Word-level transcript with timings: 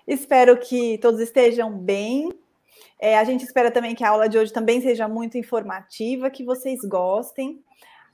Espero 0.07 0.57
que 0.57 0.97
todos 0.99 1.19
estejam 1.19 1.77
bem. 1.77 2.31
É, 2.99 3.17
a 3.17 3.23
gente 3.23 3.43
espera 3.43 3.71
também 3.71 3.95
que 3.95 4.03
a 4.03 4.09
aula 4.09 4.29
de 4.29 4.37
hoje 4.37 4.53
também 4.53 4.79
seja 4.81 5.07
muito 5.07 5.37
informativa, 5.37 6.29
que 6.29 6.43
vocês 6.43 6.81
gostem. 6.85 7.63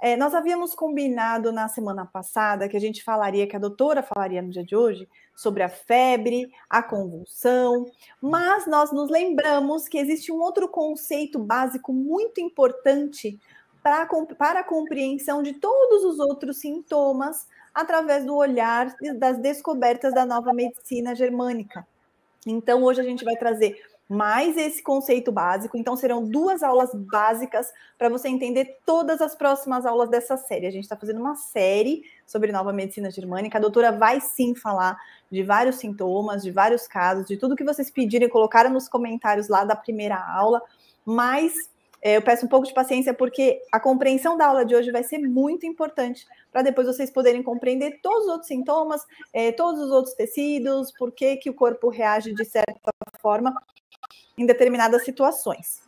É, 0.02 0.18
nós 0.18 0.34
havíamos 0.34 0.74
combinado 0.74 1.52
na 1.52 1.68
semana 1.68 2.08
passada 2.08 2.68
que 2.68 2.76
a 2.76 2.80
gente 2.80 3.04
falaria, 3.04 3.46
que 3.46 3.56
a 3.56 3.60
doutora 3.60 4.02
falaria 4.02 4.42
no 4.42 4.50
dia 4.50 4.66
de 4.66 4.76
hoje, 4.76 5.08
sobre 5.36 5.62
a 5.62 5.70
febre, 5.70 6.52
a 6.68 6.82
convulsão, 6.82 7.86
mas 8.20 8.66
nós 8.66 8.92
nos 8.92 9.12
lembramos 9.12 9.88
que 9.88 10.00
existe 10.00 10.32
um 10.32 10.42
outro 10.42 10.68
conceito 10.68 11.38
básico 11.38 11.94
muito 11.94 12.42
importante 12.42 13.40
para, 13.84 14.08
para 14.40 14.62
a 14.62 14.64
compreensão 14.64 15.44
de 15.44 15.54
todos 15.54 16.04
os 16.04 16.18
outros 16.18 16.58
sintomas 16.58 17.48
através 17.72 18.26
do 18.26 18.36
olhar 18.36 18.96
das 19.20 19.38
descobertas 19.38 20.16
da 20.16 20.26
nova 20.26 20.52
medicina 20.52 21.14
germânica. 21.14 21.88
Então, 22.46 22.84
hoje 22.84 23.02
a 23.02 23.04
gente 23.04 23.24
vai 23.24 23.36
trazer 23.36 23.80
mais 24.12 24.58
esse 24.58 24.84
conceito 24.84 25.32
básico. 25.32 25.78
Então, 25.78 25.96
serão 25.96 26.22
duas 26.22 26.62
aulas 26.62 26.94
básicas 26.94 27.72
para 27.98 28.10
você 28.10 28.28
entender 28.28 28.78
todas 28.86 29.22
as 29.22 29.34
próximas 29.36 29.86
aulas 29.86 30.10
dessa 30.10 30.36
série. 30.36 30.68
A 30.68 30.70
gente 30.70 30.84
está 30.84 30.98
fazendo 30.98 31.22
uma 31.22 31.36
série 31.36 32.04
sobre 32.28 32.52
nova 32.52 32.74
medicina 32.74 33.10
germânica. 33.10 33.58
A 33.58 33.62
doutora 33.62 33.90
vai 33.90 34.20
sim 34.20 34.54
falar 34.54 34.98
de 35.32 35.42
vários 35.44 35.78
sintomas, 35.78 36.44
de 36.44 36.52
vários 36.52 36.88
casos, 36.88 37.26
de 37.26 37.38
tudo 37.38 37.56
que 37.56 37.64
vocês 37.64 37.90
pedirem, 37.90 38.28
colocaram 38.28 38.70
nos 38.70 38.90
comentários 38.90 39.48
lá 39.48 39.64
da 39.64 39.78
primeira 39.78 40.18
aula. 40.18 40.62
Mas 41.06 41.54
é, 42.02 42.18
eu 42.18 42.22
peço 42.22 42.46
um 42.46 42.50
pouco 42.50 42.68
de 42.68 42.74
paciência, 42.74 43.14
porque 43.14 43.62
a 43.72 43.80
compreensão 43.80 44.36
da 44.36 44.48
aula 44.48 44.66
de 44.66 44.76
hoje 44.76 44.92
vai 44.92 45.04
ser 45.04 45.20
muito 45.20 45.66
importante 45.66 46.28
para 46.52 46.64
depois 46.64 46.86
vocês 46.86 47.10
poderem 47.10 47.42
compreender 47.42 48.02
todos 48.04 48.26
os 48.26 48.30
outros 48.30 48.48
sintomas, 48.50 49.06
é, 49.32 49.54
todos 49.54 49.80
os 49.80 49.90
outros 49.90 50.14
tecidos, 50.16 50.92
por 50.92 51.14
que, 51.14 51.38
que 51.38 51.50
o 51.50 51.54
corpo 51.54 51.88
reage 51.88 52.34
de 52.34 52.44
certa 52.44 52.92
forma 53.22 53.56
em 54.38 54.46
determinadas 54.46 55.04
situações. 55.04 55.82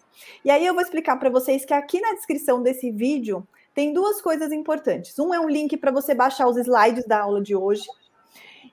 E 0.44 0.52
aí 0.52 0.66
eu 0.66 0.73
vou 0.73 0.83
explicar 0.83 1.17
para 1.17 1.30
vocês 1.30 1.66
que 1.66 1.73
aqui 1.73 1.99
na 1.99 2.13
descrição 2.13 2.61
desse 2.61 2.91
vídeo 2.91 3.47
tem 3.73 3.94
duas 3.94 4.22
coisas 4.22 4.52
importantes. 4.52 5.17
Um 5.17 5.33
é 5.33 5.39
um 5.39 5.50
link 5.50 5.75
para 5.77 5.91
você 5.91 6.13
baixar 6.13 6.47
os 6.47 6.58
slides 6.58 7.05
da 7.05 7.22
aula 7.22 7.41
de 7.41 7.55
hoje, 7.55 7.85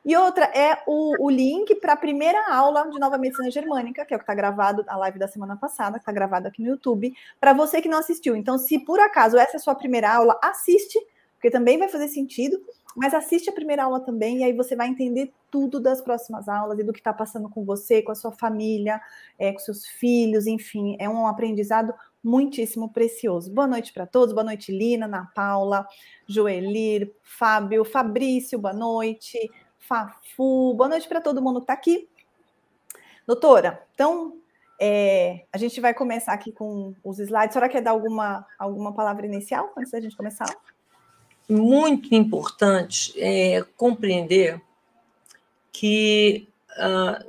e 0.04 0.16
outra 0.16 0.46
é 0.46 0.82
o, 0.86 1.26
o 1.26 1.30
link 1.30 1.74
para 1.74 1.92
a 1.92 1.96
primeira 1.96 2.50
aula 2.50 2.88
de 2.88 2.98
Nova 2.98 3.18
Medicina 3.18 3.50
Germânica, 3.50 4.04
que 4.04 4.14
é 4.14 4.16
o 4.16 4.18
que 4.18 4.22
está 4.22 4.34
gravado, 4.34 4.82
a 4.88 4.96
live 4.96 5.18
da 5.18 5.28
semana 5.28 5.56
passada, 5.56 5.98
que 5.98 6.02
está 6.02 6.12
gravado 6.12 6.48
aqui 6.48 6.62
no 6.62 6.68
YouTube, 6.68 7.12
para 7.38 7.52
você 7.52 7.82
que 7.82 7.88
não 7.88 7.98
assistiu. 7.98 8.34
Então, 8.34 8.56
se 8.56 8.78
por 8.78 8.98
acaso 8.98 9.36
essa 9.36 9.52
é 9.52 9.56
a 9.56 9.60
sua 9.60 9.74
primeira 9.74 10.10
aula, 10.10 10.38
assiste, 10.42 10.98
porque 11.34 11.50
também 11.50 11.78
vai 11.78 11.88
fazer 11.88 12.08
sentido, 12.08 12.58
mas 12.96 13.14
assiste 13.14 13.48
a 13.48 13.52
primeira 13.52 13.84
aula 13.84 14.00
também, 14.00 14.38
e 14.38 14.44
aí 14.44 14.52
você 14.52 14.74
vai 14.74 14.88
entender 14.88 15.32
tudo 15.50 15.80
das 15.80 16.00
próximas 16.00 16.48
aulas 16.48 16.78
e 16.78 16.82
do 16.82 16.92
que 16.92 17.00
está 17.00 17.12
passando 17.12 17.48
com 17.48 17.64
você, 17.64 18.02
com 18.02 18.12
a 18.12 18.14
sua 18.14 18.32
família, 18.32 19.00
é, 19.38 19.52
com 19.52 19.58
seus 19.58 19.86
filhos, 19.86 20.46
enfim, 20.46 20.96
é 20.98 21.08
um 21.08 21.26
aprendizado 21.26 21.94
muitíssimo 22.22 22.92
precioso. 22.92 23.52
Boa 23.52 23.66
noite 23.66 23.92
para 23.92 24.06
todos, 24.06 24.34
boa 24.34 24.44
noite, 24.44 24.72
Lina, 24.72 25.06
Ana 25.06 25.30
Paula, 25.34 25.86
Joelir, 26.26 27.12
Fábio, 27.22 27.84
Fabrício, 27.84 28.58
boa 28.58 28.74
noite. 28.74 29.38
Fafu. 29.90 30.72
Boa 30.74 30.88
noite 30.88 31.08
para 31.08 31.20
todo 31.20 31.42
mundo 31.42 31.58
que 31.58 31.64
está 31.64 31.72
aqui. 31.72 32.08
Doutora, 33.26 33.84
então 33.92 34.38
é, 34.80 35.46
a 35.52 35.58
gente 35.58 35.80
vai 35.80 35.92
começar 35.92 36.32
aqui 36.32 36.52
com 36.52 36.94
os 37.02 37.18
slides. 37.18 37.50
A 37.50 37.52
senhora 37.54 37.72
quer 37.72 37.80
dar 37.80 37.90
alguma, 37.90 38.46
alguma 38.56 38.94
palavra 38.94 39.26
inicial 39.26 39.72
antes 39.76 39.90
da 39.90 40.00
gente 40.00 40.16
começar? 40.16 40.46
Muito 41.50 42.14
importante 42.14 43.12
é 43.20 43.60
compreender 43.76 44.62
que 45.72 46.46
uh, 46.78 47.28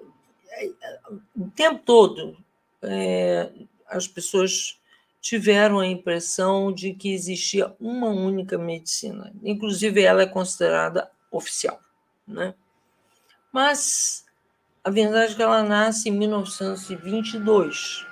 o 1.35 1.49
tempo 1.49 1.81
todo 1.83 2.37
é, 2.83 3.49
as 3.87 4.07
pessoas 4.07 4.79
tiveram 5.19 5.79
a 5.79 5.87
impressão 5.87 6.71
de 6.71 6.93
que 6.93 7.11
existia 7.11 7.73
uma 7.79 8.09
única 8.09 8.59
medicina, 8.59 9.33
inclusive 9.43 10.03
ela 10.03 10.21
é 10.21 10.27
considerada 10.27 11.09
oficial. 11.31 11.79
Né? 12.27 12.53
Mas 13.51 14.23
a 14.83 14.91
verdade 14.91 15.33
é 15.33 15.35
que 15.35 15.41
ela 15.41 15.63
nasce 15.63 16.09
em 16.09 16.11
1922 16.11 18.05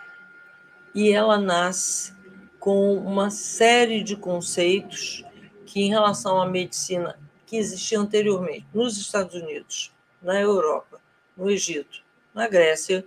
e 0.95 1.11
ela 1.11 1.37
nasce 1.37 2.17
com 2.59 2.95
uma 2.95 3.29
série 3.29 4.03
de 4.03 4.15
conceitos 4.15 5.23
que, 5.69 5.83
em 5.83 5.89
relação 5.89 6.41
à 6.41 6.47
medicina 6.47 7.19
que 7.45 7.55
existia 7.55 7.99
anteriormente 7.99 8.65
nos 8.73 8.97
Estados 8.97 9.35
Unidos, 9.35 9.93
na 10.19 10.41
Europa, 10.41 10.99
no 11.37 11.47
Egito, 11.47 12.03
na 12.33 12.47
Grécia, 12.47 13.05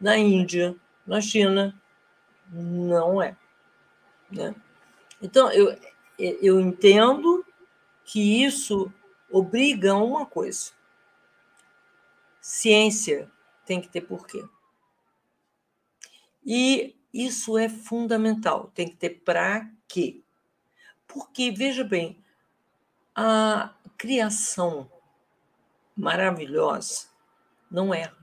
na 0.00 0.18
Índia, 0.18 0.74
na 1.06 1.20
China, 1.20 1.72
não 2.50 3.22
é. 3.22 3.36
Né? 4.28 4.52
Então, 5.22 5.52
eu, 5.52 5.78
eu 6.18 6.60
entendo 6.60 7.46
que 8.04 8.44
isso 8.44 8.92
obriga 9.30 9.92
a 9.92 9.96
uma 9.96 10.26
coisa. 10.26 10.72
Ciência 12.40 13.30
tem 13.64 13.80
que 13.80 13.88
ter 13.88 14.00
porquê. 14.00 14.44
E 16.44 16.96
isso 17.12 17.56
é 17.56 17.68
fundamental, 17.68 18.72
tem 18.74 18.88
que 18.88 18.96
ter 18.96 19.10
para 19.10 19.70
quê? 19.86 20.23
Porque, 21.14 21.52
veja 21.52 21.84
bem, 21.84 22.18
a 23.14 23.72
criação 23.96 24.90
maravilhosa 25.96 27.06
não 27.70 27.94
erra. 27.94 28.16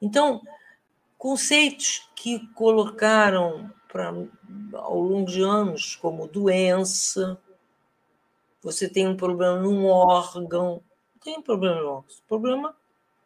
Então, 0.00 0.42
conceitos 1.16 2.06
que 2.14 2.46
colocaram 2.48 3.72
pra, 3.88 4.12
ao 4.74 5.00
longo 5.00 5.30
de 5.30 5.42
anos, 5.42 5.96
como 5.96 6.28
doença, 6.28 7.40
você 8.62 8.86
tem 8.86 9.08
um 9.08 9.16
problema 9.16 9.58
num 9.58 9.86
órgão. 9.86 10.82
Não 11.14 11.20
tem 11.20 11.40
problema 11.40 11.80
no 11.80 11.88
órgão, 11.88 12.16
problema 12.28 12.76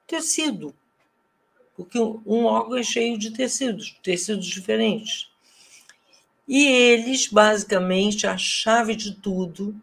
tecido. 0.07 0.73
Porque 1.75 1.99
um 1.99 2.45
órgão 2.45 2.79
é 2.79 2.85
cheio 2.85 3.19
de 3.19 3.33
tecidos, 3.33 3.99
tecidos 4.01 4.47
diferentes. 4.47 5.34
E 6.47 6.67
eles, 6.67 7.29
basicamente, 7.29 8.27
a 8.27 8.37
chave 8.37 8.95
de 8.95 9.15
tudo, 9.15 9.75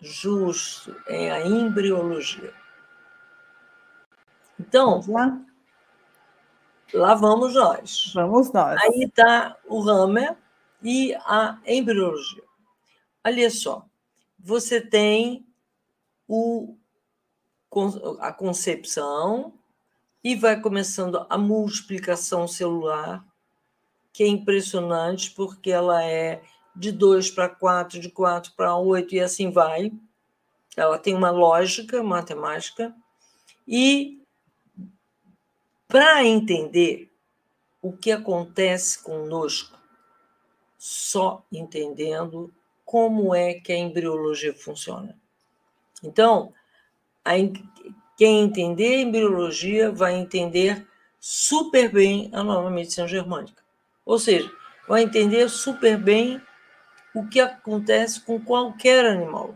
justo, 0.00 0.96
é 1.06 1.30
a 1.30 1.46
embriologia. 1.46 2.54
Então, 4.58 5.00
vamos 5.00 5.08
lá. 5.08 5.40
Lá 6.92 7.14
vamos 7.14 7.54
nós. 7.54 8.12
Vamos 8.14 8.52
nós. 8.52 8.80
Aí 8.82 9.04
está 9.04 9.56
o 9.68 9.88
Hammer 9.88 10.36
e 10.82 11.14
a 11.14 11.58
embriologia. 11.66 12.42
Olha 13.24 13.50
só, 13.50 13.86
você 14.38 14.80
tem 14.80 15.46
o, 16.26 16.76
a 18.18 18.32
concepção 18.32 19.54
e 20.22 20.34
vai 20.34 20.60
começando 20.60 21.26
a 21.28 21.38
multiplicação 21.38 22.48
celular, 22.48 23.24
que 24.12 24.22
é 24.22 24.26
impressionante, 24.26 25.30
porque 25.30 25.70
ela 25.70 26.04
é 26.04 26.42
de 26.74 26.92
2 26.92 27.30
para 27.30 27.48
4, 27.48 28.00
de 28.00 28.10
4 28.10 28.52
para 28.56 28.76
8 28.76 29.14
e 29.14 29.20
assim 29.20 29.50
vai. 29.50 29.92
Ela 30.76 30.98
tem 30.98 31.14
uma 31.14 31.30
lógica 31.30 32.02
matemática. 32.02 32.94
E 33.66 34.22
para 35.86 36.24
entender 36.24 37.10
o 37.82 37.92
que 37.92 38.12
acontece 38.12 39.02
conosco, 39.02 39.78
só 40.78 41.44
entendendo 41.52 42.52
como 42.84 43.34
é 43.34 43.54
que 43.54 43.72
a 43.72 43.78
embriologia 43.78 44.54
funciona. 44.54 45.16
Então, 46.02 46.52
quem 48.16 48.42
entender 48.42 49.02
embriologia 49.02 49.92
vai 49.92 50.14
entender 50.14 50.86
super 51.18 51.92
bem 51.92 52.30
a 52.32 52.42
nova 52.42 52.70
medicina 52.70 53.06
germânica. 53.06 53.59
Ou 54.04 54.18
seja, 54.18 54.50
vai 54.88 55.02
entender 55.02 55.48
super 55.48 55.96
bem 55.96 56.40
o 57.14 57.26
que 57.26 57.40
acontece 57.40 58.20
com 58.20 58.40
qualquer 58.40 59.04
animal. 59.04 59.54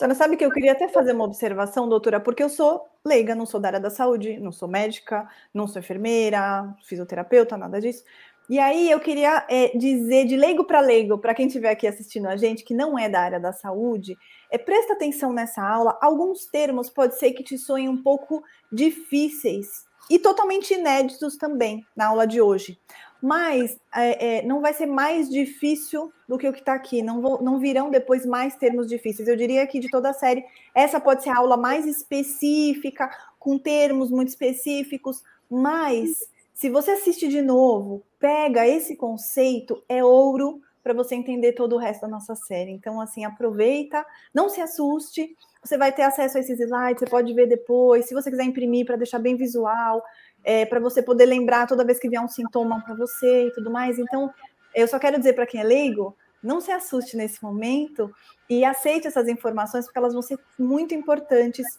Não 0.00 0.14
sabe 0.14 0.36
que 0.36 0.44
eu 0.44 0.50
queria 0.50 0.72
até 0.72 0.88
fazer 0.88 1.12
uma 1.12 1.24
observação, 1.24 1.88
doutora, 1.88 2.18
porque 2.18 2.42
eu 2.42 2.48
sou 2.48 2.88
leiga, 3.04 3.34
não 3.34 3.44
sou 3.44 3.60
da 3.60 3.68
área 3.68 3.80
da 3.80 3.90
saúde, 3.90 4.38
não 4.40 4.50
sou 4.50 4.66
médica, 4.66 5.28
não 5.52 5.66
sou 5.66 5.80
enfermeira, 5.80 6.74
fisioterapeuta, 6.82 7.56
nada 7.56 7.80
disso. 7.80 8.02
E 8.48 8.58
aí 8.58 8.90
eu 8.90 8.98
queria 8.98 9.46
é, 9.48 9.76
dizer 9.76 10.26
de 10.26 10.36
leigo 10.36 10.64
para 10.64 10.80
leigo, 10.80 11.18
para 11.18 11.34
quem 11.34 11.46
estiver 11.46 11.70
aqui 11.70 11.86
assistindo 11.86 12.26
a 12.26 12.36
gente, 12.36 12.64
que 12.64 12.74
não 12.74 12.98
é 12.98 13.08
da 13.08 13.20
área 13.20 13.38
da 13.38 13.52
saúde, 13.52 14.16
é, 14.50 14.58
presta 14.58 14.94
atenção 14.94 15.32
nessa 15.32 15.62
aula. 15.62 15.96
Alguns 16.00 16.46
termos 16.46 16.90
pode 16.90 17.16
ser 17.16 17.32
que 17.32 17.44
te 17.44 17.56
soem 17.56 17.88
um 17.88 18.02
pouco 18.02 18.42
difíceis 18.72 19.84
e 20.08 20.18
totalmente 20.18 20.74
inéditos 20.74 21.36
também 21.36 21.86
na 21.94 22.06
aula 22.06 22.26
de 22.26 22.40
hoje. 22.40 22.76
Mas 23.22 23.78
é, 23.94 24.38
é, 24.38 24.42
não 24.42 24.60
vai 24.60 24.72
ser 24.72 24.86
mais 24.86 25.28
difícil 25.28 26.12
do 26.28 26.38
que 26.38 26.48
o 26.48 26.52
que 26.52 26.60
está 26.60 26.74
aqui. 26.74 27.02
Não, 27.02 27.20
vou, 27.20 27.42
não 27.42 27.58
virão 27.58 27.90
depois 27.90 28.24
mais 28.24 28.56
termos 28.56 28.86
difíceis. 28.86 29.28
Eu 29.28 29.36
diria 29.36 29.66
que 29.66 29.78
de 29.78 29.90
toda 29.90 30.10
a 30.10 30.14
série, 30.14 30.44
essa 30.74 30.98
pode 31.00 31.22
ser 31.22 31.30
a 31.30 31.38
aula 31.38 31.56
mais 31.56 31.86
específica, 31.86 33.10
com 33.38 33.58
termos 33.58 34.10
muito 34.10 34.28
específicos, 34.28 35.22
mas 35.50 36.28
se 36.54 36.68
você 36.68 36.90
assiste 36.90 37.26
de 37.26 37.40
novo, 37.40 38.02
pega 38.18 38.68
esse 38.68 38.94
conceito, 38.94 39.82
é 39.88 40.04
ouro 40.04 40.60
para 40.82 40.92
você 40.92 41.14
entender 41.14 41.52
todo 41.52 41.74
o 41.74 41.78
resto 41.78 42.02
da 42.02 42.08
nossa 42.08 42.34
série. 42.34 42.70
Então, 42.70 43.00
assim, 43.00 43.24
aproveita, 43.24 44.04
não 44.32 44.48
se 44.48 44.60
assuste. 44.60 45.34
Você 45.62 45.76
vai 45.76 45.90
ter 45.90 46.02
acesso 46.02 46.36
a 46.36 46.40
esses 46.40 46.60
slides, 46.60 47.00
você 47.00 47.06
pode 47.06 47.32
ver 47.32 47.46
depois. 47.46 48.06
Se 48.06 48.14
você 48.14 48.30
quiser 48.30 48.44
imprimir 48.44 48.86
para 48.86 48.96
deixar 48.96 49.18
bem 49.18 49.36
visual, 49.36 50.02
é, 50.44 50.64
para 50.64 50.80
você 50.80 51.02
poder 51.02 51.26
lembrar 51.26 51.66
toda 51.66 51.84
vez 51.84 51.98
que 51.98 52.08
vier 52.08 52.22
um 52.22 52.28
sintoma 52.28 52.82
para 52.82 52.94
você 52.94 53.46
e 53.48 53.52
tudo 53.52 53.70
mais. 53.70 53.98
Então, 53.98 54.32
eu 54.74 54.86
só 54.86 54.98
quero 54.98 55.18
dizer 55.18 55.34
para 55.34 55.46
quem 55.46 55.60
é 55.60 55.64
leigo, 55.64 56.16
não 56.42 56.60
se 56.60 56.70
assuste 56.70 57.16
nesse 57.16 57.42
momento 57.42 58.10
e 58.48 58.64
aceite 58.64 59.06
essas 59.06 59.28
informações, 59.28 59.84
porque 59.84 59.98
elas 59.98 60.12
vão 60.12 60.22
ser 60.22 60.38
muito 60.58 60.94
importantes, 60.94 61.78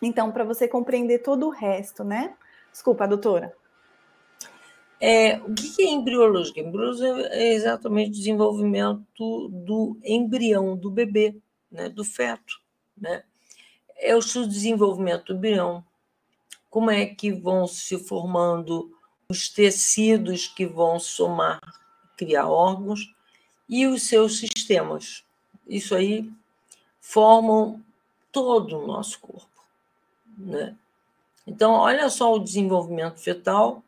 então, 0.00 0.32
para 0.32 0.44
você 0.44 0.66
compreender 0.66 1.18
todo 1.18 1.46
o 1.46 1.50
resto, 1.50 2.02
né? 2.02 2.34
Desculpa, 2.72 3.06
doutora. 3.06 3.54
É, 5.04 5.38
o 5.38 5.52
que 5.52 5.82
é 5.82 5.90
embriologia? 5.90 6.62
Embriologia 6.62 7.26
é 7.32 7.52
exatamente 7.52 8.10
o 8.10 8.14
desenvolvimento 8.14 9.48
do 9.48 9.98
embrião, 10.04 10.76
do 10.76 10.90
bebê, 10.90 11.36
né, 11.68 11.88
do 11.88 12.04
feto. 12.04 12.60
Né? 12.96 13.24
É 13.96 14.14
o 14.14 14.20
desenvolvimento 14.20 15.26
do 15.26 15.34
embrião. 15.34 15.84
Como 16.72 16.90
é 16.90 17.04
que 17.04 17.30
vão 17.30 17.66
se 17.66 17.98
formando 17.98 18.90
os 19.28 19.50
tecidos 19.50 20.46
que 20.46 20.64
vão 20.64 20.98
somar, 20.98 21.60
criar 22.16 22.48
órgãos 22.48 23.14
e 23.68 23.86
os 23.86 24.04
seus 24.04 24.38
sistemas. 24.38 25.22
Isso 25.66 25.94
aí 25.94 26.32
formam 26.98 27.84
todo 28.32 28.78
o 28.78 28.86
nosso 28.86 29.20
corpo. 29.20 29.48
Né? 30.38 30.74
Então, 31.46 31.72
olha 31.72 32.08
só 32.08 32.32
o 32.32 32.38
desenvolvimento 32.38 33.20
fetal 33.20 33.84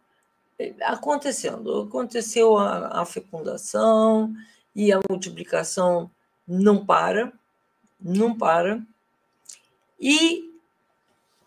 acontecendo. 0.83 1.83
Aconteceu 1.83 2.59
a, 2.59 3.01
a 3.01 3.07
fecundação 3.07 4.31
e 4.77 4.93
a 4.93 5.01
multiplicação 5.09 6.11
não 6.47 6.85
para, 6.85 7.33
não 7.99 8.37
para. 8.37 8.83
E, 9.99 10.53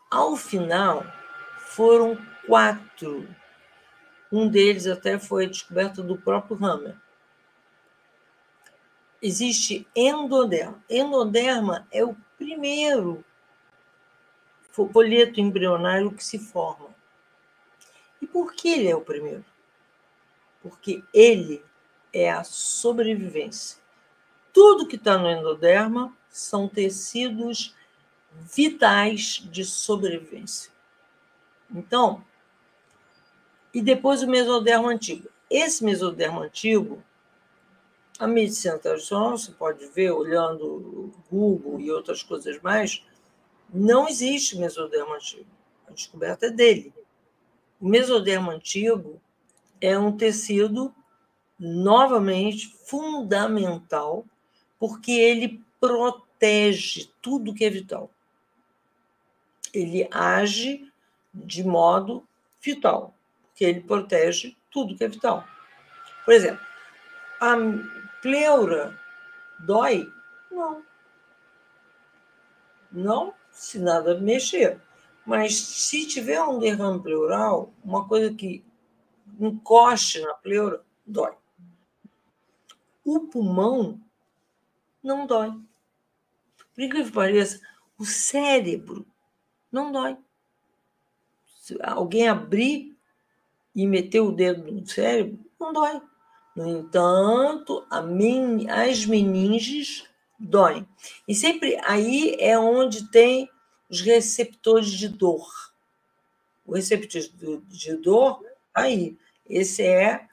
ao 0.10 0.36
final, 0.36 1.06
foram 1.68 2.18
quatro. 2.46 3.28
Um 4.32 4.48
deles 4.48 4.88
até 4.88 5.20
foi 5.20 5.48
descoberto 5.48 6.02
do 6.02 6.18
próprio 6.18 6.58
Hammer. 6.64 6.96
Existe 9.22 9.88
endoderma. 9.96 10.84
Endoderma 10.90 11.88
é 11.92 12.04
o 12.04 12.16
primeiro 12.38 13.24
folheto 14.72 15.40
embrionário 15.40 16.12
que 16.12 16.24
se 16.24 16.38
forma. 16.38 16.90
E 18.22 18.28
por 18.28 18.54
que 18.54 18.70
ele 18.70 18.88
é 18.88 18.96
o 18.96 19.02
primeiro? 19.02 19.46
Porque 20.62 21.04
ele 21.14 21.64
é 22.14 22.32
a 22.32 22.44
sobrevivência. 22.44 23.80
Tudo 24.54 24.88
que 24.88 24.96
está 24.96 25.18
no 25.18 25.30
endoderma 25.30 26.16
são 26.30 26.68
tecidos 26.68 27.76
vitais 28.32 29.44
de 29.52 29.64
sobrevivência. 29.64 30.77
Então, 31.74 32.24
e 33.74 33.82
depois 33.82 34.24
o 34.24 34.28
mesoderma 34.28 34.90
antigo. 34.90 35.30
Esse 35.50 35.84
mesoderma 35.84 36.42
antigo, 36.42 37.04
a 38.20 38.28
medicina 38.28 38.78
tradicional, 38.78 39.38
você 39.38 39.52
pode 39.52 39.86
ver 39.88 40.12
olhando 40.12 41.14
Google 41.30 41.80
e 41.80 41.92
outras 41.92 42.24
coisas 42.24 42.60
mais, 42.62 43.04
não 43.72 44.08
existe 44.08 44.58
mesoderma 44.58 45.16
antigo. 45.16 45.46
A 45.88 45.92
descoberta 45.92 46.48
é 46.48 46.50
dele. 46.50 46.94
O 47.80 47.88
mesodermo 47.88 48.50
antigo 48.50 49.22
é 49.80 49.98
um 49.98 50.18
tecido, 50.18 50.94
novamente, 51.60 52.68
fundamental, 52.86 54.26
porque 54.80 55.12
ele 55.12 55.64
protege 55.80 57.10
tudo 57.22 57.54
que 57.54 57.64
é 57.64 57.70
vital. 57.70 58.10
Ele 59.74 60.08
age 60.10 60.92
de 61.46 61.64
modo 61.64 62.28
vital, 62.62 63.14
porque 63.48 63.66
ele 63.66 63.82
protege 63.82 64.56
tudo 64.72 64.96
que 64.96 65.04
é 65.04 65.08
vital. 65.08 65.46
Por 66.26 66.34
exemplo, 66.34 66.66
a 67.40 67.56
pleura 68.22 69.00
dói? 69.60 70.12
Não. 70.52 70.84
Não, 72.92 73.34
se 73.52 73.80
nada 73.80 74.20
mexer. 74.20 74.82
Mas 75.26 75.56
se 75.56 76.08
tiver 76.08 76.42
um 76.42 76.60
derrame 76.60 77.02
pleural, 77.02 77.74
uma 77.84 78.08
coisa 78.08 78.34
que 78.34 78.64
encoste 79.40 80.22
na 80.22 80.34
pleura, 80.36 80.82
dói. 81.06 81.36
O 83.04 83.22
pulmão 83.22 84.02
não 85.04 85.26
dói. 85.26 85.52
Por 86.74 86.82
incrível 86.82 87.08
que 87.08 87.16
pareça, 87.16 87.62
o 87.98 88.06
cérebro 88.06 89.06
não 89.72 89.92
dói. 89.92 90.18
Se 91.68 91.78
alguém 91.84 92.30
abrir 92.30 92.98
e 93.76 93.86
meter 93.86 94.22
o 94.22 94.32
dedo 94.32 94.72
no 94.72 94.88
cérebro, 94.88 95.38
não 95.60 95.74
dói. 95.74 96.02
No 96.56 96.66
entanto, 96.66 97.86
min, 98.06 98.70
as 98.70 99.06
meninges 99.06 100.06
doem. 100.40 100.88
E 101.28 101.36
sempre 101.36 101.78
aí 101.84 102.38
é 102.40 102.58
onde 102.58 103.12
tem 103.12 103.52
os 103.90 104.00
receptores 104.00 104.90
de 104.92 105.10
dor. 105.10 105.46
O 106.66 106.74
receptor 106.74 107.22
de 107.68 107.96
dor, 107.98 108.42
aí, 108.74 109.18
esse 109.50 109.84
é 109.84 110.26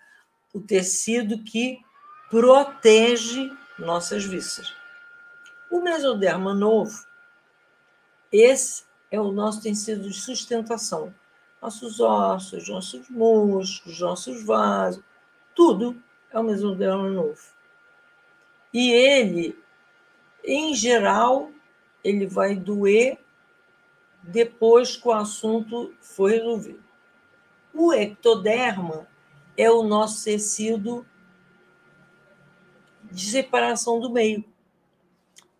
o 0.52 0.60
tecido 0.60 1.42
que 1.42 1.80
protege 2.30 3.50
nossas 3.76 4.24
vísceras. 4.24 4.72
O 5.68 5.80
mesoderma 5.80 6.54
novo, 6.54 6.96
esse 8.30 8.84
é 9.10 9.20
o 9.20 9.32
nosso 9.32 9.60
tecido 9.60 10.08
de 10.08 10.14
sustentação. 10.14 11.12
Nossos 11.64 11.98
ossos, 11.98 12.68
nossos 12.68 13.08
músculos, 13.08 13.98
nossos 13.98 14.44
vasos, 14.44 15.02
tudo 15.54 15.98
é 16.30 16.38
o 16.38 16.42
mesoderma 16.42 17.08
novo. 17.08 17.40
E 18.70 18.92
ele, 18.92 19.58
em 20.44 20.74
geral, 20.74 21.50
ele 22.04 22.26
vai 22.26 22.54
doer 22.54 23.18
depois 24.22 24.94
que 24.94 25.08
o 25.08 25.12
assunto 25.12 25.94
foi 26.02 26.32
resolvido. 26.32 26.84
O 27.72 27.94
ectoderma 27.94 29.08
é 29.56 29.70
o 29.70 29.82
nosso 29.82 30.22
tecido 30.22 31.06
de 33.04 33.24
separação 33.24 33.98
do 33.98 34.10
meio. 34.10 34.44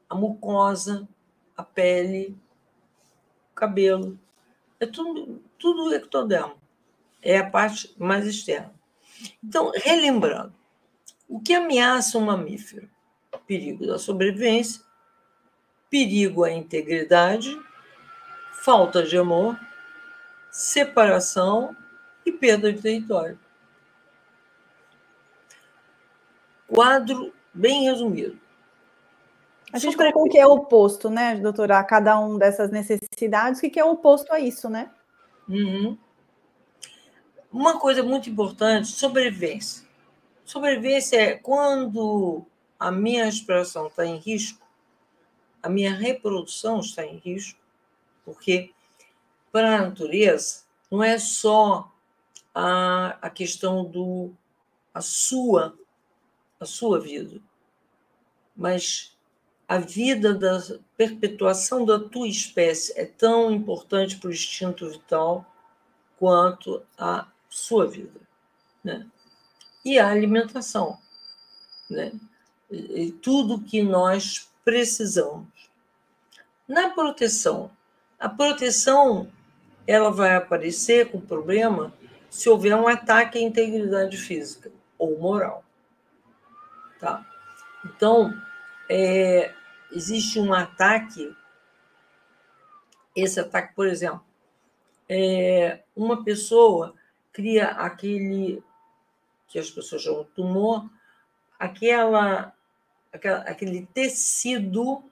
A 0.07 0.15
mucosa, 0.15 1.09
a 1.57 1.63
pele, 1.63 2.37
o 3.53 3.55
cabelo. 3.55 4.19
É 4.79 4.87
tudo, 4.87 5.43
tudo 5.65 5.95
ectoderma. 5.95 6.57
É 7.23 7.39
a 7.39 7.49
parte 7.49 7.95
mais 7.97 8.27
externa. 8.27 8.71
Então, 9.43 9.73
relembrando, 9.75 10.53
o 11.27 11.41
que 11.41 11.55
ameaça 11.55 12.19
um 12.19 12.27
mamífero? 12.27 12.87
Perigo 13.47 13.87
da 13.87 13.99
sobrevivência, 13.99 14.83
perigo 15.89 16.45
à 16.45 16.53
integridade 16.53 17.59
falta 18.65 19.03
de 19.03 19.19
amor, 19.19 19.61
separação 20.51 21.77
e 22.25 22.33
perda 22.33 22.73
de 22.73 22.81
território. 22.81 23.39
Quadro 26.67 27.35
bem 27.53 27.85
resumido. 27.85 28.41
A 29.71 29.79
gente 29.79 29.97
colocou 29.97 30.25
o 30.25 30.31
que 30.31 30.39
é 30.39 30.47
oposto, 30.47 31.11
né, 31.11 31.37
doutora, 31.37 31.79
a 31.79 31.85
cada 31.85 32.19
um 32.19 32.39
dessas 32.39 32.71
necessidades, 32.71 33.61
o 33.61 33.71
que 33.71 33.79
é 33.79 33.85
oposto 33.85 34.33
a 34.33 34.41
isso, 34.41 34.71
né? 34.71 34.91
Uhum. 35.49 35.99
Uma 37.53 37.79
coisa 37.79 38.03
muito 38.03 38.29
importante, 38.29 38.89
sobrevivência. 38.89 39.87
Sobrevivência 40.45 41.17
é 41.17 41.37
quando 41.37 42.45
a 42.79 42.91
minha 42.91 43.25
respiração 43.25 43.87
está 43.87 44.05
em 44.05 44.17
risco, 44.17 44.67
a 45.63 45.69
minha 45.69 45.95
reprodução 45.95 46.81
está 46.81 47.05
em 47.07 47.17
risco, 47.17 47.59
porque 48.25 48.73
para 49.53 49.79
a 49.79 49.83
natureza 49.89 50.65
não 50.91 51.03
é 51.03 51.19
só 51.19 51.91
a, 52.55 53.19
a 53.23 53.31
questão 53.31 53.85
do 53.85 54.33
a 54.93 55.01
sua 55.01 55.79
a 56.61 56.67
sua 56.67 57.01
vida, 57.01 57.41
mas 58.57 59.17
a 59.69 59.79
vida 59.79 60.35
da 60.35 60.61
perpetuação 60.97 61.85
da 61.85 61.99
tua 61.99 62.29
espécie 62.29 62.99
é 62.99 63.05
tão 63.05 63.51
importante 63.51 64.17
para 64.17 64.29
o 64.29 64.33
instinto 64.33 64.89
vital 64.89 65.45
quanto 66.19 66.83
a 66.97 67.27
sua 67.49 67.87
vida, 67.87 68.21
né? 68.83 69.07
E 69.85 69.99
a 69.99 70.09
alimentação, 70.09 70.99
né? 71.91 72.13
E 72.71 73.13
tudo 73.13 73.61
que 73.61 73.83
nós 73.83 74.51
precisamos. 74.65 75.47
Na 76.67 76.91
proteção, 76.91 77.71
a 78.19 78.29
proteção 78.29 79.31
ela 79.87 80.11
vai 80.11 80.35
aparecer 80.35 81.11
com 81.11 81.21
problema 81.21 81.93
se 82.31 82.49
houver 82.49 82.75
um 82.75 82.89
ataque 82.89 83.39
à 83.39 83.43
integridade 83.43 84.17
física 84.17 84.73
ou 84.99 85.19
moral, 85.19 85.63
tá? 86.99 87.25
Então, 87.85 88.33
é, 88.89 89.53
existe 89.95 90.41
um 90.41 90.53
ataque, 90.53 91.35
esse 93.15 93.39
ataque, 93.39 93.75
por 93.75 93.87
exemplo, 93.87 94.23
é, 95.09 95.83
uma 95.95 96.25
pessoa 96.25 96.95
cria 97.33 97.69
aquele 97.69 98.63
que 99.49 99.59
as 99.59 99.71
pessoas 99.71 100.03
chamam 100.03 100.25
de 100.25 100.31
tumor, 100.31 100.91
aquela, 101.59 102.53
aquela, 103.13 103.39
aquele 103.43 103.87
tecido 103.95 105.03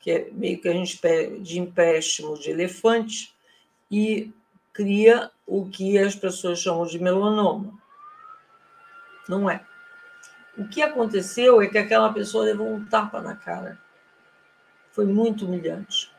que 0.00 0.10
é 0.10 0.30
meio 0.32 0.60
que 0.60 0.68
a 0.68 0.72
gente 0.72 0.98
pede 0.98 1.40
de 1.40 1.60
empréstimo 1.60 2.36
de 2.36 2.50
elefante 2.50 3.32
e 3.88 4.32
cria 4.72 5.30
o 5.46 5.68
que 5.68 5.96
as 5.96 6.16
pessoas 6.16 6.58
chamam 6.58 6.86
de 6.86 6.98
melanoma. 6.98 7.78
Não 9.28 9.48
é. 9.48 9.64
O 10.58 10.66
que 10.66 10.82
aconteceu 10.82 11.62
é 11.62 11.68
que 11.68 11.78
aquela 11.78 12.12
pessoa 12.12 12.44
levou 12.44 12.68
um 12.68 12.84
tapa 12.84 13.20
na 13.20 13.36
cara. 13.36 13.78
Foi 14.92 15.06
muito 15.06 15.46
humilhante. 15.46 16.12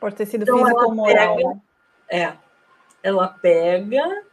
Por 0.00 0.12
ter 0.12 0.26
sido 0.26 0.42
então, 0.42 0.58
físico 0.58 0.82
ou 0.82 0.94
moral. 0.94 1.36
Pega, 1.36 1.60
é. 2.08 2.36
Ela 3.02 3.28
pega 3.28 4.24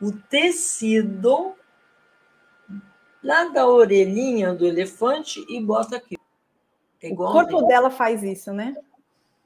o 0.00 0.12
tecido 0.12 1.54
lá 3.22 3.44
da 3.44 3.66
orelhinha 3.66 4.52
do 4.52 4.66
elefante 4.66 5.44
e 5.48 5.60
bota 5.60 5.96
aqui. 5.96 6.16
É 7.02 7.08
o 7.12 7.16
corpo 7.16 7.62
dela 7.62 7.90
faz 7.90 8.22
isso, 8.22 8.52
né? 8.52 8.74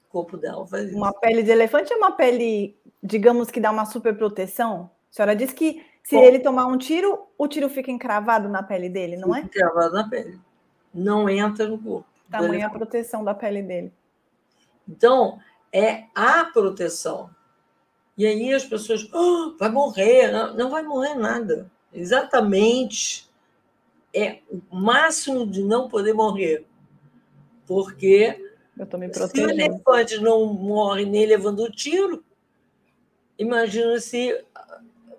O 0.08 0.12
corpo 0.12 0.36
dela 0.36 0.66
faz 0.66 0.88
isso. 0.88 0.96
Uma 0.96 1.12
pele 1.12 1.42
de 1.42 1.50
elefante 1.50 1.92
é 1.92 1.96
uma 1.96 2.12
pele, 2.12 2.76
digamos 3.02 3.50
que 3.50 3.60
dá 3.60 3.70
uma 3.70 3.84
super 3.84 4.16
proteção? 4.16 4.90
A 5.10 5.14
senhora 5.14 5.36
disse 5.36 5.54
que 5.54 5.84
se 6.02 6.16
Bom, 6.16 6.22
ele 6.22 6.38
tomar 6.38 6.66
um 6.66 6.78
tiro, 6.78 7.26
o 7.38 7.46
tiro 7.46 7.68
fica 7.68 7.90
encravado 7.90 8.48
na 8.48 8.62
pele 8.62 8.88
dele, 8.88 9.16
não 9.16 9.34
é? 9.34 9.40
Encravado 9.40 9.94
na 9.94 10.08
pele. 10.08 10.40
Não 10.92 11.28
entra 11.28 11.66
no 11.66 11.78
corpo. 11.78 12.13
Tamanha 12.38 12.66
a 12.66 12.70
proteção 12.70 13.24
da 13.24 13.34
pele 13.34 13.62
dele. 13.62 13.92
Então, 14.88 15.38
é 15.72 16.04
a 16.14 16.44
proteção. 16.44 17.30
E 18.16 18.26
aí 18.26 18.52
as 18.54 18.64
pessoas, 18.64 19.08
oh, 19.12 19.56
vai 19.58 19.70
morrer. 19.70 20.30
Não, 20.30 20.54
não 20.54 20.70
vai 20.70 20.82
morrer 20.82 21.14
nada. 21.14 21.70
Exatamente. 21.92 23.28
É 24.12 24.38
o 24.48 24.76
máximo 24.76 25.46
de 25.46 25.62
não 25.62 25.88
poder 25.88 26.12
morrer. 26.12 26.64
Porque 27.66 28.40
se 29.28 29.40
o 29.40 29.50
elefante 29.50 30.18
não 30.18 30.46
morre 30.46 31.04
nem 31.04 31.26
levando 31.26 31.60
o 31.64 31.70
tiro, 31.70 32.24
imagina 33.38 33.98
se 33.98 34.44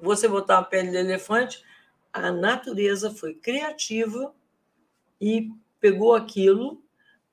você 0.02 0.28
botar 0.28 0.60
a 0.60 0.64
pele 0.64 0.92
de 0.92 0.98
elefante, 0.98 1.64
a 2.14 2.32
natureza 2.32 3.12
foi 3.12 3.34
criativa 3.34 4.34
e 5.20 5.52
pegou 5.80 6.14
aquilo 6.14 6.82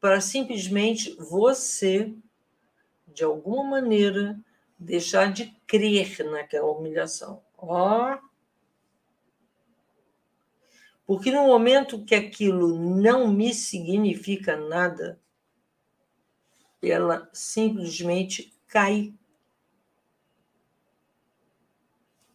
para 0.03 0.21
simplesmente 0.21 1.15
você, 1.15 2.13
de 3.07 3.23
alguma 3.23 3.63
maneira, 3.63 4.37
deixar 4.77 5.33
de 5.33 5.55
crer 5.65 6.29
naquela 6.29 6.73
humilhação. 6.73 7.41
Ó. 7.57 8.19
Porque 11.07 11.31
no 11.31 11.47
momento 11.47 12.05
que 12.05 12.17
aquilo 12.17 12.77
não 12.77 13.29
me 13.29 13.55
significa 13.55 14.57
nada, 14.57 15.21
ela 16.83 17.31
simplesmente 17.33 18.53
cai 18.67 19.15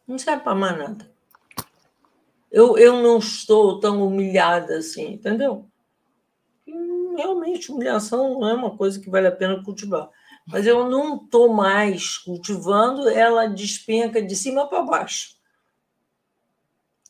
Não 0.08 0.18
serve 0.18 0.42
para 0.42 0.56
mais 0.56 0.78
nada. 0.78 1.12
Eu, 2.50 2.78
eu 2.78 3.04
não 3.04 3.18
estou 3.18 3.78
tão 3.78 4.08
humilhada 4.08 4.78
assim, 4.78 5.12
entendeu? 5.12 5.70
Realmente, 7.18 7.72
humilhação 7.72 8.40
não 8.40 8.48
é 8.48 8.54
uma 8.54 8.78
coisa 8.78 9.00
que 9.00 9.10
vale 9.10 9.26
a 9.26 9.32
pena 9.32 9.64
cultivar. 9.64 10.08
Mas 10.46 10.68
eu 10.68 10.88
não 10.88 11.18
estou 11.18 11.52
mais 11.52 12.18
cultivando, 12.20 13.10
ela 13.10 13.48
despenca 13.48 14.22
de 14.22 14.36
cima 14.36 14.68
para 14.68 14.84
baixo. 14.84 15.36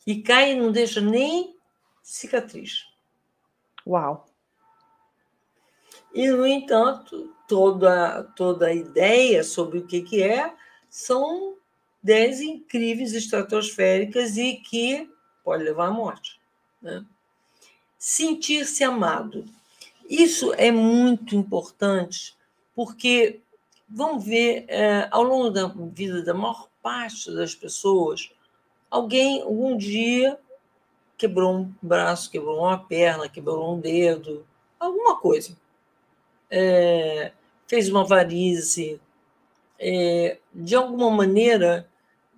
E 0.06 0.22
cai 0.22 0.52
e 0.52 0.56
não 0.56 0.72
deixa 0.72 1.00
nem 1.02 1.54
cicatriz. 2.02 2.86
Uau! 3.86 4.26
E, 6.14 6.26
no 6.28 6.46
entanto, 6.46 7.34
toda, 7.46 8.24
toda 8.34 8.68
a 8.68 8.74
ideia 8.74 9.44
sobre 9.44 9.78
o 9.78 9.86
que, 9.86 10.00
que 10.00 10.22
é 10.22 10.54
são 10.88 11.54
10 12.02 12.40
incríveis 12.40 13.12
estratosféricas 13.12 14.38
e 14.38 14.54
que 14.54 15.10
pode 15.44 15.64
levar 15.64 15.88
à 15.88 15.90
morte. 15.90 16.40
Né? 16.80 17.04
Sentir-se 17.98 18.82
amado. 18.82 19.44
Isso 20.08 20.54
é 20.54 20.72
muito 20.72 21.36
importante, 21.36 22.34
porque, 22.74 23.40
vamos 23.88 24.24
ver, 24.24 24.64
é, 24.68 25.06
ao 25.10 25.22
longo 25.22 25.50
da 25.50 25.66
vida 25.66 26.22
da 26.22 26.32
maior 26.32 26.68
parte 26.82 27.30
das 27.34 27.54
pessoas, 27.54 28.30
alguém, 28.90 29.42
algum 29.42 29.76
dia, 29.76 30.38
quebrou 31.18 31.58
um 31.58 31.74
braço, 31.82 32.30
quebrou 32.30 32.60
uma 32.60 32.78
perna, 32.78 33.28
quebrou 33.28 33.74
um 33.74 33.80
dedo, 33.80 34.46
alguma 34.80 35.16
coisa. 35.16 35.56
É, 36.50 37.32
fez 37.66 37.90
uma 37.90 38.04
varize, 38.04 38.98
é, 39.78 40.38
de 40.54 40.74
alguma 40.74 41.10
maneira, 41.10 41.86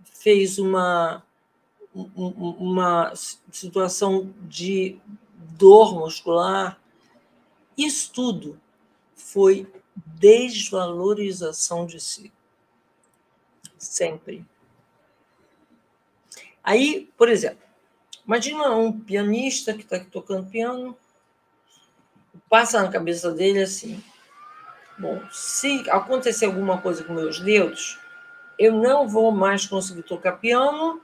fez 0.05 0.59
uma, 0.59 1.23
uma 1.95 3.13
situação 3.53 4.35
de 4.43 4.99
dor 5.57 5.95
muscular. 5.95 6.81
Isso 7.81 8.13
tudo 8.13 8.61
foi 9.15 9.67
desvalorização 9.95 11.87
de 11.87 11.99
si. 11.99 12.31
Sempre. 13.79 14.45
Aí, 16.63 17.11
por 17.17 17.31
exemplo, 17.31 17.67
imagina 18.27 18.77
um 18.77 19.01
pianista 19.01 19.73
que 19.73 19.81
está 19.81 19.99
tocando 19.99 20.51
piano, 20.51 20.95
passa 22.51 22.83
na 22.83 22.91
cabeça 22.91 23.31
dele 23.33 23.63
assim: 23.63 24.05
bom, 24.99 25.19
se 25.33 25.89
acontecer 25.89 26.45
alguma 26.45 26.83
coisa 26.83 27.03
com 27.03 27.15
meus 27.15 27.41
dedos, 27.41 27.99
eu 28.59 28.75
não 28.75 29.09
vou 29.09 29.33
mais 29.33 29.67
conseguir 29.67 30.03
tocar 30.03 30.33
piano, 30.33 31.01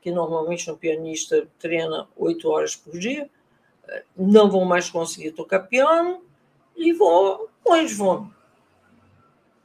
que 0.00 0.10
normalmente 0.10 0.70
um 0.70 0.76
pianista 0.76 1.46
treina 1.58 2.08
oito 2.16 2.48
horas 2.48 2.74
por 2.74 2.98
dia, 2.98 3.28
não 4.16 4.50
vou 4.50 4.64
mais 4.64 4.90
conseguir 4.90 5.32
tocar 5.32 5.60
piano 5.60 6.22
e 6.76 6.92
vou 6.92 7.50
morrer 7.64 7.86
de 7.86 7.94
fome. 7.94 8.32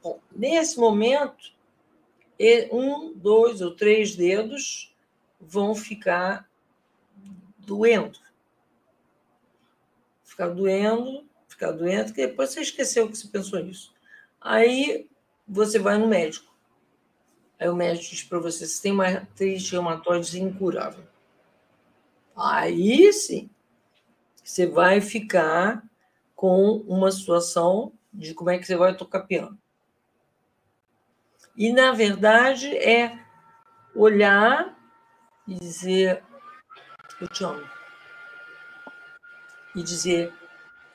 Bom, 0.02 0.18
nesse 0.34 0.78
momento, 0.78 1.52
um, 2.72 3.12
dois 3.12 3.60
ou 3.60 3.74
três 3.74 4.16
dedos 4.16 4.94
vão 5.40 5.74
ficar 5.74 6.48
doendo. 7.58 8.18
Ficar 10.24 10.48
doendo, 10.48 11.28
ficar 11.46 11.72
doendo, 11.72 12.12
que 12.12 12.26
depois 12.26 12.50
você 12.50 12.60
esqueceu 12.60 13.08
que 13.08 13.16
você 13.16 13.28
pensou 13.28 13.62
nisso. 13.62 13.92
Aí 14.40 15.06
você 15.46 15.78
vai 15.78 15.98
no 15.98 16.06
médico. 16.06 16.50
Aí 17.58 17.68
o 17.68 17.76
médico 17.76 18.14
diz 18.14 18.22
para 18.22 18.38
você: 18.38 18.66
você 18.66 18.80
tem 18.80 18.92
uma 18.92 19.06
artrite 19.06 19.72
reumatoide 19.72 20.40
incurável. 20.40 21.04
Aí 22.34 23.12
sim, 23.12 23.50
você 24.50 24.66
vai 24.66 25.00
ficar 25.00 25.82
com 26.34 26.78
uma 26.88 27.10
situação 27.12 27.92
de 28.12 28.34
como 28.34 28.50
é 28.50 28.58
que 28.58 28.66
você 28.66 28.76
vai 28.76 28.96
tocar 28.96 29.20
piano. 29.20 29.56
E, 31.56 31.72
na 31.72 31.92
verdade, 31.92 32.76
é 32.76 33.18
olhar 33.94 34.76
e 35.46 35.54
dizer: 35.54 36.24
Eu 37.20 37.28
te 37.28 37.44
amo. 37.44 37.64
E 39.76 39.82
dizer: 39.82 40.32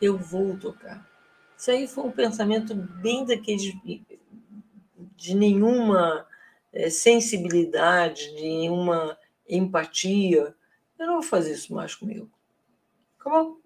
Eu 0.01 0.17
vou 0.17 0.57
tocar. 0.57 1.07
Isso 1.57 1.71
aí 1.71 1.87
foi 1.87 2.03
um 2.03 2.11
pensamento 2.11 2.75
bem 2.75 3.25
daquele 3.25 4.03
de 5.15 5.33
nenhuma 5.33 6.27
é, 6.73 6.89
sensibilidade, 6.89 8.35
de 8.35 8.41
nenhuma 8.41 9.17
empatia. 9.47 10.53
Eu 10.99 11.07
não 11.07 11.13
vou 11.15 11.23
fazer 11.23 11.53
isso 11.53 11.73
mais 11.73 11.95
comigo. 11.95 12.29
Acabou. 13.25 13.59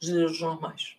Os 0.00 0.08
Deus 0.08 0.40
normais. 0.40 0.96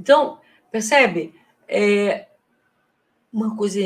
Então, 0.00 0.40
percebe? 0.70 1.38
É 1.66 2.26
uma 3.30 3.54
coisa 3.54 3.80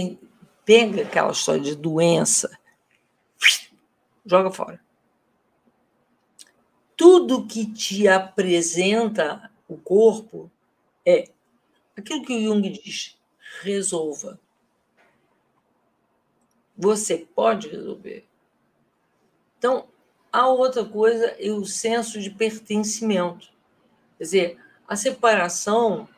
pega 0.64 1.02
aquela 1.02 1.32
história 1.32 1.60
de 1.60 1.74
doença, 1.74 2.56
joga 4.24 4.52
fora. 4.52 4.80
Tudo 6.96 7.46
que 7.46 7.66
te 7.72 8.06
apresenta 8.06 9.50
o 9.66 9.76
corpo 9.76 10.48
é 11.04 11.28
aquilo 11.96 12.24
que 12.24 12.36
o 12.36 12.40
Jung 12.40 12.70
diz: 12.70 13.18
resolva. 13.62 14.38
Você 16.76 17.18
pode 17.18 17.68
resolver. 17.68 18.24
Então, 19.58 19.88
a 20.32 20.48
outra 20.48 20.84
coisa 20.84 21.26
é 21.38 21.50
o 21.50 21.64
senso 21.66 22.18
de 22.20 22.30
pertencimento. 22.30 23.48
Quer 24.16 24.24
dizer, 24.24 24.58
a 24.88 24.96
separação 24.96 26.08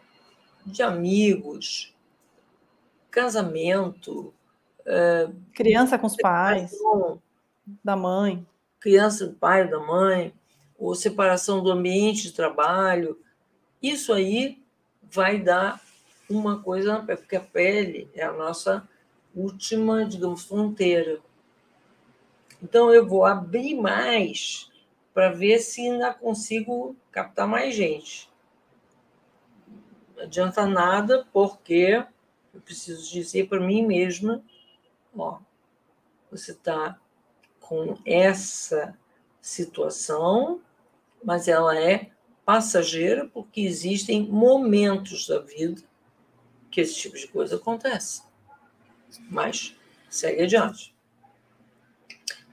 de 0.64 0.82
amigos, 0.82 1.92
casamento. 3.10 4.32
É, 4.86 5.28
criança 5.52 5.98
com 5.98 6.06
os 6.06 6.16
pais, 6.16 6.72
da 7.82 7.96
mãe. 7.96 8.46
Criança 8.78 9.26
do 9.26 9.34
pai, 9.34 9.68
da 9.68 9.80
mãe, 9.80 10.32
ou 10.78 10.94
separação 10.94 11.62
do 11.62 11.70
ambiente 11.70 12.22
de 12.24 12.32
trabalho. 12.32 13.18
Isso 13.82 14.12
aí 14.12 14.62
vai 15.02 15.38
dar 15.38 15.80
uma 16.28 16.62
coisa 16.62 16.92
na 16.92 17.02
pele, 17.02 17.18
porque 17.18 17.36
a 17.36 17.40
pele 17.40 18.08
é 18.14 18.22
a 18.22 18.32
nossa 18.32 18.86
última, 19.34 20.04
digamos, 20.04 20.44
fronteira. 20.44 21.20
Então, 22.64 22.94
eu 22.94 23.06
vou 23.06 23.26
abrir 23.26 23.74
mais 23.74 24.70
para 25.12 25.30
ver 25.30 25.58
se 25.58 25.82
ainda 25.82 26.14
consigo 26.14 26.96
captar 27.12 27.46
mais 27.46 27.74
gente. 27.74 28.32
Não 30.16 30.22
adianta 30.22 30.66
nada, 30.66 31.28
porque 31.30 32.02
eu 32.54 32.60
preciso 32.62 33.12
dizer 33.12 33.50
para 33.50 33.60
mim 33.60 33.86
mesma: 33.86 34.42
ó, 35.14 35.40
você 36.30 36.52
está 36.52 36.98
com 37.60 37.98
essa 38.06 38.96
situação, 39.42 40.62
mas 41.22 41.48
ela 41.48 41.78
é 41.78 42.12
passageira, 42.46 43.28
porque 43.28 43.60
existem 43.60 44.26
momentos 44.26 45.28
da 45.28 45.38
vida 45.38 45.82
que 46.70 46.80
esse 46.80 46.94
tipo 46.94 47.18
de 47.18 47.28
coisa 47.28 47.56
acontece. 47.56 48.22
Mas 49.28 49.76
segue 50.08 50.44
adiante. 50.44 50.93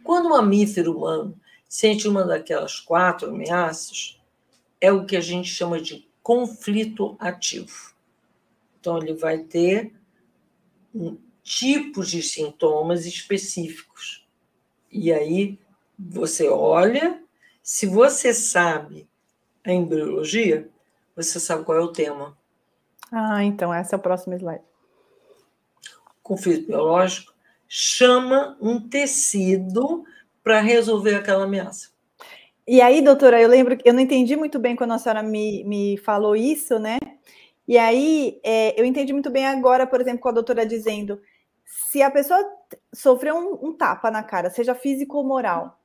Quando 0.03 0.25
o 0.27 0.29
mamífero 0.29 0.96
humano 0.98 1.39
sente 1.67 2.08
uma 2.08 2.24
daquelas 2.24 2.79
quatro 2.79 3.29
ameaças, 3.29 4.20
é 4.79 4.91
o 4.91 5.05
que 5.05 5.15
a 5.15 5.22
gente 5.22 5.48
chama 5.48 5.79
de 5.79 6.08
conflito 6.22 7.15
ativo. 7.20 7.93
Então, 8.80 8.97
ele 8.97 9.13
vai 9.13 9.39
ter 9.39 9.93
um, 10.93 11.17
tipos 11.43 12.10
de 12.10 12.21
sintomas 12.21 13.06
específicos. 13.06 14.28
E 14.91 15.13
aí, 15.13 15.60
você 15.97 16.49
olha, 16.49 17.23
se 17.62 17.86
você 17.86 18.34
sabe 18.34 19.08
a 19.63 19.71
embriologia, 19.71 20.69
você 21.15 21.39
sabe 21.39 21.63
qual 21.63 21.78
é 21.78 21.82
o 21.82 21.91
tema. 21.91 22.38
Ah, 23.12 23.43
então, 23.43 23.73
esse 23.73 23.93
é 23.93 23.97
o 23.97 24.02
próximo 24.02 24.36
slide. 24.36 24.63
Conflito 26.23 26.67
biológico 26.67 27.31
chama 27.73 28.57
um 28.60 28.81
tecido 28.81 30.03
para 30.43 30.60
resolver 30.60 31.15
aquela 31.15 31.45
ameaça. 31.45 31.89
E 32.67 32.81
aí, 32.81 33.01
doutora, 33.01 33.41
eu 33.41 33.47
lembro 33.47 33.77
que 33.77 33.88
eu 33.88 33.93
não 33.93 34.01
entendi 34.01 34.36
muito 34.36 34.60
bem 34.60 34.75
quando 34.75 34.91
a 34.91 34.97
senhora 34.97 35.23
me, 35.23 35.63
me 35.63 35.97
falou 35.99 36.36
isso, 36.36 36.77
né? 36.77 36.97
E 37.65 37.77
aí, 37.77 38.41
é, 38.43 38.77
eu 38.77 38.84
entendi 38.84 39.13
muito 39.13 39.29
bem 39.29 39.47
agora, 39.47 39.88
por 39.88 40.01
exemplo, 40.01 40.19
com 40.19 40.27
a 40.27 40.34
doutora 40.34 40.65
dizendo: 40.65 41.21
se 41.63 42.01
a 42.01 42.12
pessoa 42.12 42.45
sofreu 42.93 43.38
um, 43.38 43.69
um 43.69 43.73
tapa 43.73 44.12
na 44.12 44.21
cara, 44.21 44.49
seja 44.49 44.75
físico 44.75 45.15
ou 45.15 45.23
moral, 45.23 45.79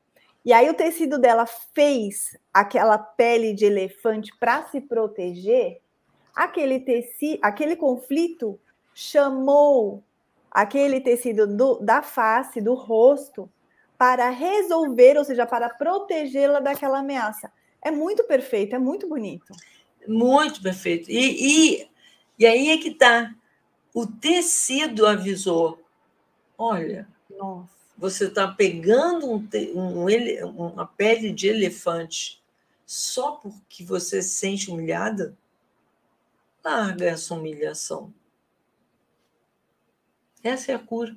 e 0.44 0.53
aí 0.53 0.68
o 0.68 0.75
tecido 0.75 1.20
dela 1.20 1.46
fez 1.72 2.37
aquela 2.53 2.99
pele 2.99 3.55
de 3.55 3.64
elefante 3.64 4.33
para 4.40 4.64
se 4.64 4.81
proteger, 4.81 5.81
aquele 6.35 6.81
tecido, 6.81 7.38
aquele 7.42 7.77
conflito 7.77 8.59
chamou 8.92 10.03
aquele 10.57 11.03
tecido 11.03 11.47
do, 11.47 11.79
da 11.81 12.01
face, 12.01 12.62
do 12.62 12.73
rosto, 12.73 13.47
para 13.99 14.31
resolver, 14.31 15.19
ou 15.19 15.25
seja, 15.25 15.45
para 15.45 15.69
protegê-la 15.69 16.61
daquela 16.61 17.01
ameaça. 17.01 17.53
É 17.83 17.90
muito 17.90 18.25
perfeito, 18.25 18.75
é 18.75 18.79
muito 18.79 19.07
bonito. 19.07 19.53
Muito 20.09 20.62
perfeito. 20.62 21.11
E, 21.11 21.83
e, 21.83 21.90
e 22.38 22.47
aí 22.47 22.71
é 22.71 22.79
que 22.79 22.88
está. 22.88 23.35
O 23.92 24.07
tecido 24.07 25.07
avisou: 25.07 25.79
olha, 26.57 27.07
Nossa. 27.29 27.69
você 27.99 28.25
está 28.25 28.49
pegando 28.49 29.31
um, 29.31 29.47
um, 29.75 30.66
uma 30.69 30.87
pele 30.87 31.33
de 31.33 31.49
elefante 31.49 32.42
só 32.87 33.33
porque 33.33 33.85
você 33.85 34.23
se 34.23 34.31
sente 34.31 34.71
humilhada? 34.71 35.37
Larga 36.64 37.05
essa 37.05 37.35
humilhação. 37.35 38.11
Essa 40.47 40.71
é 40.71 40.75
a 40.77 40.79
cura. 40.79 41.17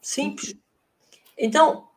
Simples. 0.00 0.56
Então, 1.36 1.88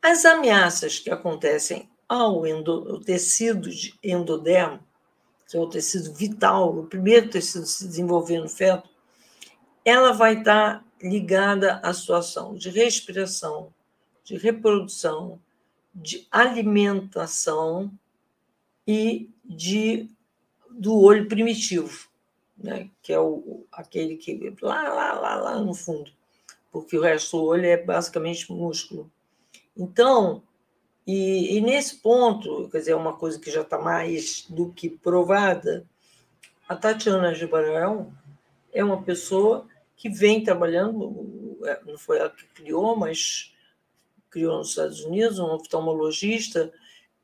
as 0.00 0.24
ameaças 0.24 0.98
que 0.98 1.10
acontecem 1.10 1.90
ao 2.08 2.46
endo, 2.46 2.98
tecido 3.00 3.68
de 3.68 3.94
endodermo, 4.02 4.80
que 5.46 5.54
é 5.54 5.60
o 5.60 5.68
tecido 5.68 6.14
vital, 6.14 6.78
o 6.78 6.86
primeiro 6.86 7.28
tecido 7.28 7.66
se 7.66 7.86
desenvolver 7.86 8.40
no 8.40 8.48
feto, 8.48 8.88
ela 9.84 10.12
vai 10.12 10.38
estar 10.38 10.82
ligada 11.02 11.76
à 11.82 11.92
situação 11.92 12.54
de 12.54 12.70
respiração, 12.70 13.70
de 14.24 14.38
reprodução, 14.38 15.38
de 15.94 16.26
alimentação 16.30 17.92
e 18.86 19.28
de 19.44 20.08
do 20.70 20.98
olho 20.98 21.28
primitivo, 21.28 22.09
né? 22.62 22.90
que 23.02 23.12
é 23.12 23.18
o, 23.20 23.64
aquele 23.72 24.16
que 24.16 24.54
lá, 24.62 24.88
lá, 24.88 25.12
lá, 25.12 25.36
lá 25.36 25.60
no 25.60 25.74
fundo 25.74 26.10
porque 26.70 26.96
o 26.96 27.02
resto 27.02 27.36
do 27.36 27.44
olho 27.44 27.66
é 27.66 27.76
basicamente 27.76 28.50
músculo. 28.52 29.10
Então, 29.76 30.42
e, 31.06 31.56
e 31.56 31.60
nesse 31.60 31.96
ponto, 31.96 32.68
quer 32.70 32.78
dizer, 32.78 32.92
é 32.92 32.96
uma 32.96 33.16
coisa 33.16 33.38
que 33.38 33.50
já 33.50 33.62
está 33.62 33.78
mais 33.78 34.46
do 34.48 34.72
que 34.72 34.88
provada, 34.88 35.86
a 36.68 36.76
Tatiana 36.76 37.34
Gibarel 37.34 38.12
é 38.72 38.84
uma 38.84 39.02
pessoa 39.02 39.66
que 39.96 40.08
vem 40.08 40.44
trabalhando, 40.44 41.58
é, 41.64 41.80
não 41.84 41.98
foi 41.98 42.18
ela 42.18 42.30
que 42.30 42.46
criou, 42.46 42.94
mas 42.94 43.52
criou 44.30 44.58
nos 44.58 44.70
Estados 44.70 45.00
Unidos, 45.00 45.40
um 45.40 45.46
oftalmologista, 45.46 46.72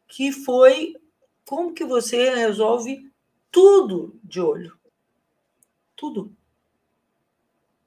que 0.09 0.33
foi 0.33 0.97
como 1.45 1.73
que 1.73 1.85
você 1.85 2.35
resolve 2.35 3.09
tudo 3.53 4.19
de 4.25 4.41
olho. 4.41 4.77
Tudo 5.97 6.37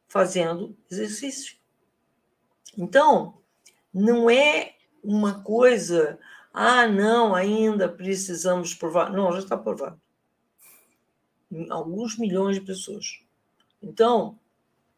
fazendo 0.10 0.76
exercício. 0.89 1.56
Então, 2.78 3.38
não 3.93 4.30
é 4.30 4.76
uma 5.04 5.41
coisa, 5.41 6.19
ah, 6.52 6.88
não, 6.88 7.36
ainda 7.36 7.88
precisamos 7.88 8.74
provar. 8.74 9.12
Não, 9.12 9.32
já 9.32 9.39
está 9.39 9.56
provado. 9.56 10.02
Em 11.52 11.72
alguns 11.72 12.17
milhões 12.17 12.56
de 12.56 12.62
pessoas. 12.62 13.22
Então, 13.82 14.38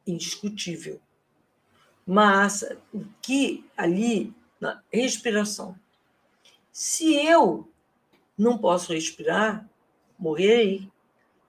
indiscutível. 0.08 1.00
Mas 2.06 2.63
o 2.93 3.06
que 3.21 3.65
ali, 3.78 4.34
na 4.60 4.82
respiração, 4.91 5.78
se 6.71 7.15
eu 7.15 7.69
não 8.38 8.58
posso 8.58 8.93
respirar, 8.93 9.69
morrerei. 10.17 10.89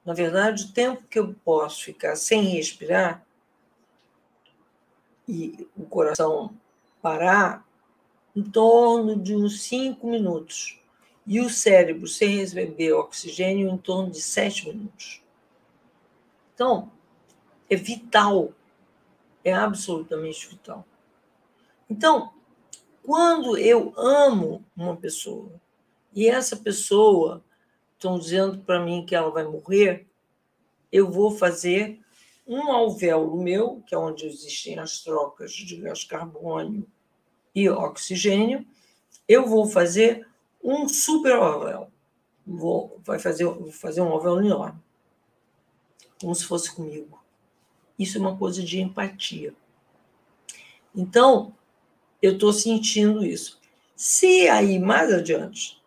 Na 0.05 0.13
verdade, 0.15 0.65
o 0.65 0.73
tempo 0.73 1.03
que 1.09 1.19
eu 1.19 1.35
posso 1.45 1.85
ficar 1.85 2.17
sem 2.17 2.43
respirar 2.43 3.25
e 5.29 5.69
o 5.77 5.85
coração 5.85 6.53
parar 7.01 7.67
em 8.35 8.43
torno 8.43 9.17
de 9.17 9.37
uns 9.37 9.63
cinco 9.63 10.09
minutos. 10.09 10.79
E 11.25 11.41
o 11.41 11.49
cérebro, 11.49 12.09
sem 12.09 12.39
receber 12.39 12.93
oxigênio, 12.93 13.71
em 13.71 13.79
torno 13.79 14.11
de 14.11 14.21
sete 14.21 14.69
minutos. 14.69 15.23
Então, 16.55 16.91
é 17.71 17.77
vital, 17.77 18.53
é 19.45 19.53
absolutamente 19.53 20.49
vital. 20.49 20.85
Então, 21.89 22.33
quando 23.05 23.57
eu 23.57 23.93
amo 23.97 24.65
uma 24.77 24.97
pessoa 24.97 25.53
e 26.13 26.29
essa 26.29 26.57
pessoa 26.57 27.43
estão 28.03 28.19
dizendo 28.19 28.59
para 28.59 28.85
mim 28.85 29.07
que 29.07 29.15
ela 29.15 29.31
vai 29.31 29.45
morrer, 29.45 30.07
eu 30.91 31.09
vou 31.09 31.31
fazer 31.31 32.01
um 32.45 32.73
alvéolo 32.73 33.41
meu, 33.41 33.81
que 33.87 33.95
é 33.95 33.99
onde 33.99 34.27
existem 34.27 34.79
as 34.81 35.05
trocas 35.05 35.53
de 35.53 35.77
gás 35.77 36.03
carbônio 36.03 36.85
e 37.55 37.69
oxigênio, 37.71 38.67
eu 39.29 39.47
vou 39.47 39.69
fazer 39.69 40.27
um 40.63 40.89
super 40.89 41.37
alvéolo. 41.37 41.93
Vou, 42.45 43.01
vai 43.05 43.21
fazer, 43.21 43.45
vou 43.45 43.71
fazer 43.71 44.01
um 44.01 44.09
alvéolo 44.09 44.45
enorme, 44.45 44.81
como 46.21 46.35
se 46.35 46.45
fosse 46.45 46.75
comigo. 46.75 47.23
Isso 47.97 48.19
é 48.19 48.21
uma 48.21 48.37
coisa 48.37 48.65
de 48.65 48.81
empatia. 48.81 49.55
Então, 50.93 51.55
eu 52.21 52.33
estou 52.33 52.53
sentindo 52.53 53.25
isso. 53.25 53.61
Se 53.95 54.49
aí 54.49 54.81
mais 54.81 55.13
adiante 55.13 55.81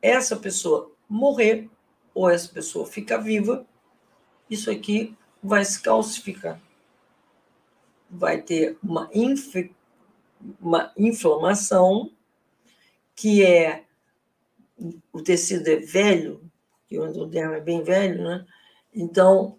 essa 0.00 0.34
pessoa 0.34 0.89
morrer 1.10 1.68
ou 2.14 2.30
essa 2.30 2.48
pessoa 2.48 2.86
ficar 2.86 3.18
viva, 3.18 3.66
isso 4.48 4.70
aqui 4.70 5.16
vai 5.42 5.64
se 5.64 5.82
calcificar. 5.82 6.60
Vai 8.08 8.40
ter 8.40 8.78
uma, 8.82 9.10
inf... 9.12 9.54
uma 10.60 10.92
inflamação, 10.96 12.12
que 13.16 13.44
é. 13.44 13.84
O 15.12 15.20
tecido 15.20 15.68
é 15.68 15.76
velho, 15.76 16.40
que 16.88 16.98
o 16.98 17.06
endodermo 17.06 17.52
é 17.54 17.60
bem 17.60 17.82
velho, 17.82 18.22
né? 18.22 18.46
Então, 18.94 19.58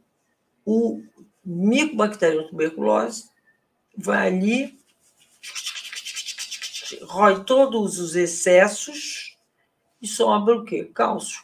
o 0.66 1.04
micobacterium 1.46 2.48
tuberculose 2.48 3.30
vai 3.96 4.28
ali, 4.28 4.80
rói 7.04 7.44
todos 7.44 8.00
os 8.00 8.16
excessos 8.16 9.21
e 10.02 10.08
sobra 10.08 10.58
o 10.58 10.66
quê? 10.66 10.86
Cálcio. 10.86 11.44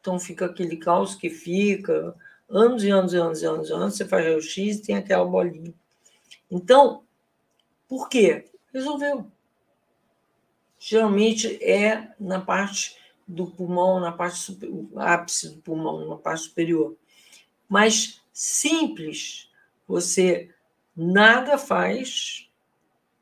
Então 0.00 0.18
fica 0.18 0.46
aquele 0.46 0.76
cálcio 0.76 1.18
que 1.18 1.30
fica 1.30 2.14
anos 2.48 2.84
e 2.84 2.90
anos 2.90 3.12
e 3.12 3.16
anos 3.16 3.42
e 3.42 3.46
anos 3.46 3.68
e 3.68 3.72
anos, 3.72 3.96
você 3.96 4.06
faz 4.06 4.24
raio-x 4.24 4.80
tem 4.80 4.96
aquela 4.96 5.24
bolinha. 5.24 5.72
Então, 6.50 7.02
por 7.88 8.08
quê? 8.08 8.50
Resolveu. 8.72 9.30
Geralmente 10.78 11.62
é 11.64 12.12
na 12.18 12.40
parte 12.40 12.96
do 13.26 13.46
pulmão, 13.46 14.00
na 14.00 14.12
parte 14.12 14.38
super, 14.38 14.68
ápice 14.96 15.50
do 15.50 15.62
pulmão, 15.62 16.08
na 16.08 16.16
parte 16.16 16.42
superior. 16.42 16.96
Mas 17.68 18.20
simples, 18.32 19.50
você 19.86 20.50
nada 20.94 21.56
faz 21.56 22.50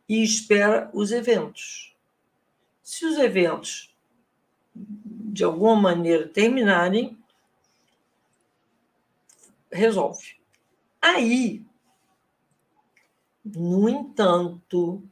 e 0.08 0.24
espera 0.24 0.90
os 0.92 1.12
eventos. 1.12 1.96
Se 2.82 3.06
os 3.06 3.18
eventos 3.18 3.89
de 4.86 5.44
alguma 5.44 5.76
maneira 5.76 6.26
terminarem, 6.26 7.18
resolve. 9.70 10.36
Aí, 11.00 11.64
no 13.44 13.88
entanto, 13.88 15.02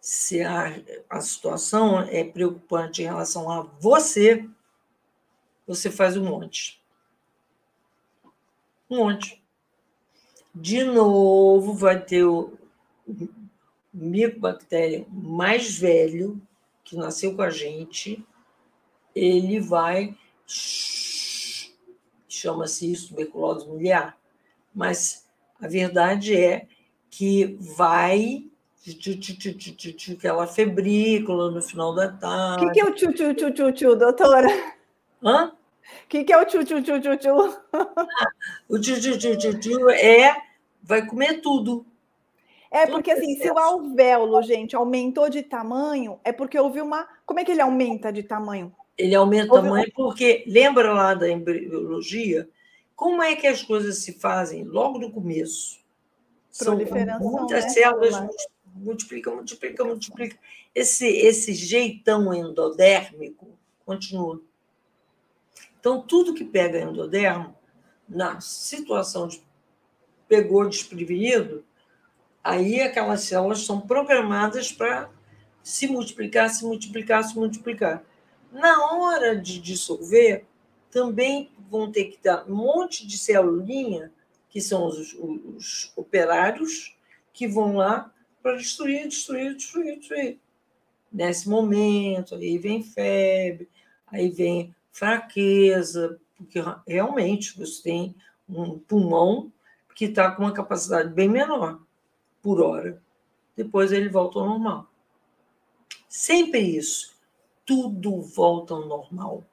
se 0.00 0.42
a, 0.42 0.82
a 1.08 1.20
situação 1.20 2.00
é 2.00 2.24
preocupante 2.24 3.02
em 3.02 3.06
relação 3.06 3.50
a 3.50 3.62
você, 3.62 4.48
você 5.66 5.90
faz 5.90 6.16
um 6.16 6.24
monte. 6.24 6.82
Um 8.88 8.98
monte. 8.98 9.42
De 10.54 10.84
novo, 10.84 11.74
vai 11.74 12.02
ter 12.02 12.24
o, 12.24 12.56
micobactéria 13.96 15.06
mais 15.10 15.78
velho, 15.78 16.40
que 16.84 16.96
nasceu 16.96 17.34
com 17.34 17.42
a 17.42 17.50
gente, 17.50 18.24
ele 19.16 19.58
vai 19.58 20.14
chama-se 22.28 22.92
isso 22.92 23.08
tuberculose 23.08 23.66
miliar, 23.68 24.16
mas 24.74 25.26
a 25.60 25.66
verdade 25.66 26.36
é 26.36 26.68
que 27.10 27.56
vai 27.76 28.44
aquela 30.12 30.46
febrícula 30.46 31.50
no 31.50 31.62
final 31.62 31.94
da 31.94 32.12
tarde. 32.12 32.64
O 32.64 32.68
que, 32.68 32.74
que 32.74 32.80
é 32.80 32.84
o 32.84 32.94
tchu 32.94 33.12
tchu 33.12 33.34
tchu 33.34 33.50
tchu 33.52 33.72
tchu, 33.72 33.96
doutora? 33.96 34.48
Hã? 35.24 35.46
O 35.46 36.08
que, 36.08 36.22
que 36.22 36.32
é 36.32 36.40
o 36.40 36.44
tchu 36.44 36.64
tchu 36.64 36.82
tchu 36.82 37.00
tchu 37.00 37.16
tchu? 37.16 37.34
o 38.68 38.78
tchu 38.78 39.00
tchu 39.00 39.18
tchu 39.18 39.36
tchu 39.38 39.58
tchu 39.58 39.90
é 39.90 40.36
vai 40.82 41.04
comer 41.04 41.40
tudo. 41.40 41.84
É 42.70 42.86
porque 42.86 43.10
assim, 43.10 43.34
se 43.36 43.50
o 43.50 43.58
alvéolo, 43.58 44.42
gente, 44.42 44.76
aumentou 44.76 45.30
de 45.30 45.42
tamanho, 45.42 46.20
é 46.22 46.30
porque 46.30 46.58
houve 46.58 46.80
uma. 46.80 47.08
Como 47.24 47.40
é 47.40 47.44
que 47.44 47.52
ele 47.52 47.62
aumenta 47.62 48.12
de 48.12 48.22
tamanho? 48.22 48.72
Ele 48.96 49.14
aumenta 49.14 49.52
o 49.52 49.62
tamanho 49.62 49.92
porque, 49.94 50.44
lembra 50.46 50.92
lá 50.92 51.14
da 51.14 51.28
embriologia, 51.28 52.48
como 52.94 53.22
é 53.22 53.36
que 53.36 53.46
as 53.46 53.62
coisas 53.62 53.98
se 53.98 54.14
fazem 54.14 54.64
logo 54.64 54.98
no 54.98 55.12
começo? 55.12 55.78
São 56.50 56.78
muitas 57.20 57.64
né? 57.64 57.70
células, 57.70 58.14
multiplica, 58.74 59.30
multiplica, 59.30 59.84
multiplica. 59.84 60.38
Esse, 60.74 61.06
esse 61.06 61.52
jeitão 61.52 62.32
endodérmico 62.32 63.48
continua. 63.84 64.40
Então, 65.78 66.00
tudo 66.00 66.34
que 66.34 66.44
pega 66.44 66.80
endodermo, 66.80 67.54
na 68.08 68.40
situação 68.40 69.28
de 69.28 69.44
pegou 70.28 70.68
desprevenido, 70.68 71.64
aí 72.42 72.80
aquelas 72.80 73.22
células 73.22 73.60
são 73.60 73.80
programadas 73.80 74.72
para 74.72 75.08
se 75.62 75.86
multiplicar, 75.86 76.48
se 76.50 76.64
multiplicar, 76.64 77.22
se 77.24 77.36
multiplicar. 77.36 78.04
Na 78.56 78.86
hora 78.86 79.36
de 79.36 79.60
dissolver, 79.60 80.46
também 80.90 81.50
vão 81.70 81.92
ter 81.92 82.04
que 82.04 82.18
dar 82.22 82.48
um 82.48 82.54
monte 82.54 83.06
de 83.06 83.18
celulinha, 83.18 84.10
que 84.48 84.62
são 84.62 84.86
os, 84.86 85.12
os 85.12 85.92
operários, 85.94 86.96
que 87.34 87.46
vão 87.46 87.76
lá 87.76 88.10
para 88.42 88.56
destruir, 88.56 89.08
destruir, 89.08 89.54
destruir, 89.54 89.98
destruir. 89.98 90.38
Nesse 91.12 91.46
momento, 91.50 92.34
aí 92.34 92.56
vem 92.56 92.82
febre, 92.82 93.68
aí 94.06 94.30
vem 94.30 94.74
fraqueza, 94.90 96.18
porque 96.38 96.58
realmente 96.88 97.58
você 97.58 97.82
tem 97.82 98.14
um 98.48 98.78
pulmão 98.78 99.52
que 99.94 100.06
está 100.06 100.30
com 100.30 100.44
uma 100.44 100.52
capacidade 100.52 101.12
bem 101.12 101.28
menor 101.28 101.82
por 102.40 102.62
hora. 102.62 103.02
Depois 103.54 103.92
ele 103.92 104.08
volta 104.08 104.38
ao 104.38 104.46
normal. 104.46 104.90
Sempre 106.08 106.60
isso 106.60 107.15
tudo 107.66 108.22
volta 108.22 108.72
ao 108.72 108.86
normal. 108.86 109.44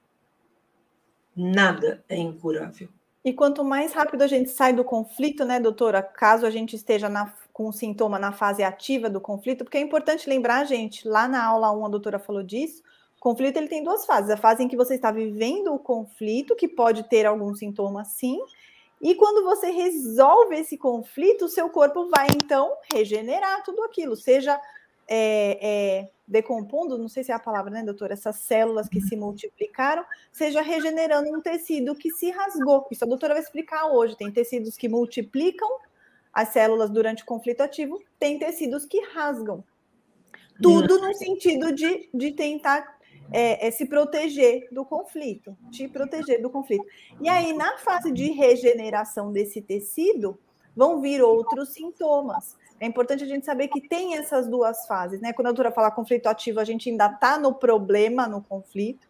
Nada 1.35 2.03
é 2.07 2.15
incurável. 2.15 2.87
E 3.25 3.33
quanto 3.33 3.63
mais 3.63 3.93
rápido 3.93 4.21
a 4.21 4.27
gente 4.27 4.49
sai 4.49 4.73
do 4.73 4.83
conflito, 4.83 5.43
né, 5.43 5.59
doutora? 5.59 6.03
Caso 6.03 6.45
a 6.45 6.49
gente 6.49 6.75
esteja 6.75 7.09
na, 7.09 7.33
com 7.51 7.71
sintoma 7.71 8.19
na 8.19 8.31
fase 8.31 8.63
ativa 8.63 9.09
do 9.09 9.19
conflito, 9.19 9.63
porque 9.63 9.77
é 9.77 9.81
importante 9.81 10.29
lembrar, 10.29 10.65
gente, 10.65 11.07
lá 11.07 11.27
na 11.27 11.43
aula 11.43 11.71
1 11.71 11.85
a 11.85 11.89
doutora 11.89 12.19
falou 12.19 12.43
disso, 12.43 12.83
o 13.17 13.21
conflito 13.21 13.57
ele 13.57 13.69
tem 13.69 13.83
duas 13.83 14.05
fases. 14.05 14.29
A 14.29 14.37
fase 14.37 14.63
em 14.63 14.67
que 14.67 14.75
você 14.75 14.95
está 14.95 15.09
vivendo 15.09 15.73
o 15.73 15.79
conflito, 15.79 16.55
que 16.55 16.67
pode 16.67 17.03
ter 17.03 17.25
algum 17.25 17.55
sintoma 17.55 18.03
sim, 18.03 18.39
e 19.01 19.15
quando 19.15 19.43
você 19.43 19.69
resolve 19.69 20.55
esse 20.55 20.77
conflito, 20.77 21.45
o 21.45 21.49
seu 21.49 21.69
corpo 21.69 22.09
vai 22.09 22.27
então 22.27 22.73
regenerar 22.93 23.63
tudo 23.63 23.83
aquilo, 23.83 24.15
seja 24.15 24.59
é, 25.07 25.59
é, 25.61 26.09
decompondo, 26.27 26.97
não 26.97 27.07
sei 27.07 27.23
se 27.23 27.31
é 27.31 27.35
a 27.35 27.39
palavra, 27.39 27.71
né, 27.71 27.83
doutora? 27.83 28.13
Essas 28.13 28.37
células 28.37 28.87
que 28.87 29.01
se 29.01 29.15
multiplicaram, 29.15 30.05
seja 30.31 30.61
regenerando 30.61 31.29
um 31.29 31.41
tecido 31.41 31.95
que 31.95 32.09
se 32.11 32.31
rasgou. 32.31 32.87
Isso 32.91 33.03
a 33.03 33.07
doutora 33.07 33.33
vai 33.33 33.43
explicar 33.43 33.87
hoje. 33.87 34.17
Tem 34.17 34.31
tecidos 34.31 34.77
que 34.77 34.87
multiplicam 34.87 35.69
as 36.33 36.49
células 36.49 36.89
durante 36.89 37.23
o 37.23 37.25
conflito 37.25 37.61
ativo, 37.61 38.01
tem 38.17 38.39
tecidos 38.39 38.85
que 38.85 38.99
rasgam. 39.13 39.63
Tudo 40.61 40.99
no 40.99 41.13
sentido 41.13 41.71
de, 41.71 42.09
de 42.13 42.31
tentar 42.31 42.97
é, 43.31 43.67
é, 43.67 43.71
se 43.71 43.85
proteger 43.85 44.67
do 44.71 44.83
conflito, 44.83 45.55
te 45.71 45.87
proteger 45.87 46.41
do 46.41 46.49
conflito. 46.49 46.85
E 47.21 47.29
aí, 47.29 47.53
na 47.53 47.77
fase 47.77 48.11
de 48.11 48.31
regeneração 48.31 49.31
desse 49.31 49.61
tecido, 49.61 50.39
vão 50.75 51.01
vir 51.01 51.21
outros 51.21 51.69
sintomas. 51.69 52.57
É 52.83 52.85
importante 52.85 53.23
a 53.23 53.27
gente 53.27 53.45
saber 53.45 53.69
que 53.69 53.79
tem 53.79 54.17
essas 54.17 54.45
duas 54.45 54.85
fases, 54.85 55.21
né? 55.21 55.31
Quando 55.31 55.47
a 55.47 55.51
doutora 55.51 55.71
fala 55.71 55.89
conflito 55.89 56.27
ativo, 56.27 56.59
a 56.59 56.65
gente 56.65 56.89
ainda 56.89 57.05
está 57.05 57.39
no 57.39 57.53
problema, 57.53 58.27
no 58.27 58.41
conflito. 58.41 59.07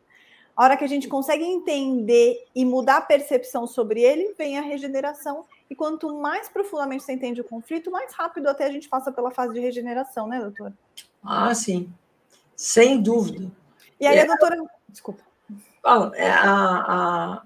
A 0.55 0.63
hora 0.63 0.77
que 0.77 0.83
a 0.83 0.88
gente 0.88 1.07
consegue 1.07 1.43
entender 1.43 2.45
e 2.53 2.63
mudar 2.63 2.97
a 2.97 3.01
percepção 3.01 3.65
sobre 3.65 3.99
ele, 3.99 4.36
vem 4.38 4.59
a 4.59 4.62
regeneração. 4.62 5.45
E 5.67 5.75
quanto 5.75 6.15
mais 6.19 6.47
profundamente 6.47 7.01
você 7.01 7.13
entende 7.13 7.41
o 7.41 7.43
conflito, 7.43 7.89
mais 7.89 8.13
rápido 8.13 8.47
até 8.47 8.65
a 8.65 8.71
gente 8.71 8.88
passa 8.88 9.12
pela 9.12 9.31
fase 9.31 9.55
de 9.55 9.59
regeneração, 9.59 10.27
né, 10.27 10.39
doutora? 10.39 10.75
Ah, 11.23 11.55
sim. 11.55 11.91
Sem 12.55 13.01
dúvida. 13.01 13.51
E 13.99 14.05
aí, 14.05 14.19
é, 14.19 14.21
a 14.21 14.25
doutora. 14.27 14.63
Desculpa. 14.88 15.23
É, 16.13 16.29
a, 16.29 16.51
a, 16.51 17.43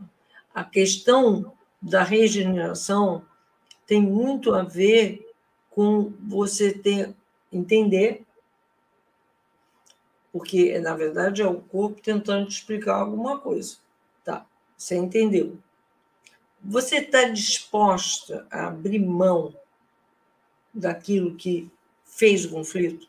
a 0.54 0.64
questão 0.66 1.54
da 1.82 2.04
regeneração 2.04 3.24
tem 3.86 4.02
muito 4.02 4.54
a 4.54 4.64
ver 4.64 5.27
com 5.78 6.12
você 6.28 6.74
ter, 6.74 7.14
entender, 7.54 8.26
porque, 10.34 10.80
na 10.80 10.96
verdade, 10.96 11.44
é 11.44 11.48
o 11.48 11.62
corpo 11.62 12.02
tentando 12.02 12.48
te 12.48 12.54
explicar 12.54 12.96
alguma 12.96 13.38
coisa. 13.38 13.78
Tá, 14.26 14.44
você 14.76 14.96
entendeu. 14.96 15.60
Você 16.64 16.96
está 16.96 17.26
disposta 17.26 18.48
a 18.50 18.70
abrir 18.70 18.98
mão 18.98 19.54
daquilo 20.74 21.36
que 21.36 21.70
fez 22.04 22.44
o 22.46 22.50
conflito? 22.50 23.08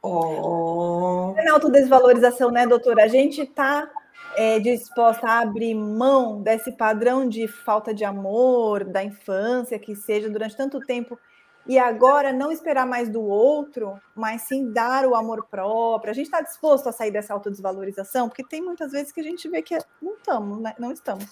Oh. 0.00 1.34
É 1.36 1.48
autodesvalorização, 1.48 2.52
né, 2.52 2.68
doutora? 2.68 3.02
A 3.02 3.08
gente 3.08 3.40
está 3.40 3.90
é, 4.38 4.60
disposta 4.60 5.26
a 5.26 5.40
abrir 5.40 5.74
mão 5.74 6.40
desse 6.40 6.70
padrão 6.70 7.28
de 7.28 7.48
falta 7.48 7.92
de 7.92 8.04
amor 8.04 8.84
da 8.84 9.02
infância, 9.02 9.80
que 9.80 9.96
seja 9.96 10.30
durante 10.30 10.56
tanto 10.56 10.78
tempo, 10.78 11.18
e 11.66 11.76
agora 11.76 12.32
não 12.32 12.52
esperar 12.52 12.86
mais 12.86 13.08
do 13.08 13.20
outro, 13.20 14.00
mas 14.14 14.42
sim 14.42 14.72
dar 14.72 15.04
o 15.06 15.16
amor 15.16 15.48
próprio. 15.50 16.12
A 16.12 16.14
gente 16.14 16.26
está 16.26 16.40
disposto 16.40 16.88
a 16.88 16.92
sair 16.92 17.10
dessa 17.10 17.34
autodesvalorização, 17.34 18.28
porque 18.28 18.44
tem 18.44 18.62
muitas 18.62 18.92
vezes 18.92 19.10
que 19.10 19.18
a 19.18 19.24
gente 19.24 19.48
vê 19.48 19.60
que 19.60 19.76
não 20.00 20.14
estamos, 20.14 20.60
né? 20.60 20.72
não 20.78 20.92
estamos. 20.92 21.26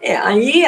É, 0.00 0.16
aí 0.16 0.64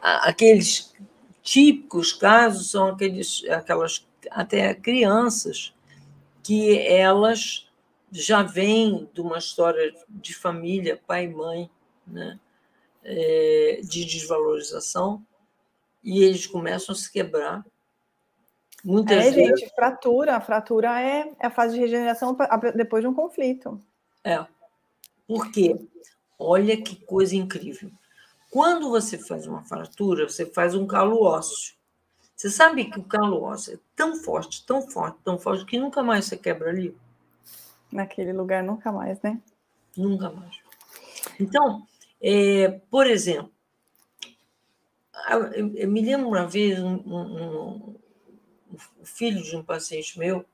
aqueles 0.00 0.94
típicos 1.42 2.10
casos 2.14 2.70
são 2.70 2.88
aqueles, 2.88 3.44
aquelas 3.50 4.08
até 4.30 4.74
crianças 4.74 5.74
que 6.42 6.78
elas 6.88 7.68
já 8.20 8.42
vêm 8.42 9.10
de 9.12 9.20
uma 9.20 9.38
história 9.38 9.92
de 10.08 10.34
família, 10.34 11.00
pai 11.04 11.24
e 11.24 11.28
mãe, 11.28 11.70
né? 12.06 12.38
É, 13.02 13.80
de 13.82 14.04
desvalorização, 14.04 15.22
e 16.02 16.22
eles 16.22 16.46
começam 16.46 16.94
a 16.94 16.96
se 16.96 17.10
quebrar. 17.10 17.64
Muitas 18.84 19.26
é, 19.26 19.30
vezes... 19.30 19.60
gente, 19.60 19.74
fratura. 19.74 20.36
A 20.36 20.40
fratura 20.40 21.00
é, 21.00 21.30
é 21.38 21.46
a 21.46 21.50
fase 21.50 21.74
de 21.74 21.80
regeneração 21.80 22.36
depois 22.74 23.02
de 23.02 23.08
um 23.08 23.14
conflito. 23.14 23.80
É. 24.22 24.46
Por 25.26 25.50
quê? 25.50 25.76
Olha 26.38 26.80
que 26.80 26.96
coisa 26.96 27.34
incrível. 27.34 27.90
Quando 28.50 28.90
você 28.90 29.18
faz 29.18 29.46
uma 29.46 29.64
fratura, 29.64 30.28
você 30.28 30.46
faz 30.46 30.74
um 30.74 30.86
calo 30.86 31.22
ósseo. 31.22 31.74
Você 32.36 32.48
sabe 32.50 32.84
que 32.84 32.98
o 32.98 33.04
calo 33.04 33.42
ósseo 33.42 33.74
é 33.74 33.78
tão 33.96 34.16
forte, 34.16 34.64
tão 34.64 34.82
forte, 34.82 35.18
tão 35.24 35.38
forte, 35.38 35.64
que 35.64 35.78
nunca 35.78 36.02
mais 36.02 36.26
você 36.26 36.36
quebra 36.36 36.70
ali? 36.70 36.96
Naquele 37.94 38.32
lugar, 38.32 38.60
nunca 38.60 38.90
mais, 38.90 39.22
né? 39.22 39.40
Nunca 39.96 40.28
mais. 40.28 40.58
Então, 41.38 41.86
é, 42.20 42.80
por 42.90 43.06
exemplo, 43.06 43.52
eu 45.54 45.88
me 45.88 46.00
lembro 46.00 46.26
uma 46.26 46.44
vez 46.44 46.80
um, 46.80 46.96
um, 47.06 47.96
um, 48.72 48.76
filho 49.04 49.40
de 49.44 49.56
um 49.56 49.62
paciente 49.62 50.18
meu 50.18 50.44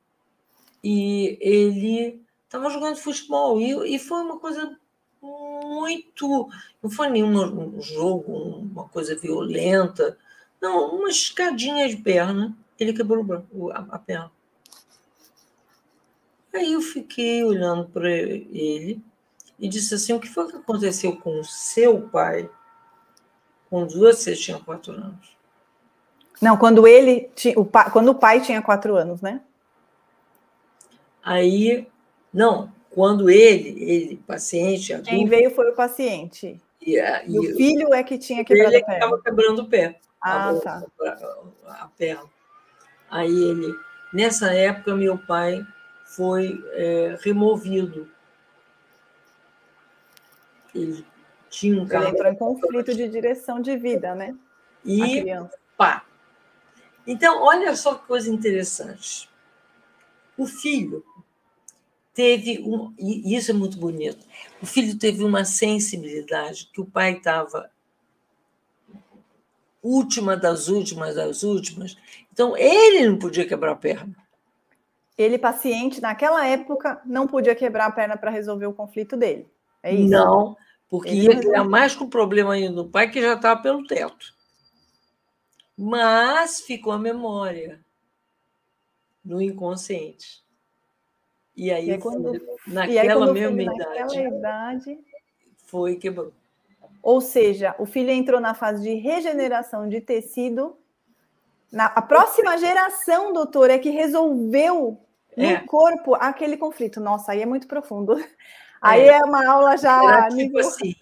e 0.84 1.38
ele 1.40 2.22
estava 2.44 2.68
jogando 2.68 2.96
futebol 2.96 3.58
e, 3.58 3.94
e 3.94 3.98
foi 3.98 4.20
uma 4.20 4.38
coisa 4.38 4.78
muito. 5.22 6.50
Não 6.82 6.90
foi 6.90 7.08
nenhum 7.08 7.80
jogo, 7.80 8.32
uma 8.34 8.86
coisa 8.86 9.16
violenta, 9.16 10.18
não, 10.60 10.94
uma 10.94 11.08
escadinha 11.08 11.88
de 11.88 11.96
perna, 11.96 12.54
ele 12.78 12.92
quebrou 12.92 13.24
a, 13.72 13.78
a 13.78 13.98
perna. 13.98 14.30
Aí 16.52 16.72
eu 16.72 16.80
fiquei 16.80 17.44
olhando 17.44 17.88
para 17.88 18.10
ele 18.10 19.00
e 19.58 19.68
disse 19.68 19.94
assim: 19.94 20.12
o 20.12 20.20
que 20.20 20.28
foi 20.28 20.50
que 20.50 20.56
aconteceu 20.56 21.16
com 21.16 21.40
o 21.40 21.44
seu 21.44 22.00
pai 22.08 22.50
quando 23.68 23.98
você 23.98 24.34
tinha 24.34 24.58
quatro 24.58 24.92
anos? 24.92 25.36
Não, 26.40 26.56
quando 26.56 26.88
ele 26.88 27.30
tinha, 27.34 27.58
o 27.58 27.64
pai, 27.64 27.90
quando 27.90 28.08
o 28.08 28.14
pai 28.14 28.40
tinha 28.40 28.62
quatro 28.62 28.96
anos, 28.96 29.20
né? 29.20 29.42
Aí, 31.22 31.86
não, 32.32 32.72
quando 32.88 33.28
ele, 33.28 33.82
ele, 33.82 34.16
paciente, 34.26 34.94
adulto, 34.94 35.10
quem 35.10 35.26
veio 35.26 35.50
foi 35.50 35.70
o 35.70 35.74
paciente. 35.74 36.60
E, 36.80 36.96
e, 36.96 37.24
e 37.28 37.38
o 37.38 37.56
filho 37.56 37.92
é 37.92 38.02
que 38.02 38.16
tinha 38.16 38.42
quebrado 38.42 38.74
ele 38.74 38.82
a 38.82 38.86
perna. 38.86 38.94
Ele 38.94 39.04
estava 39.04 39.22
quebrando 39.22 39.58
o 39.62 39.68
pé. 39.68 40.00
Ah, 40.20 40.50
a, 40.50 40.60
tá. 40.60 40.82
A, 41.66 41.84
a 41.84 41.88
perna. 41.96 42.24
Aí 43.10 43.30
ele, 43.30 43.74
nessa 44.12 44.52
época, 44.54 44.96
meu 44.96 45.18
pai 45.18 45.64
foi 46.20 46.62
é, 46.72 47.16
removido. 47.22 48.06
Ele 50.74 51.02
tinha 51.48 51.80
um 51.80 51.86
carro. 51.86 52.08
Ele 52.08 52.12
entrou 52.12 52.30
em 52.30 52.36
conflito 52.36 52.94
de 52.94 53.08
direção 53.08 53.58
de 53.58 53.74
vida, 53.78 54.14
né? 54.14 54.36
E 54.84 55.24
pá. 55.78 56.04
Então, 57.06 57.42
olha 57.42 57.74
só 57.74 57.94
que 57.94 58.06
coisa 58.06 58.28
interessante. 58.28 59.30
O 60.36 60.46
filho 60.46 61.02
teve 62.12 62.60
um, 62.66 62.92
e 62.98 63.34
isso 63.34 63.50
é 63.50 63.54
muito 63.54 63.78
bonito. 63.78 64.22
O 64.60 64.66
filho 64.66 64.98
teve 64.98 65.24
uma 65.24 65.46
sensibilidade 65.46 66.68
que 66.70 66.82
o 66.82 66.84
pai 66.84 67.14
estava 67.14 67.70
última 69.82 70.36
das 70.36 70.68
últimas 70.68 71.14
das 71.14 71.42
últimas. 71.42 71.96
Então, 72.30 72.54
ele 72.58 73.08
não 73.08 73.18
podia 73.18 73.48
quebrar 73.48 73.72
a 73.72 73.76
perna. 73.76 74.14
Ele, 75.16 75.38
paciente, 75.38 76.00
naquela 76.00 76.46
época, 76.46 77.00
não 77.04 77.26
podia 77.26 77.54
quebrar 77.54 77.86
a 77.86 77.92
perna 77.92 78.16
para 78.16 78.30
resolver 78.30 78.66
o 78.66 78.72
conflito 78.72 79.16
dele. 79.16 79.50
É 79.82 79.92
isso? 79.92 80.10
Não, 80.10 80.56
porque 80.88 81.10
ele 81.10 81.22
ia 81.22 81.40
criar 81.40 81.64
mais 81.64 81.94
com 81.94 82.04
o 82.04 82.10
problema 82.10 82.54
ainda 82.54 82.82
do 82.82 82.88
pai, 82.88 83.10
que 83.10 83.20
já 83.20 83.34
estava 83.34 83.60
pelo 83.60 83.86
teto. 83.86 84.34
Mas 85.76 86.60
ficou 86.60 86.92
a 86.92 86.98
memória 86.98 87.80
no 89.24 89.40
inconsciente. 89.40 90.42
E 91.56 91.70
aí, 91.70 91.88
e 91.88 91.92
aí 91.92 91.98
quando, 91.98 92.32
naquela 92.66 93.26
aí, 93.26 93.32
mesma 93.32 93.62
idade, 93.62 94.18
idade, 94.18 94.98
foi 95.66 95.96
quebrou. 95.96 96.32
Ou 97.02 97.20
seja, 97.20 97.74
o 97.78 97.86
filho 97.86 98.10
entrou 98.10 98.40
na 98.40 98.54
fase 98.54 98.82
de 98.82 98.94
regeneração 98.94 99.88
de 99.88 100.00
tecido. 100.00 100.76
Na, 101.70 101.86
a 101.86 102.02
próxima 102.02 102.56
geração, 102.58 103.32
doutor, 103.32 103.70
é 103.70 103.78
que 103.78 103.90
resolveu 103.90 105.00
é. 105.36 105.58
no 105.60 105.66
corpo 105.66 106.14
aquele 106.14 106.56
conflito. 106.56 107.00
Nossa, 107.00 107.32
aí 107.32 107.42
é 107.42 107.46
muito 107.46 107.66
profundo. 107.68 108.16
Aí 108.80 109.02
é, 109.02 109.18
é 109.18 109.24
uma 109.24 109.46
aula 109.46 109.76
já. 109.76 110.02
Era, 110.02 110.28
tipo 110.28 110.36
nível... 110.36 110.60
assim, 110.60 110.94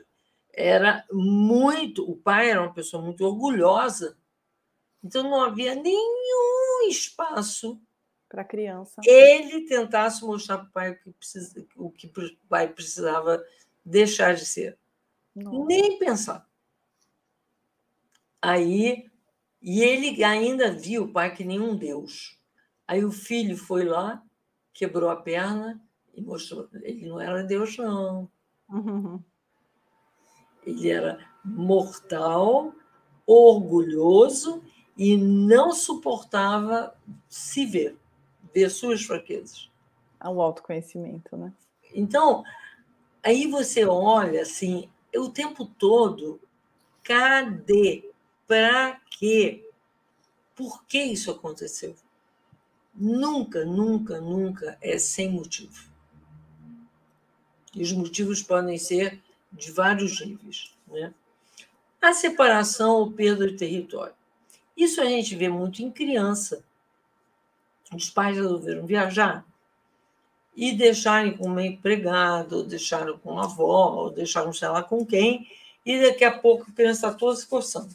era 0.53 1.05
muito. 1.13 2.11
O 2.11 2.17
pai 2.17 2.51
era 2.51 2.61
uma 2.61 2.75
pessoa 2.75 3.01
muito 3.01 3.25
orgulhosa, 3.25 4.19
então 5.03 5.23
não 5.23 5.41
havia 5.41 5.77
nenhum 5.77 6.89
espaço 6.89 7.81
para 8.29 8.43
a 8.43 8.45
criança. 8.45 9.01
Ele 9.05 9.67
tentasse 9.67 10.25
mostrar 10.25 10.59
para 10.59 10.67
o 10.67 10.73
pai 10.73 10.91
o 10.91 10.97
que, 10.97 11.11
precisa, 11.13 11.67
o 11.77 11.91
que 11.91 12.07
o 12.09 12.49
pai 12.49 12.69
precisava 12.69 13.43
deixar 13.85 14.35
de 14.35 14.45
ser. 14.45 14.77
Nossa. 15.35 15.65
Nem 15.67 15.99
pensar. 15.99 16.49
Aí, 18.43 19.08
e 19.61 19.83
ele 19.83 20.23
ainda 20.23 20.73
viu 20.73 21.05
o 21.05 21.13
pai 21.13 21.35
que 21.35 21.45
nenhum 21.45 21.77
Deus. 21.77 22.39
Aí 22.87 23.05
o 23.05 23.11
filho 23.11 23.57
foi 23.57 23.85
lá, 23.85 24.23
quebrou 24.73 25.11
a 25.11 25.17
perna 25.17 25.81
e 26.15 26.23
mostrou. 26.23 26.69
Ele 26.83 27.07
não 27.07 27.21
era 27.21 27.43
Deus, 27.43 27.77
não. 27.77 28.31
Uhum. 28.69 29.23
Ele 30.67 30.91
era 30.91 31.19
mortal, 31.43 32.75
orgulhoso 33.27 34.63
e 34.97 35.17
não 35.17 35.73
suportava 35.73 36.95
se 37.29 37.65
ver, 37.65 37.97
ver 38.53 38.69
suas 38.69 39.03
fraquezas. 39.03 39.71
O 40.23 40.43
autoconhecimento, 40.43 41.37
né? 41.37 41.53
Então, 41.95 42.43
aí 43.23 43.47
você 43.47 43.87
olha 43.87 44.43
assim, 44.43 44.91
o 45.17 45.31
tempo 45.31 45.65
todo, 45.65 46.41
cadê? 47.03 48.08
Para 48.49 48.99
quê? 49.11 49.71
Por 50.57 50.85
que 50.87 51.01
isso 51.01 51.31
aconteceu? 51.31 51.95
Nunca, 52.95 53.65
nunca, 53.65 54.21
nunca 54.21 54.79
é 54.81 54.99
sem 54.99 55.31
motivo. 55.31 55.89
E 57.75 57.83
os 57.83 57.93
motivos 57.93 58.43
podem 58.43 58.79
ser 58.79 59.23
de 59.53 59.71
vários 59.71 60.21
níveis. 60.25 60.75
Né? 60.89 61.13
A 62.01 62.15
separação 62.15 62.97
ou 62.97 63.13
perda 63.13 63.47
de 63.47 63.57
território. 63.57 64.15
Isso 64.75 65.01
a 65.03 65.05
gente 65.05 65.37
vê 65.37 65.51
muito 65.51 65.83
em 65.83 65.91
criança. 65.91 66.65
Os 67.95 68.09
pais 68.09 68.37
resolveram 68.37 68.87
viajar 68.87 69.45
e 70.57 70.73
deixarem 70.73 71.37
com 71.37 71.47
uma 71.47 71.65
empregada, 71.65 72.57
ou 72.57 72.65
deixaram 72.65 73.19
com 73.19 73.39
a 73.39 73.45
avó, 73.45 74.05
ou 74.05 74.11
deixaram 74.11 74.53
sei 74.53 74.69
lá 74.69 74.83
com 74.83 75.05
quem, 75.05 75.47
e 75.85 76.01
daqui 76.01 76.25
a 76.25 76.37
pouco 76.37 76.67
a 76.69 76.75
criança 76.75 77.07
está 77.07 77.19
toda 77.19 77.37
se 77.37 77.47
coçando. 77.47 77.95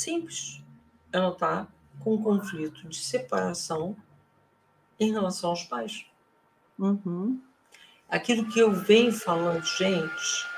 Simples. 0.00 0.62
Ela 1.12 1.28
está 1.28 1.68
com 1.98 2.14
um 2.14 2.22
conflito 2.22 2.88
de 2.88 2.96
separação 2.96 3.94
em 4.98 5.12
relação 5.12 5.50
aos 5.50 5.64
pais. 5.64 6.06
Uhum. 6.78 7.38
Aquilo 8.08 8.48
que 8.48 8.58
eu 8.58 8.72
venho 8.72 9.12
falando, 9.12 9.62
gente, 9.62 10.48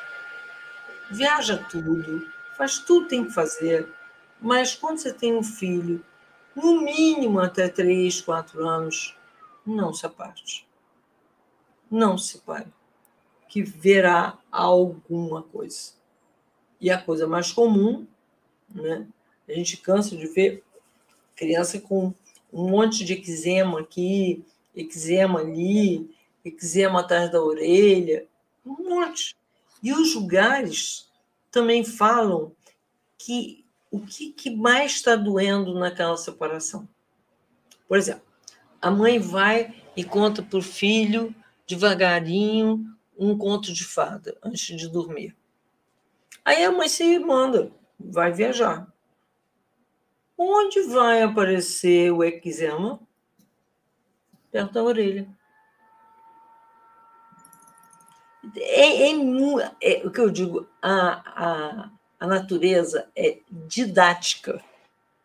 viaja 1.10 1.58
tudo, 1.58 2.30
faz 2.56 2.78
tudo 2.78 3.08
tem 3.08 3.24
que 3.24 3.32
fazer, 3.32 3.92
mas 4.40 4.76
quando 4.76 4.98
você 4.98 5.12
tem 5.12 5.36
um 5.36 5.42
filho, 5.42 6.04
no 6.54 6.80
mínimo 6.80 7.40
até 7.40 7.68
três, 7.68 8.20
quatro 8.20 8.64
anos, 8.64 9.18
não 9.66 9.92
se 9.92 10.06
aparte. 10.06 10.68
Não 11.90 12.16
se 12.16 12.38
pare. 12.38 12.72
Que 13.48 13.60
verá 13.60 14.38
alguma 14.52 15.42
coisa. 15.42 15.94
E 16.80 16.92
a 16.92 17.02
coisa 17.02 17.26
mais 17.26 17.50
comum, 17.50 18.06
né? 18.72 19.04
A 19.48 19.52
gente 19.52 19.76
cansa 19.76 20.16
de 20.16 20.26
ver 20.26 20.62
criança 21.34 21.80
com 21.80 22.14
um 22.52 22.68
monte 22.68 23.04
de 23.04 23.14
eczema 23.14 23.80
aqui, 23.80 24.44
eczema 24.74 25.40
ali, 25.40 26.14
eczema 26.44 27.00
atrás 27.00 27.30
da 27.30 27.42
orelha, 27.42 28.26
um 28.64 28.88
monte. 28.88 29.36
E 29.82 29.92
os 29.92 30.14
lugares 30.14 31.08
também 31.50 31.84
falam 31.84 32.52
que 33.18 33.64
o 33.90 34.00
que, 34.00 34.32
que 34.32 34.50
mais 34.50 34.92
está 34.92 35.16
doendo 35.16 35.74
naquela 35.74 36.16
separação. 36.16 36.88
Por 37.86 37.98
exemplo, 37.98 38.22
a 38.80 38.90
mãe 38.90 39.18
vai 39.18 39.74
e 39.94 40.02
conta 40.02 40.42
para 40.42 40.58
o 40.58 40.62
filho, 40.62 41.34
devagarinho, 41.66 42.86
um 43.18 43.36
conto 43.36 43.72
de 43.72 43.84
fada 43.84 44.36
antes 44.42 44.76
de 44.76 44.88
dormir. 44.88 45.36
Aí 46.44 46.64
a 46.64 46.72
mãe 46.72 46.88
se 46.88 47.18
manda, 47.18 47.70
vai 48.00 48.32
viajar. 48.32 48.91
Onde 50.44 50.82
vai 50.82 51.22
aparecer 51.22 52.12
o 52.12 52.24
eczema? 52.24 52.98
Perto 54.50 54.72
da 54.72 54.82
orelha. 54.82 55.28
É, 58.56 59.10
é, 59.10 59.12
é, 59.80 60.06
o 60.06 60.10
que 60.10 60.20
eu 60.20 60.28
digo, 60.28 60.68
a, 60.82 61.22
a, 61.24 61.90
a 62.18 62.26
natureza 62.26 63.08
é 63.14 63.38
didática. 63.50 64.60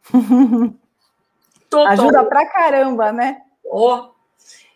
Total. 1.68 1.88
Ajuda 1.88 2.24
pra 2.26 2.46
caramba, 2.46 3.12
né? 3.12 3.42
Ó, 3.66 4.12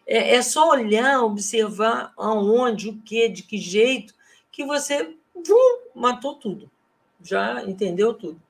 é, 0.08 0.36
é 0.36 0.41
só 0.41 0.71
olhar, 0.71 1.23
observar 1.23 2.12
aonde, 2.17 2.89
o 2.89 3.01
que, 3.04 3.30
de 3.30 3.43
que 3.43 3.58
jeito, 3.58 4.13
que 4.51 4.65
você 4.65 5.15
vum, 5.36 5.80
matou 5.93 6.36
tudo. 6.36 6.69
Já 7.21 7.63
entendeu 7.63 8.15
tudo. 8.15 8.41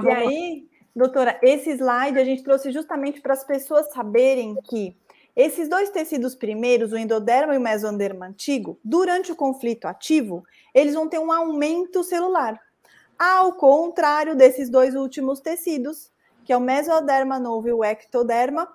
Mas 0.00 0.04
e 0.04 0.10
aí, 0.10 0.68
doutora, 0.94 1.38
esse 1.42 1.70
slide 1.70 2.18
a 2.18 2.24
gente 2.24 2.42
trouxe 2.42 2.70
justamente 2.70 3.20
para 3.20 3.32
as 3.32 3.44
pessoas 3.44 3.92
saberem 3.92 4.54
que 4.64 4.96
esses 5.34 5.68
dois 5.68 5.88
tecidos 5.90 6.34
primeiros, 6.34 6.92
o 6.92 6.98
endoderma 6.98 7.54
e 7.54 7.58
o 7.58 7.60
mesoderma 7.60 8.26
antigo, 8.26 8.78
durante 8.84 9.32
o 9.32 9.36
conflito 9.36 9.86
ativo, 9.86 10.44
eles 10.74 10.94
vão 10.94 11.08
ter 11.08 11.18
um 11.18 11.32
aumento 11.32 12.04
celular. 12.04 12.60
Ao 13.18 13.52
contrário 13.54 14.36
desses 14.36 14.68
dois 14.68 14.94
últimos 14.94 15.40
tecidos, 15.40 16.10
que 16.44 16.52
é 16.52 16.56
o 16.56 16.60
mesoderma 16.60 17.38
novo 17.38 17.68
e 17.68 17.72
o 17.72 17.82
ectoderma, 17.84 18.68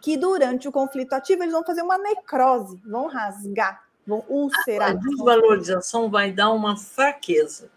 que 0.00 0.16
durante 0.16 0.66
o 0.68 0.72
conflito 0.72 1.12
ativo 1.12 1.42
eles 1.42 1.52
vão 1.52 1.64
fazer 1.64 1.82
uma 1.82 1.98
necrose, 1.98 2.80
vão 2.84 3.06
rasgar, 3.06 3.82
vão 4.06 4.24
ulcerar. 4.28 4.90
A 4.90 4.94
desvalorização 4.94 6.10
vai 6.10 6.32
dar 6.32 6.50
uma 6.50 6.76
fraqueza. 6.76 7.70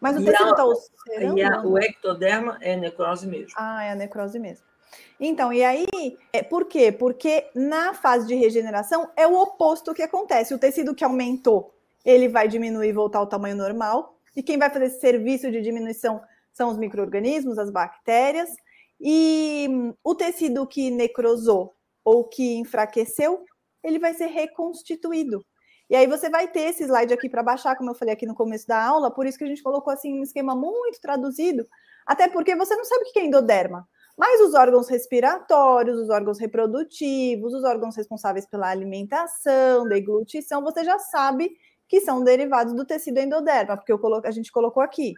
Mas 0.00 0.16
o 0.16 0.24
tecido 0.24 0.50
está 0.50 0.64
ulcerando? 0.64 1.38
E 1.38 1.42
a, 1.42 1.62
o 1.62 1.78
ectoderma 1.78 2.58
é 2.60 2.74
necrose 2.76 3.26
mesmo. 3.26 3.52
Ah, 3.56 3.84
é 3.84 3.92
a 3.92 3.94
necrose 3.94 4.38
mesmo. 4.38 4.64
Então, 5.18 5.52
e 5.52 5.62
aí, 5.62 5.86
é, 6.32 6.42
por 6.42 6.64
quê? 6.64 6.90
Porque 6.90 7.46
na 7.54 7.92
fase 7.92 8.26
de 8.26 8.34
regeneração 8.34 9.10
é 9.16 9.26
o 9.26 9.34
oposto 9.34 9.92
que 9.92 10.02
acontece. 10.02 10.54
O 10.54 10.58
tecido 10.58 10.94
que 10.94 11.04
aumentou, 11.04 11.74
ele 12.04 12.28
vai 12.28 12.48
diminuir 12.48 12.88
e 12.88 12.92
voltar 12.92 13.18
ao 13.18 13.26
tamanho 13.26 13.54
normal. 13.54 14.16
E 14.34 14.42
quem 14.42 14.58
vai 14.58 14.70
fazer 14.70 14.86
esse 14.86 15.00
serviço 15.00 15.50
de 15.50 15.60
diminuição 15.60 16.20
são 16.52 16.70
os 16.70 16.78
micro-organismos, 16.78 17.58
as 17.58 17.70
bactérias. 17.70 18.48
E 18.98 19.66
hum, 19.68 19.94
o 20.02 20.14
tecido 20.14 20.66
que 20.66 20.90
necrosou 20.90 21.74
ou 22.02 22.24
que 22.24 22.56
enfraqueceu, 22.56 23.44
ele 23.84 23.98
vai 23.98 24.14
ser 24.14 24.26
reconstituído. 24.26 25.44
E 25.90 25.96
aí 25.96 26.06
você 26.06 26.30
vai 26.30 26.46
ter 26.46 26.60
esse 26.60 26.84
slide 26.84 27.12
aqui 27.12 27.28
para 27.28 27.42
baixar, 27.42 27.74
como 27.76 27.90
eu 27.90 27.94
falei 27.96 28.14
aqui 28.14 28.24
no 28.24 28.34
começo 28.34 28.64
da 28.64 28.80
aula, 28.80 29.10
por 29.10 29.26
isso 29.26 29.36
que 29.36 29.42
a 29.42 29.46
gente 29.48 29.60
colocou 29.60 29.92
assim 29.92 30.20
um 30.20 30.22
esquema 30.22 30.54
muito 30.54 31.00
traduzido, 31.02 31.66
até 32.06 32.28
porque 32.28 32.54
você 32.54 32.76
não 32.76 32.84
sabe 32.84 33.02
o 33.02 33.12
que 33.12 33.18
é 33.18 33.24
endoderma. 33.24 33.88
Mas 34.16 34.40
os 34.40 34.54
órgãos 34.54 34.88
respiratórios, 34.88 35.98
os 35.98 36.08
órgãos 36.08 36.38
reprodutivos, 36.38 37.52
os 37.52 37.64
órgãos 37.64 37.96
responsáveis 37.96 38.46
pela 38.46 38.68
alimentação, 38.68 39.88
deglutição, 39.88 40.62
você 40.62 40.84
já 40.84 40.96
sabe 40.98 41.50
que 41.88 42.00
são 42.00 42.22
derivados 42.22 42.72
do 42.72 42.84
tecido 42.84 43.18
endoderma, 43.18 43.76
porque 43.76 43.96
coloco, 43.98 44.28
a 44.28 44.30
gente 44.30 44.52
colocou 44.52 44.82
aqui. 44.82 45.14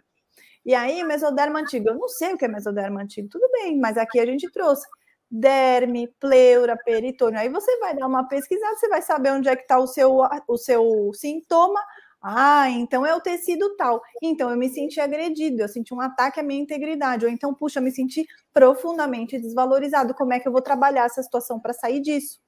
E 0.65 0.73
aí, 0.73 1.03
mesoderma 1.03 1.59
antigo, 1.59 1.89
eu 1.89 1.95
não 1.95 2.07
sei 2.07 2.33
o 2.33 2.37
que 2.37 2.45
é 2.45 2.47
mesoderma 2.47 3.01
antigo, 3.01 3.27
tudo 3.29 3.47
bem, 3.51 3.77
mas 3.77 3.95
aqui 3.95 4.19
a 4.19 4.25
gente 4.25 4.49
trouxe 4.49 4.87
derme, 5.35 6.07
pleura, 6.19 6.77
peritônio. 6.77 7.39
Aí 7.39 7.49
você 7.49 7.75
vai 7.79 7.95
dar 7.95 8.05
uma 8.05 8.27
pesquisada, 8.27 8.75
você 8.75 8.87
vai 8.87 9.01
saber 9.01 9.31
onde 9.31 9.49
é 9.49 9.55
que 9.55 9.63
está 9.63 9.79
o 9.79 9.87
seu, 9.87 10.19
o 10.47 10.57
seu 10.57 11.11
sintoma. 11.15 11.81
Ah, 12.21 12.69
então 12.69 13.03
é 13.03 13.15
o 13.15 13.19
tecido 13.19 13.75
tal. 13.75 13.99
Então 14.21 14.51
eu 14.51 14.55
me 14.55 14.69
senti 14.69 14.99
agredido, 14.99 15.63
eu 15.63 15.67
senti 15.67 15.91
um 15.91 15.99
ataque 15.99 16.39
à 16.39 16.43
minha 16.43 16.61
integridade. 16.61 17.25
Ou 17.25 17.31
então, 17.31 17.51
puxa, 17.51 17.79
eu 17.79 17.83
me 17.83 17.89
senti 17.89 18.27
profundamente 18.53 19.39
desvalorizado. 19.39 20.13
Como 20.13 20.31
é 20.33 20.39
que 20.39 20.47
eu 20.47 20.51
vou 20.51 20.61
trabalhar 20.61 21.05
essa 21.05 21.23
situação 21.23 21.59
para 21.59 21.73
sair 21.73 21.99
disso? 21.99 22.39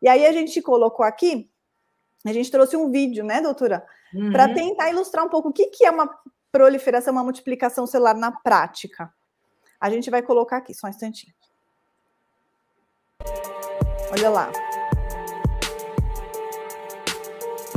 E 0.00 0.08
aí 0.08 0.24
a 0.24 0.30
gente 0.30 0.62
colocou 0.62 1.04
aqui, 1.04 1.50
a 2.24 2.32
gente 2.32 2.52
trouxe 2.52 2.76
um 2.76 2.88
vídeo, 2.88 3.24
né, 3.24 3.40
doutora? 3.40 3.84
Uhum. 4.14 4.30
Para 4.30 4.54
tentar 4.54 4.90
ilustrar 4.90 5.26
um 5.26 5.28
pouco 5.28 5.48
o 5.48 5.52
que, 5.52 5.66
que 5.66 5.84
é 5.84 5.90
uma 5.90 6.08
proliferação, 6.52 7.12
uma 7.12 7.24
multiplicação 7.24 7.84
celular 7.84 8.14
na 8.14 8.30
prática. 8.30 9.12
A 9.80 9.90
gente 9.90 10.08
vai 10.08 10.22
colocar 10.22 10.58
aqui, 10.58 10.72
só 10.72 10.86
um 10.86 10.90
instantinho. 10.90 11.34
Olha 14.10 14.30
lá. 14.30 14.52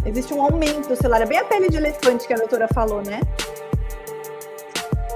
Existe 0.05 0.33
um 0.33 0.41
aumento 0.41 0.95
celular. 0.95 1.21
É 1.21 1.25
bem 1.25 1.37
a 1.37 1.45
pele 1.45 1.69
de 1.69 1.77
elefante 1.77 2.27
que 2.27 2.33
a 2.33 2.37
doutora 2.37 2.67
falou, 2.73 3.01
né? 3.01 3.21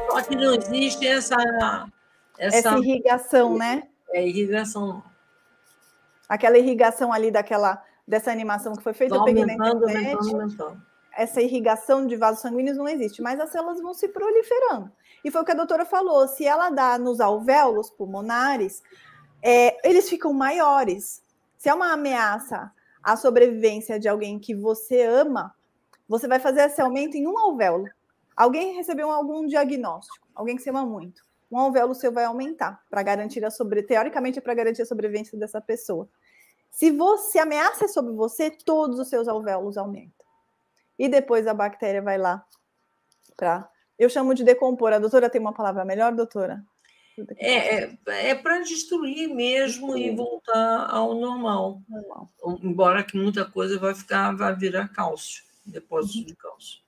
Só 0.09 0.21
que 0.21 0.35
não 0.35 0.53
existe 0.53 1.07
essa. 1.07 1.35
Essa, 2.37 2.57
essa 2.57 2.77
irrigação, 2.77 3.57
né? 3.57 3.83
É 4.11 4.27
irrigação. 4.27 5.03
Aquela 6.27 6.57
irrigação 6.57 7.13
ali 7.13 7.31
daquela 7.31 7.83
dessa 8.07 8.31
animação 8.31 8.75
que 8.75 8.83
foi 8.83 8.93
feita, 8.93 9.15
eu 9.15 9.23
peguei 9.23 9.45
na 9.45 9.53
internet. 9.53 10.15
Aumentando, 10.15 10.41
aumentando 10.41 10.95
essa 11.15 11.41
irrigação 11.41 12.05
de 12.05 12.15
vasos 12.15 12.41
sanguíneos 12.41 12.77
não 12.77 12.87
existe, 12.87 13.21
mas 13.21 13.39
as 13.39 13.49
células 13.49 13.81
vão 13.81 13.93
se 13.93 14.09
proliferando. 14.09 14.91
E 15.23 15.31
foi 15.31 15.41
o 15.41 15.45
que 15.45 15.51
a 15.51 15.55
doutora 15.55 15.85
falou: 15.85 16.27
se 16.27 16.45
ela 16.45 16.69
dá 16.69 16.97
nos 16.99 17.19
alvéolos 17.19 17.89
pulmonares, 17.89 18.83
é, 19.47 19.77
eles 19.87 20.09
ficam 20.09 20.33
maiores. 20.33 21.21
Se 21.55 21.69
é 21.69 21.73
uma 21.73 21.93
ameaça 21.93 22.71
à 23.03 23.15
sobrevivência 23.15 23.99
de 23.99 24.09
alguém 24.09 24.39
que 24.39 24.55
você 24.55 25.03
ama, 25.03 25.53
você 26.09 26.27
vai 26.27 26.39
fazer 26.39 26.61
esse 26.61 26.81
aumento 26.81 27.15
em 27.15 27.27
um 27.27 27.37
alvéolo. 27.37 27.87
Alguém 28.35 28.73
recebeu 28.73 29.11
algum 29.11 29.45
diagnóstico, 29.45 30.27
alguém 30.33 30.55
que 30.55 30.63
você 30.63 30.71
ama 30.71 30.83
muito. 30.83 31.21
Um 31.51 31.59
alvéolo 31.59 31.93
seu 31.93 32.11
vai 32.11 32.25
aumentar 32.25 32.83
para 32.89 33.03
garantir 33.03 33.45
a 33.45 33.51
sobre, 33.51 33.83
teoricamente 33.83 34.41
para 34.41 34.55
garantir 34.55 34.81
a 34.81 34.85
sobrevivência 34.85 35.37
dessa 35.37 35.61
pessoa. 35.61 36.09
Se 36.71 36.89
você 36.89 37.37
ameaça 37.37 37.85
é 37.85 37.87
sobre 37.87 38.13
você, 38.13 38.49
todos 38.49 38.97
os 38.97 39.07
seus 39.09 39.27
alvéolos 39.27 39.77
aumentam 39.77 40.25
e 40.97 41.07
depois 41.07 41.45
a 41.45 41.53
bactéria 41.53 42.01
vai 42.01 42.17
lá 42.17 42.43
para. 43.37 43.69
Eu 43.97 44.09
chamo 44.09 44.33
de 44.33 44.43
decompor. 44.43 44.91
A 44.91 44.99
doutora 44.99 45.29
tem 45.29 45.39
uma 45.39 45.53
palavra 45.53 45.85
melhor, 45.85 46.13
doutora? 46.13 46.65
É, 47.37 47.83
é, 47.83 47.97
é 48.07 48.35
para 48.35 48.59
destruir 48.59 49.29
mesmo 49.29 49.93
Sim. 49.93 49.99
e 49.99 50.15
voltar 50.15 50.87
ao 50.89 51.13
normal. 51.15 51.81
normal. 51.87 52.29
Embora 52.61 53.03
que 53.03 53.17
muita 53.17 53.45
coisa 53.45 53.79
vai 53.79 53.95
ficar, 53.95 54.35
vai 54.35 54.55
virar 54.55 54.89
cálcio, 54.89 55.43
depósito 55.65 56.19
uhum. 56.19 56.25
de 56.25 56.35
cálcio. 56.35 56.85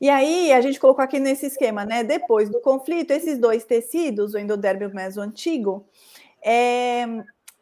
E 0.00 0.10
aí, 0.10 0.52
a 0.52 0.60
gente 0.60 0.80
colocou 0.80 1.04
aqui 1.04 1.20
nesse 1.20 1.46
esquema, 1.46 1.84
né? 1.84 2.02
Depois 2.02 2.50
do 2.50 2.60
conflito, 2.60 3.12
esses 3.12 3.38
dois 3.38 3.64
tecidos, 3.64 4.34
o 4.34 4.38
endodermo 4.38 4.82
e 4.82 4.86
o 4.86 4.94
meso 4.94 5.20
antigo, 5.20 5.86
é, 6.44 7.04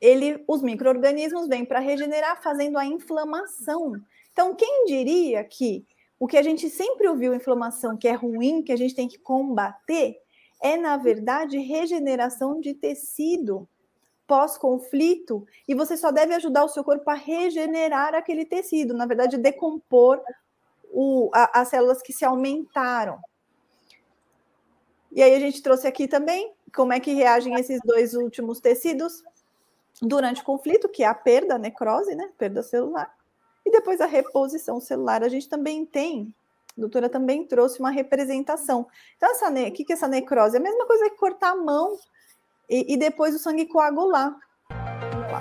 ele, 0.00 0.42
os 0.48 0.62
micro-organismos 0.62 1.46
vêm 1.48 1.66
para 1.66 1.80
regenerar, 1.80 2.42
fazendo 2.42 2.78
a 2.78 2.86
inflamação. 2.86 3.92
Então, 4.32 4.54
quem 4.54 4.86
diria 4.86 5.44
que 5.44 5.84
o 6.18 6.26
que 6.26 6.38
a 6.38 6.42
gente 6.42 6.70
sempre 6.70 7.06
ouviu, 7.08 7.34
inflamação, 7.34 7.96
que 7.96 8.08
é 8.08 8.12
ruim, 8.12 8.62
que 8.62 8.72
a 8.72 8.76
gente 8.76 8.94
tem 8.94 9.08
que 9.08 9.18
combater, 9.18 10.16
é, 10.60 10.76
na 10.76 10.96
verdade, 10.96 11.58
regeneração 11.58 12.60
de 12.60 12.74
tecido 12.74 13.68
pós-conflito, 14.26 15.44
e 15.66 15.74
você 15.74 15.96
só 15.96 16.12
deve 16.12 16.34
ajudar 16.34 16.64
o 16.64 16.68
seu 16.68 16.84
corpo 16.84 17.10
a 17.10 17.14
regenerar 17.14 18.14
aquele 18.14 18.44
tecido, 18.44 18.94
na 18.94 19.04
verdade, 19.04 19.36
decompor 19.36 20.22
o, 20.92 21.30
a, 21.34 21.60
as 21.60 21.68
células 21.68 22.00
que 22.00 22.12
se 22.12 22.24
aumentaram. 22.24 23.18
E 25.10 25.22
aí 25.22 25.34
a 25.34 25.40
gente 25.40 25.60
trouxe 25.60 25.88
aqui 25.88 26.06
também 26.06 26.52
como 26.72 26.92
é 26.92 27.00
que 27.00 27.12
reagem 27.12 27.54
esses 27.54 27.80
dois 27.84 28.14
últimos 28.14 28.60
tecidos 28.60 29.24
durante 30.00 30.42
o 30.42 30.44
conflito, 30.44 30.88
que 30.88 31.02
é 31.02 31.06
a 31.06 31.14
perda, 31.14 31.56
a 31.56 31.58
necrose, 31.58 32.14
né? 32.14 32.30
Perda 32.38 32.62
celular. 32.62 33.12
E 33.66 33.70
depois 33.70 34.00
a 34.00 34.06
reposição 34.06 34.80
celular. 34.80 35.24
A 35.24 35.28
gente 35.28 35.48
também 35.48 35.84
tem, 35.84 36.32
doutora 36.80 37.08
também 37.08 37.46
trouxe 37.46 37.78
uma 37.78 37.90
representação. 37.90 38.86
Então, 39.16 39.30
essa 39.30 39.50
o 39.50 39.72
que, 39.72 39.84
que 39.84 39.92
é 39.92 39.96
essa 39.96 40.08
necrose? 40.08 40.56
É 40.56 40.60
a 40.60 40.62
mesma 40.62 40.86
coisa 40.86 41.08
que 41.08 41.16
cortar 41.16 41.52
a 41.52 41.56
mão 41.56 41.96
e, 42.68 42.94
e 42.94 42.96
depois 42.96 43.34
o 43.34 43.38
sangue 43.38 43.66
coagular. 43.66 44.34
Vamos 45.12 45.32
lá. 45.32 45.40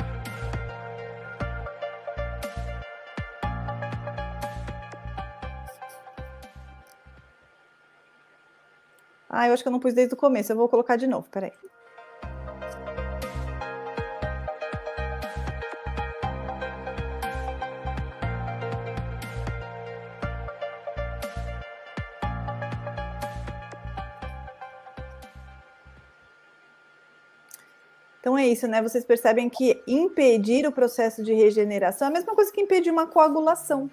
Ah, 9.29 9.47
eu 9.47 9.53
acho 9.53 9.61
que 9.61 9.67
eu 9.69 9.71
não 9.71 9.79
pus 9.79 9.93
desde 9.93 10.13
o 10.13 10.17
começo. 10.17 10.51
Eu 10.51 10.57
vou 10.57 10.67
colocar 10.67 10.95
de 10.95 11.07
novo, 11.07 11.29
peraí. 11.29 11.53
Então 28.19 28.37
é 28.37 28.47
isso, 28.47 28.67
né? 28.67 28.81
Vocês 28.81 29.05
percebem 29.05 29.49
que 29.49 29.81
impedir 29.87 30.67
o 30.67 30.71
processo 30.71 31.23
de 31.23 31.33
regeneração 31.33 32.07
é 32.07 32.11
a 32.11 32.13
mesma 32.13 32.35
coisa 32.35 32.51
que 32.51 32.61
impedir 32.61 32.91
uma 32.91 33.07
coagulação. 33.07 33.89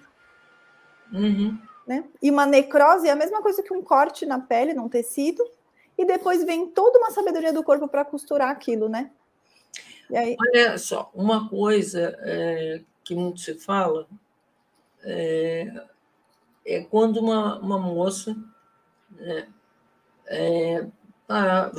Uhum. 1.13 1.57
Né? 1.87 2.03
E 2.21 2.29
uma 2.29 2.45
necrose 2.45 3.07
é 3.07 3.11
a 3.11 3.15
mesma 3.15 3.41
coisa 3.41 3.63
que 3.63 3.73
um 3.73 3.81
corte 3.81 4.25
na 4.25 4.39
pele, 4.39 4.73
num 4.73 4.89
tecido, 4.89 5.43
e 5.97 6.05
depois 6.05 6.43
vem 6.43 6.67
toda 6.67 6.99
uma 6.99 7.11
sabedoria 7.11 7.53
do 7.53 7.63
corpo 7.63 7.87
para 7.87 8.03
costurar 8.03 8.49
aquilo, 8.49 8.89
né? 8.89 9.09
Aí... 10.13 10.35
Olha 10.39 10.77
só, 10.77 11.09
uma 11.13 11.49
coisa 11.49 12.17
é, 12.21 12.81
que 13.03 13.15
muito 13.15 13.39
se 13.39 13.55
fala 13.55 14.07
é, 15.03 15.85
é 16.65 16.83
quando 16.83 17.17
uma, 17.17 17.57
uma 17.59 17.79
moça 17.79 18.35
né, 19.11 19.47
é, 20.27 20.85
tá 21.25 21.71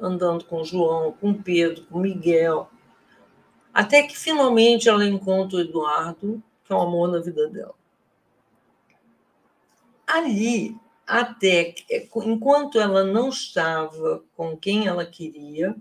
andando 0.00 0.44
com 0.44 0.64
João, 0.64 1.12
com 1.12 1.34
Pedro, 1.34 1.84
com 1.86 2.00
Miguel, 2.00 2.70
até 3.72 4.02
que 4.02 4.16
finalmente 4.16 4.88
ela 4.88 5.04
encontra 5.04 5.58
o 5.58 5.60
Eduardo, 5.60 6.42
que 6.64 6.72
é 6.72 6.76
o 6.76 6.80
amor 6.80 7.08
na 7.08 7.18
vida 7.18 7.48
dela 7.48 7.74
ali, 10.06 10.78
até 11.06 11.74
é, 11.90 12.08
enquanto 12.24 12.80
ela 12.80 13.04
não 13.04 13.28
estava 13.28 14.22
com 14.36 14.56
quem 14.56 14.86
ela 14.86 15.04
queria, 15.04 15.76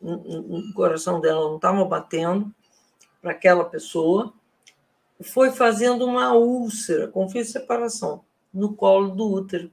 o 0.00 0.72
coração 0.74 1.20
dela 1.20 1.48
não 1.48 1.56
estava 1.56 1.84
batendo 1.84 2.52
para 3.20 3.32
aquela 3.32 3.64
pessoa, 3.64 4.32
foi 5.20 5.52
fazendo 5.52 6.04
uma 6.04 6.32
úlcera, 6.32 7.06
com 7.06 7.28
separação, 7.28 8.24
no 8.52 8.74
colo 8.74 9.10
do 9.10 9.30
útero. 9.30 9.70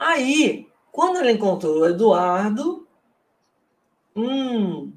Aí, 0.00 0.66
quando 0.90 1.18
ela 1.18 1.30
encontrou 1.30 1.80
o 1.80 1.86
Eduardo, 1.86 2.88
hum, 4.16 4.94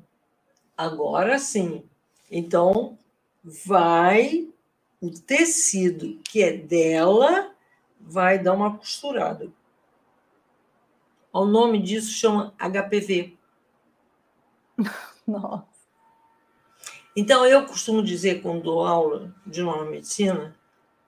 agora 0.77 1.37
sim. 1.37 1.83
Então, 2.31 2.97
vai 3.43 4.47
o 5.01 5.11
tecido 5.11 6.21
que 6.23 6.41
é 6.41 6.55
dela 6.55 7.53
vai 7.99 8.39
dar 8.39 8.53
uma 8.53 8.77
costurada. 8.77 9.51
O 11.33 11.43
nome 11.43 11.81
disso 11.81 12.11
chama 12.13 12.53
HPV. 12.57 13.37
Nossa. 15.27 15.67
Então, 17.13 17.45
eu 17.45 17.65
costumo 17.65 18.01
dizer, 18.01 18.41
quando 18.41 18.63
dou 18.63 18.85
aula 18.85 19.35
de 19.45 19.61
nova 19.61 19.83
medicina, 19.83 20.55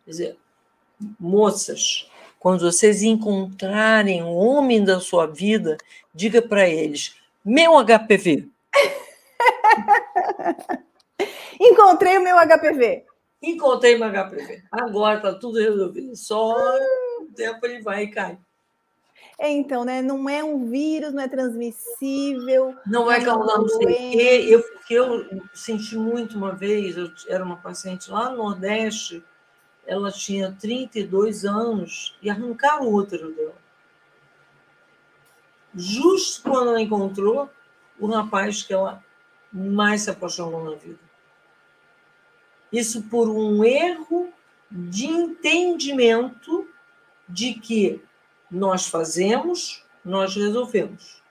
dizer, 0.05 0.37
moças, 1.17 2.11
quando 2.45 2.71
vocês 2.71 3.01
encontrarem 3.01 4.21
o 4.21 4.35
homem 4.35 4.83
da 4.83 4.99
sua 4.99 5.25
vida, 5.25 5.77
diga 6.13 6.43
para 6.43 6.69
eles: 6.69 7.15
meu 7.43 7.73
HPV. 7.83 8.47
Encontrei 11.59 12.19
o 12.19 12.21
meu 12.21 12.37
HPV. 12.37 13.03
Encontrei 13.41 13.97
meu 13.97 14.11
HPV. 14.11 14.61
Agora 14.71 15.17
está 15.17 15.33
tudo 15.33 15.57
resolvido. 15.57 16.15
Só 16.15 16.55
o 17.19 17.25
tempo 17.35 17.65
ele 17.65 17.81
vai 17.81 18.03
e 18.03 18.11
cai. 18.11 18.37
É, 19.39 19.49
então, 19.49 19.83
né? 19.83 20.03
Não 20.03 20.29
é 20.29 20.43
um 20.43 20.69
vírus, 20.69 21.13
não 21.13 21.23
é 21.23 21.27
transmissível. 21.27 22.75
Não 22.85 23.11
é 23.11 23.25
causar 23.25 23.57
não 23.57 23.67
sei 23.67 23.87
o 23.87 23.87
quê. 23.87 24.45
Eu, 24.51 24.61
porque 24.61 24.93
eu 24.93 25.25
senti 25.51 25.97
muito 25.97 26.37
uma 26.37 26.51
vez, 26.51 26.95
eu 26.95 27.09
era 27.27 27.43
uma 27.43 27.57
paciente 27.57 28.11
lá 28.11 28.29
no 28.29 28.37
Nordeste, 28.37 29.23
ela 29.85 30.11
tinha 30.11 30.51
32 30.59 31.45
anos 31.45 32.17
e 32.21 32.29
arrancaram 32.29 32.87
o 32.87 32.93
útero 32.93 33.33
dela. 33.33 33.55
Justo 35.75 36.43
quando 36.43 36.69
ela 36.69 36.81
encontrou 36.81 37.49
o 37.99 38.07
rapaz 38.07 38.63
que 38.63 38.73
ela 38.73 39.03
mais 39.51 40.01
se 40.01 40.09
apaixonou 40.09 40.63
na 40.63 40.75
vida. 40.75 40.99
Isso 42.71 43.03
por 43.03 43.29
um 43.29 43.63
erro 43.63 44.33
de 44.71 45.05
entendimento 45.05 46.67
de 47.27 47.53
que 47.53 48.01
nós 48.49 48.87
fazemos, 48.87 49.83
nós 50.03 50.35
resolvemos. 50.35 51.21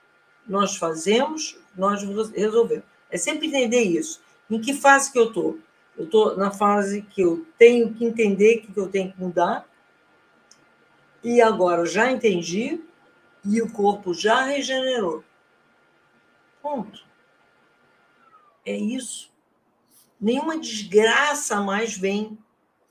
Nós 0.47 0.75
fazemos, 0.75 1.57
nós 1.75 2.01
resolvemos. 2.33 2.85
É 3.09 3.17
sempre 3.17 3.47
entender 3.47 3.81
isso. 3.81 4.21
Em 4.49 4.59
que 4.59 4.73
fase 4.73 5.11
que 5.11 5.17
eu 5.17 5.27
estou? 5.27 5.59
Eu 5.97 6.05
estou 6.05 6.37
na 6.37 6.51
fase 6.51 7.01
que 7.01 7.21
eu 7.21 7.45
tenho 7.57 7.93
que 7.93 8.05
entender 8.05 8.57
que 8.57 8.77
eu 8.77 8.89
tenho 8.89 9.11
que 9.11 9.19
mudar. 9.19 9.67
E 11.23 11.41
agora 11.41 11.85
já 11.85 12.11
entendi 12.11 12.83
e 13.43 13.61
o 13.61 13.71
corpo 13.71 14.13
já 14.13 14.43
regenerou. 14.43 15.23
Ponto. 16.61 17.05
É 18.65 18.75
isso 18.75 19.33
nenhuma 20.19 20.57
desgraça 20.57 21.61
mais 21.61 21.97
vem, 21.97 22.37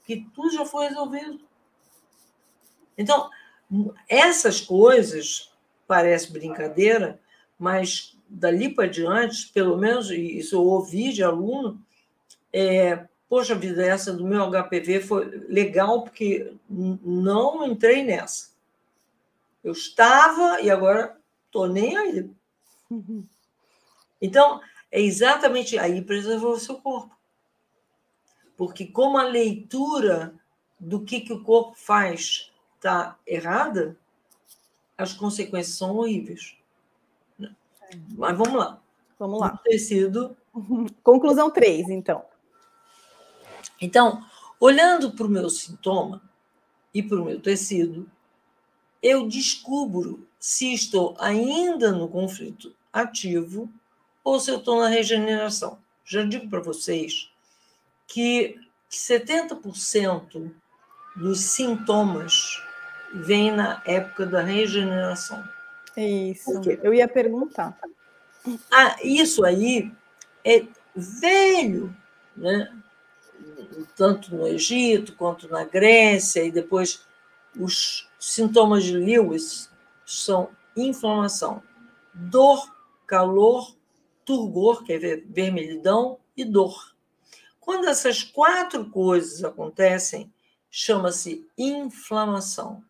que 0.04 0.26
tudo 0.34 0.52
já 0.52 0.64
foi 0.64 0.88
resolvido. 0.88 1.40
Então, 2.96 3.30
essas 4.08 4.60
coisas, 4.60 5.52
parece 5.86 6.32
brincadeira, 6.32 7.20
mas 7.58 8.16
dali 8.28 8.72
para 8.72 8.88
diante, 8.88 9.48
pelo 9.52 9.76
menos 9.76 10.10
isso 10.10 10.56
eu 10.56 10.62
ouvi 10.62 11.12
de 11.12 11.22
aluno, 11.22 11.84
é, 12.56 13.08
poxa 13.28 13.52
vida, 13.56 13.84
essa 13.84 14.12
do 14.12 14.24
meu 14.24 14.48
HPV 14.48 15.00
foi 15.00 15.24
legal 15.48 16.02
porque 16.02 16.54
não 16.70 17.66
entrei 17.66 18.04
nessa. 18.04 18.54
Eu 19.64 19.72
estava 19.72 20.60
e 20.60 20.70
agora 20.70 21.18
estou 21.46 21.66
nem 21.66 21.96
aí. 21.96 22.30
Uhum. 22.88 23.26
Então, 24.22 24.60
é 24.88 25.00
exatamente 25.00 25.76
aí 25.76 26.00
preservou 26.00 26.52
o 26.52 26.60
seu 26.60 26.76
corpo. 26.76 27.12
Porque 28.56 28.86
como 28.86 29.18
a 29.18 29.24
leitura 29.24 30.32
do 30.78 31.00
que, 31.00 31.22
que 31.22 31.32
o 31.32 31.42
corpo 31.42 31.74
faz 31.74 32.52
está 32.76 33.18
errada, 33.26 33.98
as 34.96 35.12
consequências 35.12 35.76
são 35.76 35.96
horríveis. 35.96 36.56
Mas 38.16 38.38
vamos 38.38 38.54
lá. 38.54 38.80
Vamos 39.18 39.40
lá. 39.40 39.60
Tecido. 39.64 40.36
Conclusão 41.02 41.50
3, 41.50 41.88
então. 41.88 42.24
Então, 43.80 44.24
olhando 44.60 45.12
para 45.12 45.26
o 45.26 45.30
meu 45.30 45.48
sintoma 45.50 46.22
e 46.92 47.02
para 47.02 47.20
o 47.20 47.24
meu 47.24 47.40
tecido, 47.40 48.08
eu 49.02 49.28
descubro 49.28 50.26
se 50.38 50.72
estou 50.72 51.14
ainda 51.18 51.92
no 51.92 52.08
conflito 52.08 52.74
ativo 52.92 53.70
ou 54.22 54.40
se 54.40 54.50
eu 54.50 54.58
estou 54.58 54.80
na 54.80 54.88
regeneração. 54.88 55.78
Já 56.04 56.22
digo 56.22 56.48
para 56.48 56.60
vocês 56.60 57.30
que 58.06 58.58
70% 58.90 60.52
dos 61.16 61.40
sintomas 61.40 62.62
vêm 63.12 63.50
na 63.52 63.82
época 63.84 64.26
da 64.26 64.40
regeneração. 64.40 65.42
Isso, 65.96 66.60
eu 66.82 66.92
ia 66.92 67.06
perguntar. 67.06 67.78
Ah, 68.70 68.96
isso 69.02 69.44
aí 69.44 69.92
é 70.44 70.66
velho, 70.94 71.94
né? 72.36 72.74
Tanto 73.96 74.34
no 74.34 74.46
Egito 74.46 75.14
quanto 75.16 75.48
na 75.48 75.64
Grécia, 75.64 76.44
e 76.44 76.50
depois 76.50 77.04
os 77.58 78.08
sintomas 78.18 78.84
de 78.84 78.96
Lewis 78.96 79.70
são 80.04 80.50
inflamação, 80.76 81.62
dor, 82.12 82.74
calor, 83.06 83.74
turgor, 84.24 84.82
que 84.82 84.92
é 84.92 85.16
vermelhidão, 85.16 86.18
e 86.36 86.44
dor. 86.44 86.94
Quando 87.60 87.88
essas 87.88 88.22
quatro 88.22 88.90
coisas 88.90 89.44
acontecem, 89.44 90.32
chama-se 90.70 91.46
inflamação. 91.56 92.82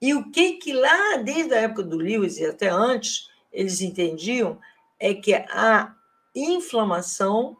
E 0.00 0.14
o 0.14 0.30
que 0.30 0.54
que 0.54 0.72
lá, 0.72 1.16
desde 1.16 1.54
a 1.54 1.60
época 1.60 1.82
do 1.82 1.96
Lewis 1.96 2.38
e 2.38 2.44
até 2.44 2.68
antes, 2.68 3.30
eles 3.52 3.80
entendiam 3.80 4.58
é 5.00 5.14
que 5.14 5.34
a 5.34 5.94
inflamação 6.34 7.56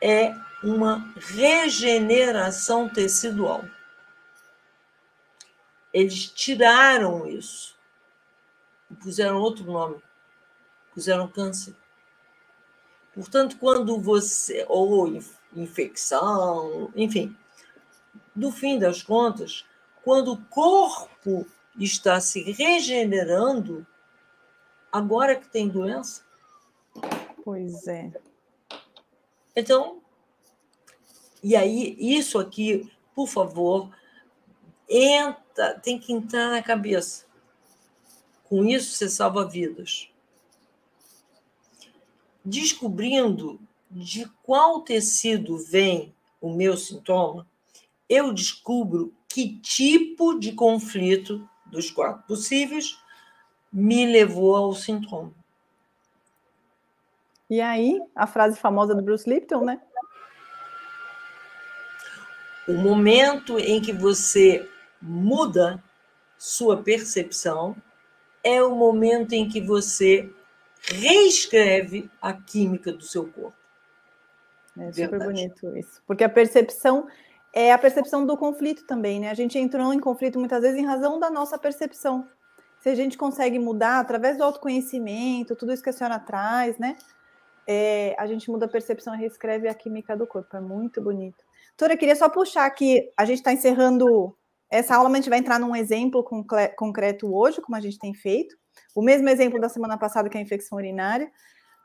é 0.00 0.34
uma 0.64 1.12
regeneração 1.16 2.88
tecidual. 2.88 3.64
Eles 5.92 6.26
tiraram 6.30 7.28
isso 7.28 7.76
e 8.90 8.94
puseram 8.94 9.38
outro 9.40 9.64
nome, 9.64 10.02
puseram 10.92 11.28
câncer. 11.28 11.76
Portanto, 13.14 13.58
quando 13.58 14.00
você, 14.00 14.64
ou 14.68 15.06
infecção, 15.54 16.90
enfim, 16.96 17.36
no 18.34 18.50
fim 18.50 18.78
das 18.78 19.02
contas, 19.02 19.64
quando 20.02 20.32
o 20.32 20.44
corpo 20.46 21.46
está 21.78 22.20
se 22.20 22.42
regenerando, 22.50 23.86
agora 24.90 25.36
que 25.36 25.48
tem 25.48 25.68
doença. 25.68 26.24
Pois 27.44 27.86
é. 27.86 28.10
Então, 29.54 30.02
e 31.44 31.54
aí, 31.54 31.94
isso 32.00 32.38
aqui, 32.38 32.90
por 33.14 33.28
favor, 33.28 33.90
entra, 34.88 35.78
tem 35.78 35.98
que 35.98 36.10
entrar 36.10 36.50
na 36.50 36.62
cabeça. 36.62 37.26
Com 38.44 38.64
isso, 38.64 38.92
você 38.92 39.10
salva 39.10 39.46
vidas. 39.46 40.08
Descobrindo 42.42 43.60
de 43.90 44.26
qual 44.42 44.80
tecido 44.80 45.58
vem 45.58 46.14
o 46.40 46.50
meu 46.50 46.78
sintoma, 46.78 47.46
eu 48.08 48.32
descubro 48.32 49.12
que 49.28 49.58
tipo 49.58 50.38
de 50.38 50.52
conflito 50.52 51.46
dos 51.66 51.90
quatro 51.90 52.26
possíveis 52.26 52.98
me 53.70 54.06
levou 54.06 54.56
ao 54.56 54.74
sintoma. 54.74 55.34
E 57.50 57.60
aí, 57.60 58.00
a 58.16 58.26
frase 58.26 58.58
famosa 58.58 58.94
do 58.94 59.02
Bruce 59.02 59.28
Lipton, 59.28 59.62
né? 59.62 59.78
O 62.66 62.72
momento 62.72 63.58
em 63.58 63.80
que 63.80 63.92
você 63.92 64.68
muda 65.00 65.82
sua 66.38 66.82
percepção 66.82 67.76
é 68.42 68.62
o 68.62 68.74
momento 68.74 69.32
em 69.32 69.48
que 69.48 69.60
você 69.60 70.30
reescreve 70.82 72.10
a 72.20 72.32
química 72.32 72.92
do 72.92 73.02
seu 73.02 73.26
corpo. 73.26 73.54
É 74.78 74.92
super 74.92 75.10
Verdade. 75.10 75.24
bonito 75.24 75.76
isso. 75.76 76.02
Porque 76.06 76.24
a 76.24 76.28
percepção 76.28 77.06
é 77.52 77.72
a 77.72 77.78
percepção 77.78 78.26
do 78.26 78.36
conflito 78.36 78.84
também, 78.84 79.20
né? 79.20 79.30
A 79.30 79.34
gente 79.34 79.58
entrou 79.58 79.92
em 79.92 80.00
conflito 80.00 80.38
muitas 80.38 80.62
vezes 80.62 80.78
em 80.78 80.84
razão 80.84 81.18
da 81.20 81.30
nossa 81.30 81.56
percepção. 81.56 82.28
Se 82.80 82.88
a 82.88 82.94
gente 82.94 83.16
consegue 83.16 83.58
mudar 83.58 84.00
através 84.00 84.36
do 84.36 84.44
autoconhecimento, 84.44 85.54
tudo 85.54 85.72
isso 85.72 85.82
que 85.82 85.90
a 85.90 85.92
senhora 85.92 86.18
traz, 86.18 86.76
né? 86.78 86.96
É, 87.66 88.14
a 88.18 88.26
gente 88.26 88.50
muda 88.50 88.66
a 88.66 88.68
percepção 88.68 89.14
e 89.14 89.18
reescreve 89.18 89.68
a 89.68 89.74
química 89.74 90.16
do 90.16 90.26
corpo. 90.26 90.54
É 90.56 90.60
muito 90.60 91.00
bonito. 91.00 91.42
Doutora, 91.76 91.94
eu 91.94 91.98
queria 91.98 92.14
só 92.14 92.28
puxar 92.28 92.66
aqui, 92.66 93.10
a 93.16 93.24
gente 93.24 93.38
está 93.38 93.52
encerrando 93.52 94.36
essa 94.70 94.94
aula, 94.94 95.08
mas 95.08 95.18
a 95.18 95.20
gente 95.22 95.30
vai 95.30 95.40
entrar 95.40 95.58
num 95.58 95.74
exemplo 95.74 96.24
concreto 96.76 97.34
hoje, 97.34 97.60
como 97.60 97.76
a 97.76 97.80
gente 97.80 97.98
tem 97.98 98.14
feito. 98.14 98.56
O 98.94 99.02
mesmo 99.02 99.28
exemplo 99.28 99.60
da 99.60 99.68
semana 99.68 99.98
passada, 99.98 100.28
que 100.28 100.36
é 100.36 100.40
a 100.40 100.44
infecção 100.44 100.78
urinária. 100.78 101.30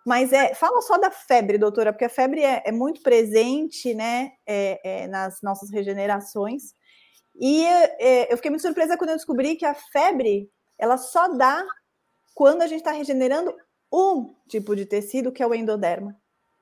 Mas 0.05 0.31
é, 0.31 0.53
fala 0.53 0.81
só 0.81 0.97
da 0.97 1.11
febre, 1.11 1.57
doutora, 1.57 1.91
porque 1.91 2.05
a 2.05 2.09
febre 2.09 2.41
é, 2.41 2.63
é 2.65 2.71
muito 2.71 3.01
presente 3.01 3.93
né, 3.93 4.31
é, 4.45 4.79
é, 4.83 5.07
nas 5.07 5.41
nossas 5.41 5.71
regenerações. 5.71 6.73
E 7.35 7.65
é, 7.65 8.31
eu 8.31 8.37
fiquei 8.37 8.51
muito 8.51 8.61
surpresa 8.61 8.97
quando 8.97 9.11
eu 9.11 9.15
descobri 9.15 9.55
que 9.55 9.65
a 9.65 9.73
febre 9.73 10.49
ela 10.77 10.97
só 10.97 11.27
dá 11.29 11.65
quando 12.33 12.61
a 12.61 12.67
gente 12.67 12.79
está 12.79 12.91
regenerando 12.91 13.53
um 13.91 14.33
tipo 14.47 14.75
de 14.75 14.85
tecido, 14.85 15.31
que 15.31 15.43
é 15.43 15.47
o 15.47 15.53
endoderma, 15.53 16.18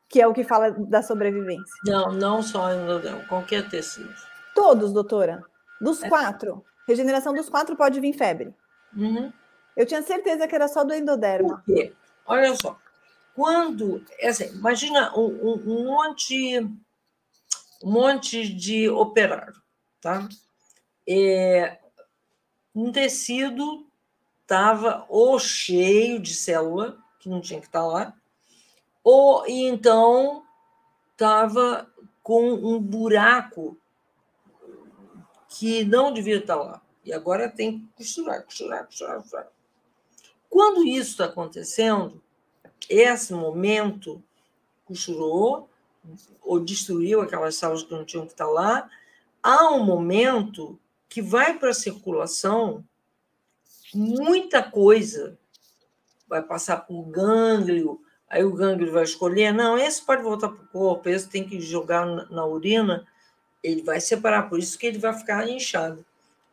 que 0.09 0.21
é 0.21 0.27
o 0.27 0.33
que 0.33 0.43
fala 0.43 0.71
da 0.71 1.01
sobrevivência. 1.01 1.73
Não, 1.85 2.11
não 2.11 2.41
só 2.41 2.73
endoderma, 2.73 3.23
qualquer 3.25 3.67
tecido. 3.69 4.13
Todos, 4.55 4.93
doutora. 4.93 5.43
Dos 5.81 6.01
é. 6.01 6.09
quatro. 6.09 6.63
Regeneração 6.87 7.33
dos 7.33 7.49
quatro 7.49 7.75
pode 7.75 7.99
vir 7.99 8.13
febre. 8.13 8.53
Uhum. 8.95 9.31
Eu 9.75 9.85
tinha 9.85 10.01
certeza 10.01 10.47
que 10.47 10.55
era 10.55 10.67
só 10.67 10.83
do 10.83 10.93
endoderma. 10.93 11.49
Por 11.49 11.63
quê? 11.63 11.93
Olha 12.25 12.55
só. 12.55 12.77
Quando, 13.35 14.03
é 14.17 14.29
assim, 14.29 14.47
imagina 14.55 15.15
um, 15.15 15.53
um, 15.53 15.85
monte, 15.85 16.59
um 17.83 17.91
monte 17.91 18.51
de 18.51 18.89
operário, 18.89 19.53
tá? 20.01 20.27
É, 21.07 21.77
um 22.73 22.91
tecido 22.91 23.85
estava 24.41 25.05
ou 25.09 25.37
cheio 25.37 26.19
de 26.19 26.33
célula, 26.33 26.97
que 27.19 27.29
não 27.29 27.41
tinha 27.41 27.59
que 27.59 27.67
estar 27.67 27.81
tá 27.81 27.85
lá, 27.85 28.13
ou 29.09 29.47
então 29.47 30.43
estava 31.13 31.89
com 32.21 32.51
um 32.51 32.77
buraco 32.77 33.77
que 35.47 35.85
não 35.85 36.11
devia 36.11 36.39
estar 36.39 36.57
tá 36.57 36.61
lá. 36.61 36.81
E 37.05 37.13
agora 37.13 37.47
tem 37.47 37.79
que 37.79 37.87
costurar, 37.95 38.43
costurar, 38.43 38.85
costurar, 38.85 39.21
costurar. 39.21 39.47
Quando 40.49 40.85
isso 40.85 41.11
está 41.11 41.23
acontecendo, 41.23 42.21
esse 42.89 43.31
momento 43.31 44.21
costurou 44.83 45.69
ou 46.41 46.59
destruiu 46.59 47.21
aquelas 47.21 47.55
salas 47.55 47.83
que 47.83 47.91
não 47.93 48.03
tinham 48.03 48.25
que 48.25 48.33
estar 48.33 48.47
lá, 48.47 48.89
há 49.41 49.69
um 49.69 49.85
momento 49.85 50.77
que 51.07 51.21
vai 51.21 51.57
para 51.57 51.69
a 51.69 51.73
circulação 51.73 52.83
muita 53.93 54.61
coisa. 54.61 55.39
Vai 56.27 56.43
passar 56.43 56.85
por 56.85 57.03
gânglio, 57.03 58.01
aí 58.29 58.43
o 58.43 58.53
gânglio 58.53 58.91
vai 58.91 59.03
escolher, 59.03 59.53
não, 59.53 59.77
esse 59.77 60.05
pode 60.05 60.23
voltar 60.23 60.49
para 60.49 60.63
o 60.63 60.67
corpo, 60.67 61.09
esse 61.09 61.29
tem 61.29 61.47
que 61.47 61.59
jogar 61.59 62.05
na 62.05 62.45
urina, 62.45 63.05
ele 63.63 63.81
vai 63.81 63.99
separar, 63.99 64.49
por 64.49 64.59
isso 64.59 64.77
que 64.77 64.85
ele 64.85 64.99
vai 64.99 65.13
ficar 65.13 65.47
inchado. 65.47 66.05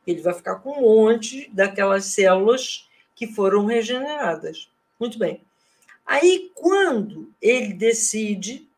Ele 0.07 0.21
vai 0.21 0.35
ficar 0.35 0.57
com 0.57 0.79
um 0.79 0.83
monte 0.83 1.49
daquelas 1.51 2.07
células 2.07 2.89
que 3.15 3.27
foram 3.27 3.65
regeneradas. 3.65 4.69
Muito 4.99 5.19
bem. 5.19 5.41
Aí, 6.05 6.51
quando 6.55 7.33
ele 7.41 7.73
decide 7.73 8.69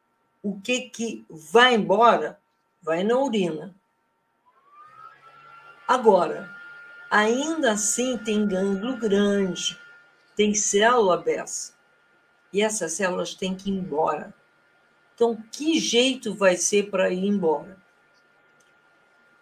o 0.42 0.60
que, 0.60 0.82
que 0.82 1.26
vai 1.28 1.74
embora, 1.74 2.38
vai 2.80 3.02
na 3.02 3.18
urina. 3.18 3.74
Agora, 5.88 6.48
ainda 7.10 7.72
assim 7.72 8.16
tem 8.18 8.46
gânglio 8.46 8.96
grande, 8.96 9.76
tem 10.36 10.54
célula 10.54 11.16
bessa. 11.16 11.75
E 12.52 12.62
essas 12.62 12.92
células 12.92 13.34
têm 13.34 13.54
que 13.54 13.70
ir 13.70 13.74
embora. 13.74 14.34
Então, 15.14 15.42
que 15.50 15.78
jeito 15.78 16.34
vai 16.34 16.56
ser 16.56 16.90
para 16.90 17.10
ir 17.10 17.24
embora? 17.24 17.76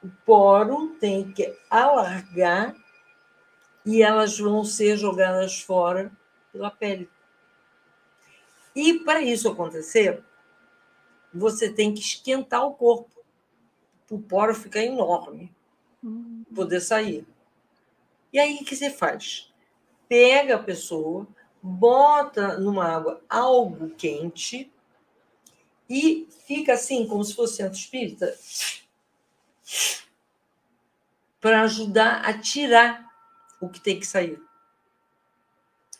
O 0.03 0.09
poro 0.25 0.97
tem 1.01 1.33
que 1.33 1.57
alargar 1.69 2.77
e 3.85 4.03
elas 4.03 4.39
vão 4.39 4.65
ser 4.65 4.97
jogadas 4.97 5.61
fora 5.61 6.13
pela 6.53 6.71
pele. 6.71 7.09
E 8.75 9.01
para 9.01 9.21
isso 9.23 9.49
acontecer, 9.49 10.23
você 11.33 11.71
tem 11.71 11.93
que 11.93 12.01
esquentar 12.01 12.65
o 12.65 12.75
corpo, 12.75 13.25
para 14.07 14.17
o 14.17 14.23
poro 14.23 14.55
ficar 14.55 14.83
enorme, 14.83 15.55
hum. 16.03 16.45
poder 16.55 16.81
sair. 16.81 17.27
E 18.33 18.39
aí 18.39 18.57
o 18.57 18.65
que 18.65 18.75
você 18.77 18.91
faz? 18.91 19.53
Pega 20.09 20.57
a 20.57 20.63
pessoa, 20.63 21.27
bota 21.67 22.59
numa 22.59 22.85
água 22.85 23.23
algo 23.27 23.89
quente 23.89 24.71
e 25.89 26.29
fica 26.47 26.75
assim, 26.75 27.07
como 27.07 27.25
se 27.25 27.35
fosse 27.35 27.57
centro 27.57 27.79
espírita, 27.79 28.37
para 31.41 31.63
ajudar 31.63 32.23
a 32.23 32.39
tirar 32.39 33.11
o 33.63 33.71
que 33.71 33.81
tem 33.81 33.99
que 33.99 34.07
sair. 34.07 34.39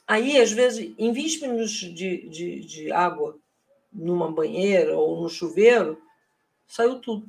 Aí, 0.07 0.39
às 0.39 0.53
vezes, 0.53 0.95
em 0.99 1.13
20 1.13 1.41
minutos 1.41 1.71
de, 1.71 2.29
de, 2.29 2.61
de 2.61 2.93
água 2.93 3.39
numa 3.91 4.31
banheira 4.31 4.95
ou 4.99 5.23
no 5.23 5.31
chuveiro, 5.31 5.99
saiu 6.67 7.01
tudo. 7.01 7.27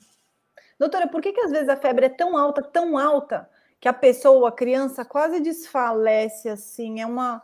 Doutora, 0.77 1.07
por 1.07 1.21
que, 1.21 1.31
que 1.31 1.39
às 1.39 1.51
vezes 1.51 1.69
a 1.69 1.77
febre 1.77 2.07
é 2.07 2.09
tão 2.09 2.35
alta, 2.35 2.61
tão 2.61 2.97
alta, 2.97 3.49
que 3.79 3.87
a 3.87 3.93
pessoa, 3.93 4.49
a 4.49 4.51
criança, 4.51 5.05
quase 5.05 5.39
desfalece 5.39 6.49
assim? 6.49 6.99
É, 6.99 7.05
uma, 7.05 7.41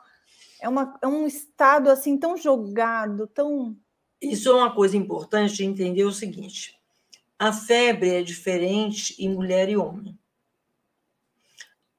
é, 0.61 0.69
uma, 0.69 0.97
é 1.01 1.07
um 1.07 1.25
estado 1.25 1.89
assim 1.89 2.17
tão 2.17 2.37
jogado, 2.37 3.27
tão. 3.27 3.75
Isso 4.21 4.49
é 4.49 4.53
uma 4.53 4.73
coisa 4.73 4.95
importante 4.95 5.55
de 5.55 5.65
entender 5.65 6.03
o 6.03 6.13
seguinte: 6.13 6.79
a 7.37 7.51
febre 7.51 8.11
é 8.11 8.21
diferente 8.21 9.15
em 9.17 9.29
mulher 9.29 9.67
e 9.67 9.75
homem. 9.75 10.17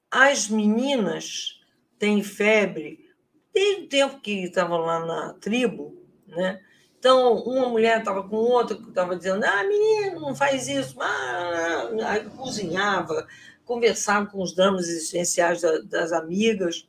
As 0.09 0.49
meninas 0.49 1.61
têm 1.99 2.23
febre 2.23 3.11
desde 3.53 3.83
o 3.83 3.89
tempo 3.89 4.21
que 4.21 4.45
estavam 4.45 4.79
lá 4.79 5.05
na 5.05 5.35
tribo, 5.35 6.01
né? 6.27 6.63
Então, 6.99 7.35
uma 7.43 7.69
mulher 7.69 7.99
estava 7.99 8.23
com 8.23 8.37
outra 8.37 8.77
que 8.77 8.89
estava 8.89 9.17
dizendo: 9.17 9.45
ah, 9.45 9.65
menino, 9.65 10.21
não 10.21 10.37
faz 10.37 10.69
isso, 10.69 10.97
ah, 11.01 11.91
aí 12.07 12.31
cozinhava, 12.31 13.27
conversar 13.65 14.31
com 14.31 14.41
os 14.41 14.55
dramas 14.55 14.89
existenciais 14.89 15.61
das 15.89 16.13
amigas. 16.13 16.89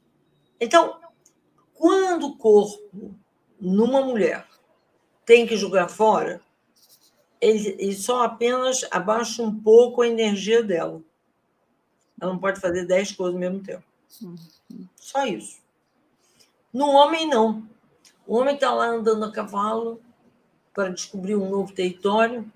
Então, 0.59 1.02
quando 1.83 2.27
o 2.27 2.37
corpo 2.37 3.13
numa 3.59 4.01
mulher 4.01 4.47
tem 5.25 5.45
que 5.45 5.57
jogar 5.57 5.89
fora, 5.89 6.39
ele, 7.41 7.75
ele 7.77 7.93
só 7.93 8.23
apenas 8.23 8.85
abaixa 8.89 9.43
um 9.43 9.53
pouco 9.53 10.01
a 10.01 10.07
energia 10.07 10.63
dela. 10.63 11.01
Ela 12.21 12.31
não 12.31 12.39
pode 12.39 12.61
fazer 12.61 12.85
dez 12.85 13.11
coisas 13.11 13.35
ao 13.35 13.39
mesmo 13.41 13.61
tempo. 13.61 13.83
Só 14.95 15.25
isso. 15.25 15.59
No 16.71 16.87
homem, 16.87 17.27
não. 17.27 17.67
O 18.25 18.37
homem 18.37 18.55
está 18.55 18.73
lá 18.73 18.85
andando 18.85 19.25
a 19.25 19.31
cavalo 19.33 19.99
para 20.73 20.87
descobrir 20.87 21.35
um 21.35 21.49
novo 21.49 21.73
território, 21.73 22.49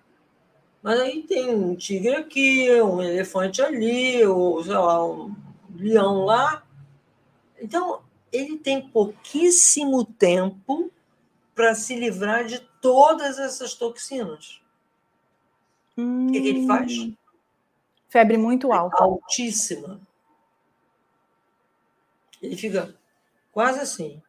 mas 0.81 1.01
aí 1.01 1.21
tem 1.23 1.53
um 1.53 1.75
tigre 1.75 2.15
aqui, 2.15 2.81
um 2.81 3.03
elefante 3.03 3.61
ali, 3.61 4.25
ou 4.25 4.63
sei 4.63 4.73
lá, 4.73 5.05
um 5.05 5.35
leão 5.75 6.23
lá. 6.23 6.63
Então, 7.61 8.06
ele 8.31 8.57
tem 8.57 8.89
pouquíssimo 8.89 10.05
tempo 10.05 10.91
para 11.55 11.73
se 11.73 11.95
livrar 11.95 12.45
de 12.45 12.59
todas 12.81 13.39
essas 13.39 13.73
toxinas. 13.73 14.61
Hum. 15.97 16.27
O 16.27 16.31
que, 16.31 16.41
que 16.41 16.47
ele 16.47 16.67
faz? 16.67 16.97
Hum. 16.97 17.15
Febre 18.09 18.37
muito 18.37 18.71
alta. 18.71 19.03
Altíssima. 19.03 19.99
Ele 22.41 22.55
fica 22.55 22.95
quase 23.51 23.79
assim. 23.79 24.21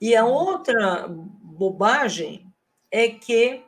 E 0.00 0.14
a 0.14 0.24
outra 0.24 1.06
bobagem 1.08 2.46
é 2.90 3.08
que 3.08 3.64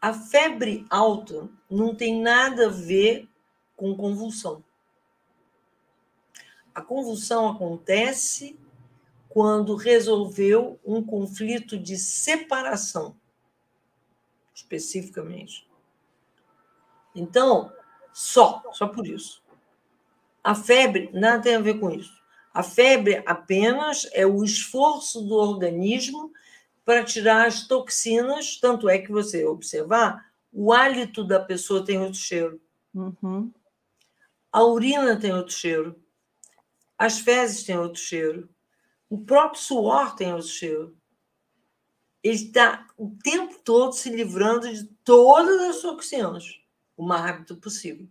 a 0.00 0.12
febre 0.12 0.86
alta 0.88 1.48
não 1.68 1.94
tem 1.94 2.20
nada 2.20 2.66
a 2.66 2.70
ver 2.70 3.28
com 3.76 3.94
convulsão. 3.96 4.64
A 6.78 6.80
convulsão 6.80 7.48
acontece 7.48 8.56
quando 9.28 9.74
resolveu 9.74 10.78
um 10.86 11.02
conflito 11.02 11.76
de 11.76 11.96
separação, 11.96 13.16
especificamente. 14.54 15.68
Então, 17.12 17.72
só, 18.12 18.62
só 18.70 18.86
por 18.86 19.08
isso. 19.08 19.42
A 20.44 20.54
febre 20.54 21.10
nada 21.12 21.42
tem 21.42 21.56
a 21.56 21.60
ver 21.60 21.80
com 21.80 21.90
isso. 21.90 22.22
A 22.54 22.62
febre 22.62 23.24
apenas 23.26 24.08
é 24.12 24.24
o 24.24 24.44
esforço 24.44 25.20
do 25.22 25.34
organismo 25.34 26.32
para 26.84 27.02
tirar 27.02 27.48
as 27.48 27.66
toxinas, 27.66 28.56
tanto 28.56 28.88
é 28.88 28.98
que 28.98 29.10
você 29.10 29.44
observar, 29.44 30.30
o 30.52 30.72
hálito 30.72 31.24
da 31.24 31.40
pessoa 31.40 31.84
tem 31.84 31.98
outro 31.98 32.20
cheiro. 32.20 32.60
Uhum. 32.94 33.52
A 34.52 34.62
urina 34.62 35.18
tem 35.18 35.34
outro 35.34 35.52
cheiro. 35.52 36.00
As 36.98 37.20
fezes 37.20 37.62
têm 37.62 37.78
outro 37.78 38.00
cheiro. 38.00 38.48
O 39.08 39.18
próprio 39.18 39.62
suor 39.62 40.16
tem 40.16 40.32
outro 40.32 40.48
cheiro. 40.48 40.98
Ele 42.22 42.34
está 42.34 42.86
o 42.96 43.16
tempo 43.22 43.60
todo 43.64 43.92
se 43.92 44.10
livrando 44.10 44.68
de 44.68 44.84
todas 45.04 45.60
as 45.60 45.80
toxinas 45.80 46.60
o 46.96 47.04
mais 47.04 47.22
rápido 47.22 47.56
possível. 47.56 48.08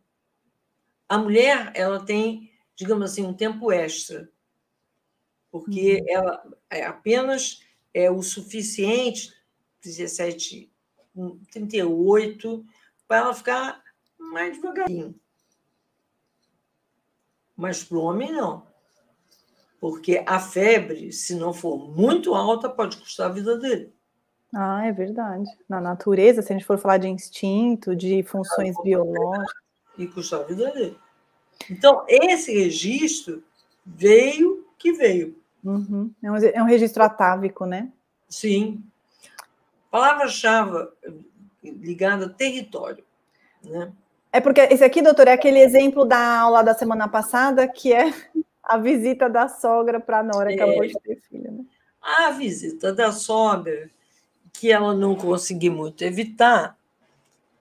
A 1.10 1.18
mulher, 1.18 1.72
ela 1.76 2.04
tem, 2.04 2.52
digamos 2.74 3.12
assim, 3.12 3.24
um 3.24 3.34
tempo 3.34 3.72
extra, 3.72 4.32
porque 5.52 5.98
uhum. 5.98 6.06
ela 6.08 6.58
é 6.70 6.86
apenas 6.86 7.62
é 7.94 8.10
o 8.10 8.22
suficiente, 8.22 9.34
17, 9.82 10.72
38, 11.52 12.66
para 13.08 13.18
ela 13.18 13.34
ficar 13.34 13.84
mais 14.18 14.56
devagarinho. 14.56 15.20
Mas 17.56 17.84
para 17.84 17.98
o 17.98 18.02
homem, 18.02 18.32
não. 18.32 18.68
Porque 19.80 20.24
a 20.26 20.40
febre, 20.40 21.12
se 21.12 21.36
não 21.36 21.54
for 21.54 21.78
muito 21.90 22.34
alta, 22.34 22.68
pode 22.68 22.98
custar 22.98 23.30
a 23.30 23.34
vida 23.34 23.58
dele. 23.58 23.94
Ah, 24.56 24.86
é 24.86 24.92
verdade. 24.92 25.46
Na 25.68 25.80
natureza, 25.80 26.42
se 26.42 26.52
a 26.52 26.56
gente 26.56 26.66
for 26.66 26.78
falar 26.78 26.98
de 26.98 27.08
instinto, 27.08 27.96
de 27.96 28.24
funções 28.24 28.76
biológicas. 28.84 29.54
E 29.98 30.08
custar 30.08 30.42
a 30.42 30.44
vida 30.44 30.72
dele. 30.72 30.98
Então, 31.70 32.04
esse 32.08 32.54
registro 32.54 33.44
veio 33.86 34.66
que 34.78 34.94
veio. 34.94 35.36
Uhum. 35.64 36.12
É, 36.24 36.32
um, 36.32 36.36
é 36.36 36.64
um 36.64 36.68
registro 36.68 37.04
atávico, 37.04 37.66
né? 37.66 37.92
Sim. 38.30 38.84
Palavra-chave 39.92 40.90
ligada 41.64 42.26
a 42.26 42.30
território. 42.30 43.04
Né? 43.64 43.92
É 44.32 44.40
porque 44.40 44.62
esse 44.62 44.84
aqui, 44.84 45.02
doutor, 45.02 45.28
é 45.28 45.34
aquele 45.34 45.60
exemplo 45.60 46.06
da 46.06 46.40
aula 46.40 46.64
da 46.64 46.74
semana 46.74 47.08
passada, 47.08 47.68
que 47.68 47.94
é 47.94 48.14
a 48.68 48.78
visita 48.78 49.30
da 49.30 49.48
sogra 49.48 50.00
para 50.00 50.20
a 50.20 50.24
Nora, 50.24 50.54
que 50.54 50.60
é. 50.60 50.64
acabou 50.64 50.86
de 50.86 50.94
ter 51.00 51.22
filho. 51.22 51.52
Né? 51.52 51.66
A 52.02 52.32
visita 52.32 52.94
da 52.94 53.12
sogra 53.14 53.90
que 54.52 54.72
ela 54.72 54.94
não 54.94 55.16
conseguiu 55.16 55.72
muito 55.72 56.04
evitar. 56.04 56.78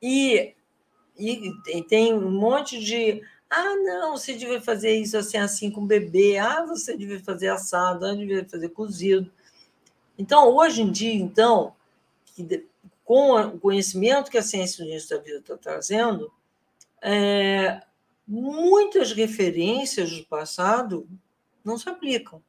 E, 0.03 0.55
e, 1.17 1.53
e 1.69 1.83
tem 1.83 2.13
um 2.13 2.31
monte 2.31 2.83
de. 2.83 3.23
Ah, 3.49 3.77
não, 3.77 4.17
você 4.17 4.35
devia 4.35 4.61
fazer 4.61 4.97
isso 4.97 5.17
assim, 5.17 5.39
assim 5.39 5.71
com 5.71 5.83
o 5.83 5.87
bebê. 5.87 6.39
Ah, 6.39 6.65
você 6.67 6.97
devia 6.97 7.21
fazer 7.21 7.49
assado, 7.49 8.05
ah, 8.05 8.15
devia 8.15 8.45
fazer 8.45 8.71
cozido. 8.71 9.31
Então, 10.19 10.49
hoje 10.57 10.83
em 10.83 10.91
dia, 10.91 11.15
então, 11.15 11.73
com 13.05 13.41
o 13.41 13.61
conhecimento 13.61 14.31
que 14.31 14.39
a 14.39 14.43
ciência 14.43 14.85
do 14.85 14.91
início 14.91 15.17
da 15.17 15.23
vida 15.23 15.39
está 15.39 15.57
trazendo, 15.57 16.33
é, 17.01 17.81
muitas 18.27 19.13
referências 19.13 20.11
do 20.11 20.25
passado 20.27 21.09
não 21.65 21.79
se 21.79 21.89
aplicam. 21.89 22.43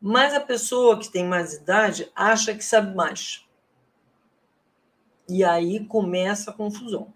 Mas 0.00 0.34
a 0.34 0.40
pessoa 0.40 0.98
que 0.98 1.10
tem 1.10 1.24
mais 1.24 1.54
idade 1.54 2.10
acha 2.14 2.54
que 2.54 2.64
sabe 2.64 2.94
mais. 2.94 3.46
E 5.28 5.44
aí 5.44 5.84
começa 5.84 6.50
a 6.50 6.54
confusão. 6.54 7.12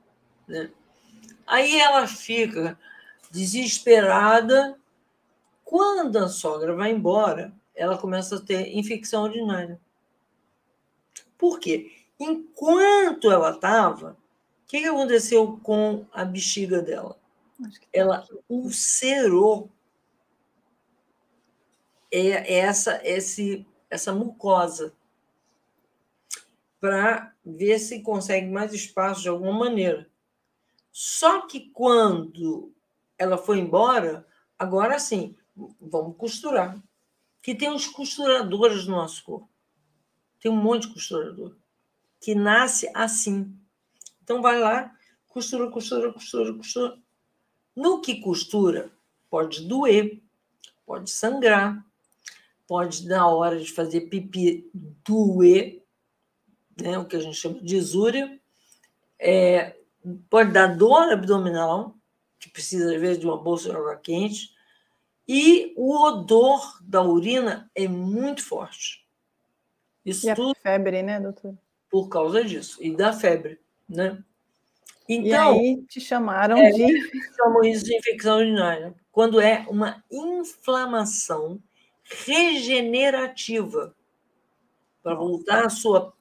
Né? 0.47 0.71
Aí 1.47 1.81
ela 1.81 2.07
fica 2.07 2.79
desesperada. 3.31 4.79
Quando 5.65 6.17
a 6.19 6.29
sogra 6.29 6.75
vai 6.75 6.93
embora, 6.93 7.53
ela 7.75 7.99
começa 7.99 8.37
a 8.37 8.41
ter 8.41 8.77
infecção 8.77 9.25
urinária. 9.25 9.81
Por 11.37 11.59
quê? 11.59 11.91
Enquanto 12.21 13.31
ela 13.31 13.51
estava, 13.51 14.13
o 14.63 14.67
que 14.67 14.85
aconteceu 14.85 15.59
com 15.63 16.07
a 16.13 16.25
bexiga 16.25 16.81
dela? 16.81 17.19
Tá 17.71 17.87
ela 17.93 18.27
ulcerou 18.49 19.71
é 22.11 22.59
essa, 22.59 23.01
esse, 23.03 23.67
essa 23.91 24.13
mucosa 24.13 24.95
para 26.81 27.35
ver 27.45 27.79
se 27.81 28.03
consegue 28.03 28.49
mais 28.49 28.73
espaço 28.73 29.23
de 29.23 29.29
alguma 29.29 29.53
maneira. 29.53 30.09
Só 30.93 31.47
que 31.47 31.71
quando 31.71 32.73
ela 33.19 33.37
foi 33.37 33.59
embora, 33.59 34.25
agora 34.57 34.99
sim, 35.01 35.37
vamos 35.81 36.17
costurar. 36.17 36.81
Que 37.43 37.55
tem 37.55 37.69
uns 37.71 37.87
costuradores 37.87 38.87
no 38.87 38.97
nosso 38.97 39.25
corpo. 39.25 39.51
Tem 40.39 40.53
um 40.53 40.57
monte 40.57 40.87
de 40.87 40.95
costurador 40.95 41.57
que 42.21 42.35
nasce 42.35 42.91
assim. 42.95 43.55
Então 44.23 44.41
vai 44.41 44.59
lá, 44.59 44.97
costura, 45.29 45.71
costura, 45.71 46.11
costura, 46.11 46.55
costura. 46.55 46.99
No 47.75 48.01
que 48.01 48.21
costura, 48.21 48.91
pode 49.29 49.67
doer, 49.67 50.23
pode 50.87 51.11
sangrar, 51.11 51.85
pode, 52.67 53.07
na 53.07 53.27
hora 53.29 53.59
de 53.59 53.73
fazer 53.73 54.03
pipi, 54.03 54.71
doer, 54.73 55.83
né, 56.81 56.99
o 56.99 57.05
que 57.05 57.17
a 57.17 57.21
gente 57.21 57.37
chama 57.37 57.61
de 57.61 57.77
isúria, 57.77 58.41
é, 59.19 59.77
pode 60.29 60.53
dar 60.53 60.77
dor 60.77 61.13
abdominal, 61.13 61.97
que 62.39 62.49
precisa, 62.51 62.95
às 62.95 63.01
vezes, 63.01 63.19
de 63.19 63.27
uma 63.27 63.37
bolsa 63.37 63.71
de 63.71 63.77
água 63.77 63.97
quente, 63.97 64.55
e 65.27 65.73
o 65.77 65.97
odor 65.97 66.79
da 66.83 67.03
urina 67.03 67.71
é 67.75 67.89
muito 67.89 68.43
forte. 68.43 69.05
Isso 70.05 70.29
e 70.29 70.35
tudo 70.35 70.55
febre, 70.55 71.03
né, 71.03 71.19
doutor? 71.19 71.57
Por 71.91 72.09
causa 72.09 72.45
disso, 72.45 72.83
e 72.83 72.95
da 72.95 73.13
febre, 73.13 73.59
né? 73.89 74.23
Então, 75.09 75.57
e 75.57 75.59
aí 75.59 75.83
te 75.87 76.01
chamaram 76.01 76.57
é, 76.57 76.71
de. 76.71 77.35
Chamam 77.37 77.63
isso 77.65 77.85
de 77.85 77.97
infecção 77.97 78.39
urinária, 78.39 78.95
quando 79.13 79.41
é 79.41 79.67
uma 79.69 80.03
inflamação 80.11 81.61
regenerativa 82.03 83.95
para 85.03 85.15
voltar 85.15 85.67
à 85.67 85.71
sua 85.71 86.13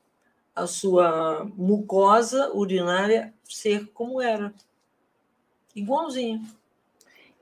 a 0.55 0.67
sua 0.67 1.49
mucosa 1.57 2.51
urinária 2.53 3.34
ser 3.43 3.88
como 3.88 4.21
era. 4.21 4.53
Igualzinho. 5.75 6.43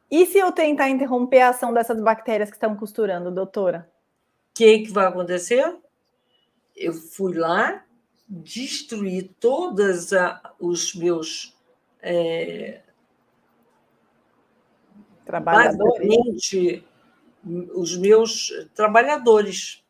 E 0.10 0.26
se 0.26 0.38
eu 0.38 0.52
tentar 0.52 0.90
interromper 0.90 1.42
a 1.42 1.50
ação 1.50 1.74
dessas 1.74 2.02
bactérias 2.02 2.50
que 2.50 2.56
estão 2.56 2.76
costurando, 2.76 3.32
doutora? 3.32 3.90
O 4.50 4.54
que, 4.54 4.80
que 4.80 4.92
vai 4.92 5.06
acontecer? 5.08 5.78
Eu 6.76 6.94
fui 6.94 7.34
lá, 7.34 7.84
destruí 8.32 9.24
todos 9.40 10.12
os 10.58 10.96
meus 10.96 11.54
é, 12.02 12.82
Basicamente, 15.40 16.86
os 17.74 17.96
meus 17.96 18.52
trabalhadores, 18.76 19.84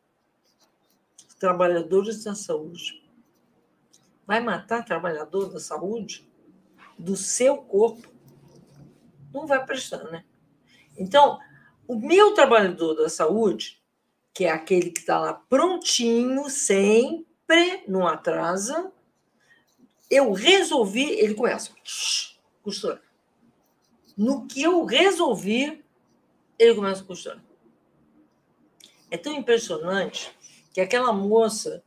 trabalhadores 1.39 2.23
da 2.23 2.35
saúde. 2.35 3.01
Vai 4.27 4.39
matar 4.39 4.85
trabalhador 4.85 5.51
da 5.51 5.59
saúde? 5.59 6.29
Do 6.97 7.15
seu 7.15 7.57
corpo? 7.57 8.07
Não 9.33 9.47
vai 9.47 9.65
prestar, 9.65 10.03
né? 10.05 10.23
Então, 10.95 11.39
o 11.87 11.95
meu 11.95 12.33
trabalhador 12.35 12.93
da 12.93 13.09
saúde, 13.09 13.81
que 14.33 14.45
é 14.45 14.51
aquele 14.51 14.91
que 14.91 14.99
está 14.99 15.19
lá 15.19 15.33
prontinho, 15.33 16.49
sempre, 17.51 17.83
não 17.87 18.07
atrasa, 18.07 18.91
eu 20.09 20.31
resolvi, 20.31 21.11
ele 21.19 21.33
começa 21.33 21.71
a 21.71 22.63
costurar. 22.63 23.01
No 24.17 24.45
que 24.45 24.61
eu 24.61 24.85
resolvi, 24.85 25.83
ele 26.57 26.75
começa 26.75 27.01
a 27.01 27.05
costurar. 27.05 27.43
É 29.09 29.17
tão 29.17 29.33
impressionante 29.33 30.35
que 30.73 30.79
aquela 30.79 31.11
moça 31.11 31.83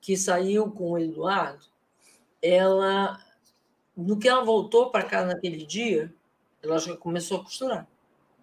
que 0.00 0.16
saiu 0.16 0.70
com 0.70 0.92
o 0.92 0.98
Eduardo, 0.98 1.66
ela, 2.40 3.18
no 3.96 4.18
que 4.18 4.28
ela 4.28 4.44
voltou 4.44 4.90
para 4.90 5.04
casa 5.04 5.34
naquele 5.34 5.66
dia, 5.66 6.14
ela 6.62 6.78
já 6.78 6.96
começou 6.96 7.40
a 7.40 7.44
costurar. 7.44 7.88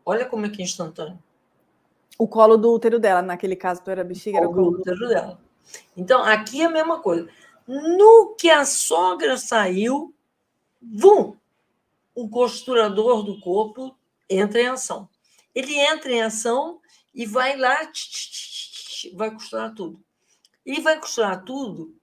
Olha 0.06 0.26
como 0.26 0.46
é 0.46 0.50
que 0.50 0.62
é 0.62 0.66
instantâneo. 0.66 1.20
O 2.18 2.28
colo 2.28 2.58
do 2.58 2.72
útero 2.72 3.00
dela, 3.00 3.22
naquele 3.22 3.56
caso, 3.56 3.82
tu 3.84 3.92
era 3.92 4.04
bexiga, 4.04 4.38
era 4.38 4.48
o 4.48 4.54
colo 4.54 4.72
do 4.72 4.80
útero 4.80 5.08
dela. 5.08 5.45
Então, 5.96 6.24
aqui 6.24 6.62
é 6.62 6.66
a 6.66 6.70
mesma 6.70 7.00
coisa. 7.00 7.30
No 7.68 8.36
que 8.36 8.50
a 8.50 8.66
sogra 8.66 9.38
saiu, 9.38 10.14
vum, 10.82 11.36
o 12.14 12.30
costurador 12.30 13.24
do 13.24 13.40
corpo 13.40 13.98
entra 14.30 14.62
em 14.62 14.68
ação. 14.68 15.10
Ele 15.54 15.74
entra 15.74 16.12
em 16.12 16.22
ação 16.22 16.80
e 17.14 17.26
vai 17.26 17.58
lá, 17.58 17.90
vai 19.14 19.32
costurar 19.32 19.74
tudo. 19.74 20.04
Ele 20.66 20.82
vai 20.82 21.00
costurar 21.00 21.44
tudo, 21.44 21.96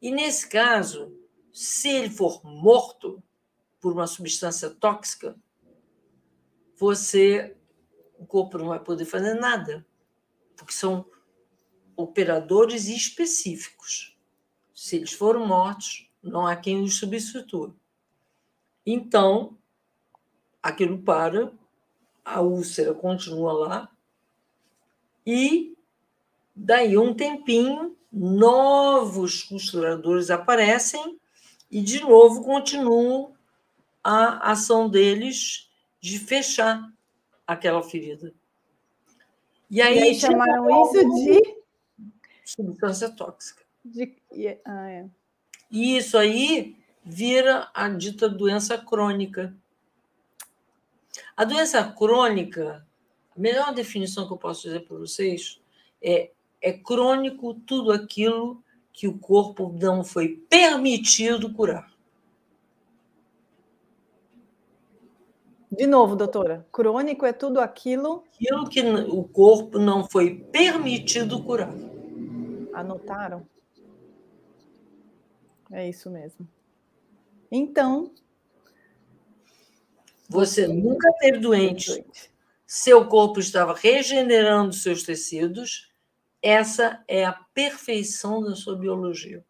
e 0.00 0.10
nesse 0.10 0.48
caso, 0.48 1.12
se 1.52 1.88
ele 1.88 2.10
for 2.10 2.42
morto 2.44 3.22
por 3.80 3.92
uma 3.92 4.06
substância 4.06 4.70
tóxica, 4.70 5.36
você, 6.76 7.56
o 8.18 8.26
corpo 8.26 8.58
não 8.58 8.68
vai 8.68 8.80
poder 8.80 9.04
fazer 9.04 9.34
nada, 9.34 9.86
porque 10.54 10.72
são 10.72 11.06
operadores 11.96 12.86
específicos. 12.86 14.16
Se 14.74 14.96
eles 14.96 15.12
foram 15.12 15.46
mortos, 15.46 16.08
não 16.22 16.46
há 16.46 16.54
quem 16.54 16.82
os 16.82 16.98
substitua. 16.98 17.74
Então, 18.84 19.56
aquilo 20.62 20.98
para, 20.98 21.52
a 22.24 22.40
úlcera 22.40 22.92
continua 22.92 23.52
lá, 23.52 23.90
e 25.24 25.76
daí 26.54 26.96
um 26.96 27.14
tempinho, 27.14 27.96
novos 28.12 29.42
costuradores 29.42 30.30
aparecem 30.30 31.18
e, 31.70 31.80
de 31.80 32.00
novo, 32.00 32.42
continuam 32.42 33.34
a 34.02 34.52
ação 34.52 34.88
deles 34.88 35.68
de 36.00 36.18
fechar 36.18 36.92
aquela 37.46 37.82
ferida. 37.82 38.32
E 39.68 39.82
aí, 39.82 39.98
e 39.98 40.02
aí 40.02 40.14
chamaram 40.14 40.84
isso 40.84 41.24
de 41.24 41.45
substância 42.46 43.10
tóxica. 43.10 43.62
De... 43.84 44.16
Ah, 44.64 44.90
é. 44.90 45.06
E 45.70 45.96
isso 45.96 46.16
aí 46.16 46.76
vira 47.04 47.68
a 47.74 47.88
dita 47.88 48.28
doença 48.28 48.78
crônica. 48.78 49.54
A 51.36 51.44
doença 51.44 51.82
crônica, 51.84 52.86
a 53.36 53.40
melhor 53.40 53.74
definição 53.74 54.26
que 54.26 54.32
eu 54.32 54.38
posso 54.38 54.62
dizer 54.62 54.86
para 54.86 54.96
vocês 54.96 55.60
é, 56.02 56.30
é 56.62 56.72
crônico 56.72 57.54
tudo 57.54 57.92
aquilo 57.92 58.62
que 58.92 59.06
o 59.06 59.18
corpo 59.18 59.74
não 59.78 60.02
foi 60.02 60.28
permitido 60.48 61.52
curar. 61.52 61.94
De 65.70 65.86
novo, 65.86 66.16
doutora, 66.16 66.66
crônico 66.72 67.26
é 67.26 67.32
tudo 67.32 67.60
aquilo. 67.60 68.24
Aquilo 68.34 68.68
que 68.68 68.80
o 68.80 69.24
corpo 69.24 69.78
não 69.78 70.08
foi 70.08 70.34
permitido 70.34 71.42
curar. 71.42 71.74
Anotaram? 72.76 73.48
É 75.72 75.88
isso 75.88 76.10
mesmo. 76.10 76.46
Então. 77.50 78.12
Você 80.28 80.68
nunca 80.68 81.10
teve 81.14 81.38
doente. 81.38 82.04
Seu 82.66 83.08
corpo 83.08 83.40
estava 83.40 83.72
regenerando 83.72 84.74
seus 84.74 85.04
tecidos. 85.04 85.90
Essa 86.42 87.02
é 87.08 87.24
a 87.24 87.32
perfeição 87.32 88.42
da 88.42 88.54
sua 88.54 88.76
biologia. 88.76 89.42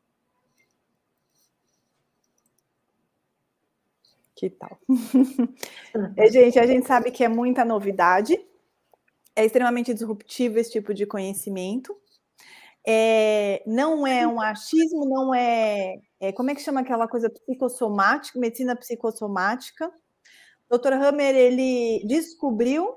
Que 4.37 4.51
tal? 4.51 4.79
é, 6.17 6.31
gente, 6.31 6.61
a 6.61 6.67
gente 6.67 6.87
sabe 6.87 7.11
que 7.11 7.25
é 7.25 7.29
muita 7.29 7.65
novidade, 7.65 8.39
é 9.35 9.45
extremamente 9.45 9.93
disruptivo 9.93 10.59
esse 10.61 10.71
tipo 10.71 10.95
de 10.95 11.07
conhecimento. 11.07 11.97
É, 12.89 13.65
não 13.67 14.07
é 14.07 14.27
um 14.29 14.41
achismo, 14.41 15.05
não 15.07 15.35
é, 15.35 15.97
é, 16.21 16.31
Como 16.33 16.51
é 16.51 16.55
que 16.55 16.63
chama 16.63 16.81
aquela 16.81 17.09
coisa 17.09 17.29
psicossomática, 17.29 18.39
medicina 18.39 18.77
psicossomática? 18.77 19.91
O 20.71 20.79
Dr. 20.79 20.93
Hammer 20.93 21.35
ele 21.35 22.05
descobriu, 22.07 22.95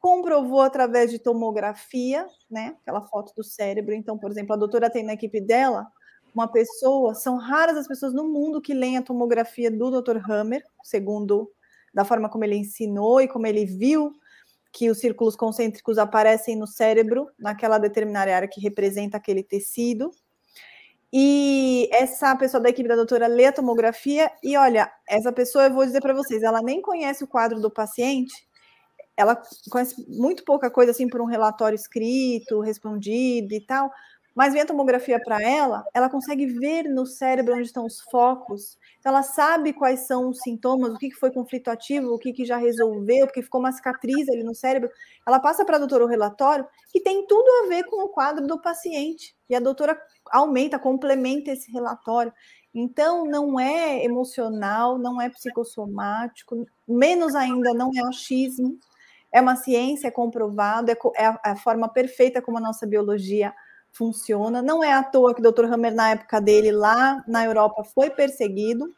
comprovou 0.00 0.60
através 0.62 1.10
de 1.10 1.20
tomografia, 1.20 2.26
né? 2.50 2.76
Aquela 2.82 3.02
foto 3.02 3.32
do 3.36 3.44
cérebro. 3.44 3.94
Então, 3.94 4.18
por 4.18 4.30
exemplo, 4.30 4.52
a 4.52 4.58
doutora 4.58 4.90
tem 4.90 5.04
na 5.04 5.14
equipe 5.14 5.40
dela 5.40 5.86
uma 6.34 6.48
pessoa, 6.48 7.14
são 7.14 7.36
raras 7.36 7.76
as 7.76 7.86
pessoas 7.86 8.12
no 8.12 8.24
mundo 8.24 8.60
que 8.60 8.74
leem 8.74 8.98
a 8.98 9.02
tomografia 9.02 9.70
do 9.70 10.02
Dr. 10.02 10.18
Hammer, 10.28 10.64
segundo 10.82 11.50
da 11.94 12.04
forma 12.04 12.28
como 12.28 12.42
ele 12.42 12.56
ensinou 12.56 13.20
e 13.20 13.28
como 13.28 13.46
ele 13.46 13.64
viu 13.64 14.12
que 14.74 14.90
os 14.90 14.98
círculos 14.98 15.36
concêntricos 15.36 15.98
aparecem 15.98 16.56
no 16.56 16.66
cérebro, 16.66 17.28
naquela 17.38 17.78
determinada 17.78 18.34
área 18.34 18.48
que 18.48 18.60
representa 18.60 19.16
aquele 19.16 19.44
tecido. 19.44 20.10
E 21.12 21.88
essa 21.92 22.34
pessoa 22.34 22.60
da 22.60 22.70
equipe 22.70 22.88
da 22.88 22.96
doutora 22.96 23.28
lê 23.28 23.46
a 23.46 23.52
tomografia 23.52 24.28
e 24.42 24.56
olha, 24.56 24.90
essa 25.08 25.32
pessoa, 25.32 25.66
eu 25.66 25.72
vou 25.72 25.86
dizer 25.86 26.00
para 26.00 26.12
vocês, 26.12 26.42
ela 26.42 26.60
nem 26.60 26.82
conhece 26.82 27.22
o 27.22 27.28
quadro 27.28 27.60
do 27.60 27.70
paciente, 27.70 28.34
ela 29.16 29.40
conhece 29.70 29.94
muito 30.08 30.44
pouca 30.44 30.68
coisa 30.68 30.90
assim 30.90 31.08
por 31.08 31.20
um 31.20 31.26
relatório 31.26 31.76
escrito, 31.76 32.60
respondido 32.60 33.54
e 33.54 33.60
tal, 33.64 33.92
mas 34.34 34.52
vem 34.52 34.62
a 34.62 34.66
tomografia 34.66 35.20
para 35.22 35.40
ela, 35.40 35.84
ela 35.94 36.10
consegue 36.10 36.46
ver 36.46 36.84
no 36.84 37.06
cérebro 37.06 37.54
onde 37.54 37.66
estão 37.66 37.86
os 37.86 38.00
focos. 38.00 38.76
Então, 38.98 39.12
ela 39.12 39.22
sabe 39.22 39.72
quais 39.72 40.06
são 40.06 40.30
os 40.30 40.40
sintomas, 40.40 40.92
o 40.92 40.98
que 40.98 41.12
foi 41.12 41.30
conflito 41.30 41.68
ativo, 41.68 42.12
o 42.12 42.18
que 42.18 42.44
já 42.44 42.56
resolveu, 42.56 43.26
porque 43.26 43.42
ficou 43.42 43.60
uma 43.60 43.70
cicatriz 43.70 44.28
ali 44.28 44.42
no 44.42 44.54
cérebro. 44.54 44.90
Ela 45.26 45.38
passa 45.38 45.64
para 45.64 45.76
a 45.76 45.78
doutora 45.78 46.04
o 46.04 46.08
relatório 46.08 46.66
que 46.90 47.00
tem 47.00 47.24
tudo 47.26 47.48
a 47.62 47.68
ver 47.68 47.84
com 47.84 48.04
o 48.04 48.08
quadro 48.08 48.44
do 48.46 48.60
paciente. 48.60 49.36
E 49.48 49.54
a 49.54 49.60
doutora 49.60 49.96
aumenta, 50.32 50.78
complementa 50.80 51.52
esse 51.52 51.70
relatório. 51.70 52.32
Então, 52.74 53.24
não 53.24 53.60
é 53.60 54.04
emocional, 54.04 54.98
não 54.98 55.20
é 55.20 55.30
psicossomático, 55.30 56.66
menos 56.88 57.36
ainda 57.36 57.72
não 57.72 57.90
é 57.96 58.00
achismo. 58.08 58.76
É 59.30 59.40
uma 59.40 59.54
ciência, 59.54 60.08
é 60.08 60.10
comprovado, 60.10 60.90
é, 60.90 60.96
é 61.16 61.50
a 61.50 61.56
forma 61.56 61.88
perfeita 61.88 62.42
como 62.42 62.58
a 62.58 62.60
nossa 62.60 62.84
biologia 62.84 63.52
funciona. 63.94 64.60
Não 64.60 64.82
é 64.82 64.92
à 64.92 65.02
toa 65.02 65.34
que 65.34 65.40
o 65.40 65.52
Dr. 65.52 65.64
Hammer, 65.64 65.94
na 65.94 66.10
época 66.10 66.40
dele, 66.40 66.70
lá 66.72 67.24
na 67.26 67.44
Europa, 67.44 67.84
foi 67.84 68.10
perseguido, 68.10 68.92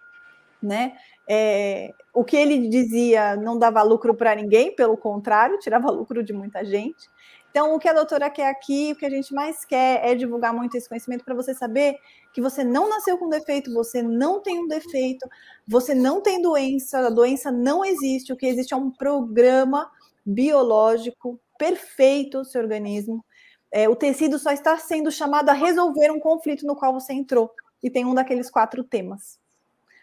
né? 0.60 0.96
É, 1.28 1.92
o 2.14 2.24
que 2.24 2.36
ele 2.36 2.68
dizia 2.68 3.36
não 3.36 3.58
dava 3.58 3.82
lucro 3.82 4.14
para 4.14 4.34
ninguém, 4.34 4.74
pelo 4.74 4.96
contrário, 4.96 5.58
tirava 5.58 5.90
lucro 5.92 6.22
de 6.22 6.32
muita 6.32 6.64
gente. 6.64 7.08
Então, 7.50 7.74
o 7.74 7.78
que 7.78 7.88
a 7.88 7.94
doutora 7.94 8.28
quer 8.28 8.50
aqui, 8.50 8.92
o 8.92 8.96
que 8.96 9.06
a 9.06 9.10
gente 9.10 9.32
mais 9.32 9.64
quer 9.64 10.04
é 10.04 10.14
divulgar 10.14 10.52
muito 10.52 10.76
esse 10.76 10.88
conhecimento 10.88 11.24
para 11.24 11.34
você 11.34 11.54
saber 11.54 11.96
que 12.34 12.40
você 12.40 12.62
não 12.62 12.86
nasceu 12.86 13.16
com 13.16 13.30
defeito, 13.30 13.72
você 13.72 14.02
não 14.02 14.42
tem 14.42 14.58
um 14.58 14.68
defeito, 14.68 15.26
você 15.66 15.94
não 15.94 16.20
tem 16.20 16.42
doença, 16.42 16.98
a 16.98 17.08
doença 17.08 17.50
não 17.50 17.82
existe, 17.82 18.30
o 18.30 18.36
que 18.36 18.44
existe 18.44 18.74
é 18.74 18.76
um 18.76 18.90
programa 18.90 19.90
biológico 20.24 21.40
perfeito, 21.58 22.44
seu 22.44 22.60
organismo, 22.60 23.24
é, 23.70 23.88
o 23.88 23.96
tecido 23.96 24.38
só 24.38 24.52
está 24.52 24.76
sendo 24.78 25.10
chamado 25.10 25.48
a 25.48 25.52
resolver 25.52 26.10
um 26.10 26.20
conflito 26.20 26.66
no 26.66 26.76
qual 26.76 26.92
você 26.92 27.12
entrou. 27.12 27.50
E 27.82 27.90
tem 27.90 28.04
um 28.04 28.14
daqueles 28.14 28.50
quatro 28.50 28.82
temas. 28.82 29.38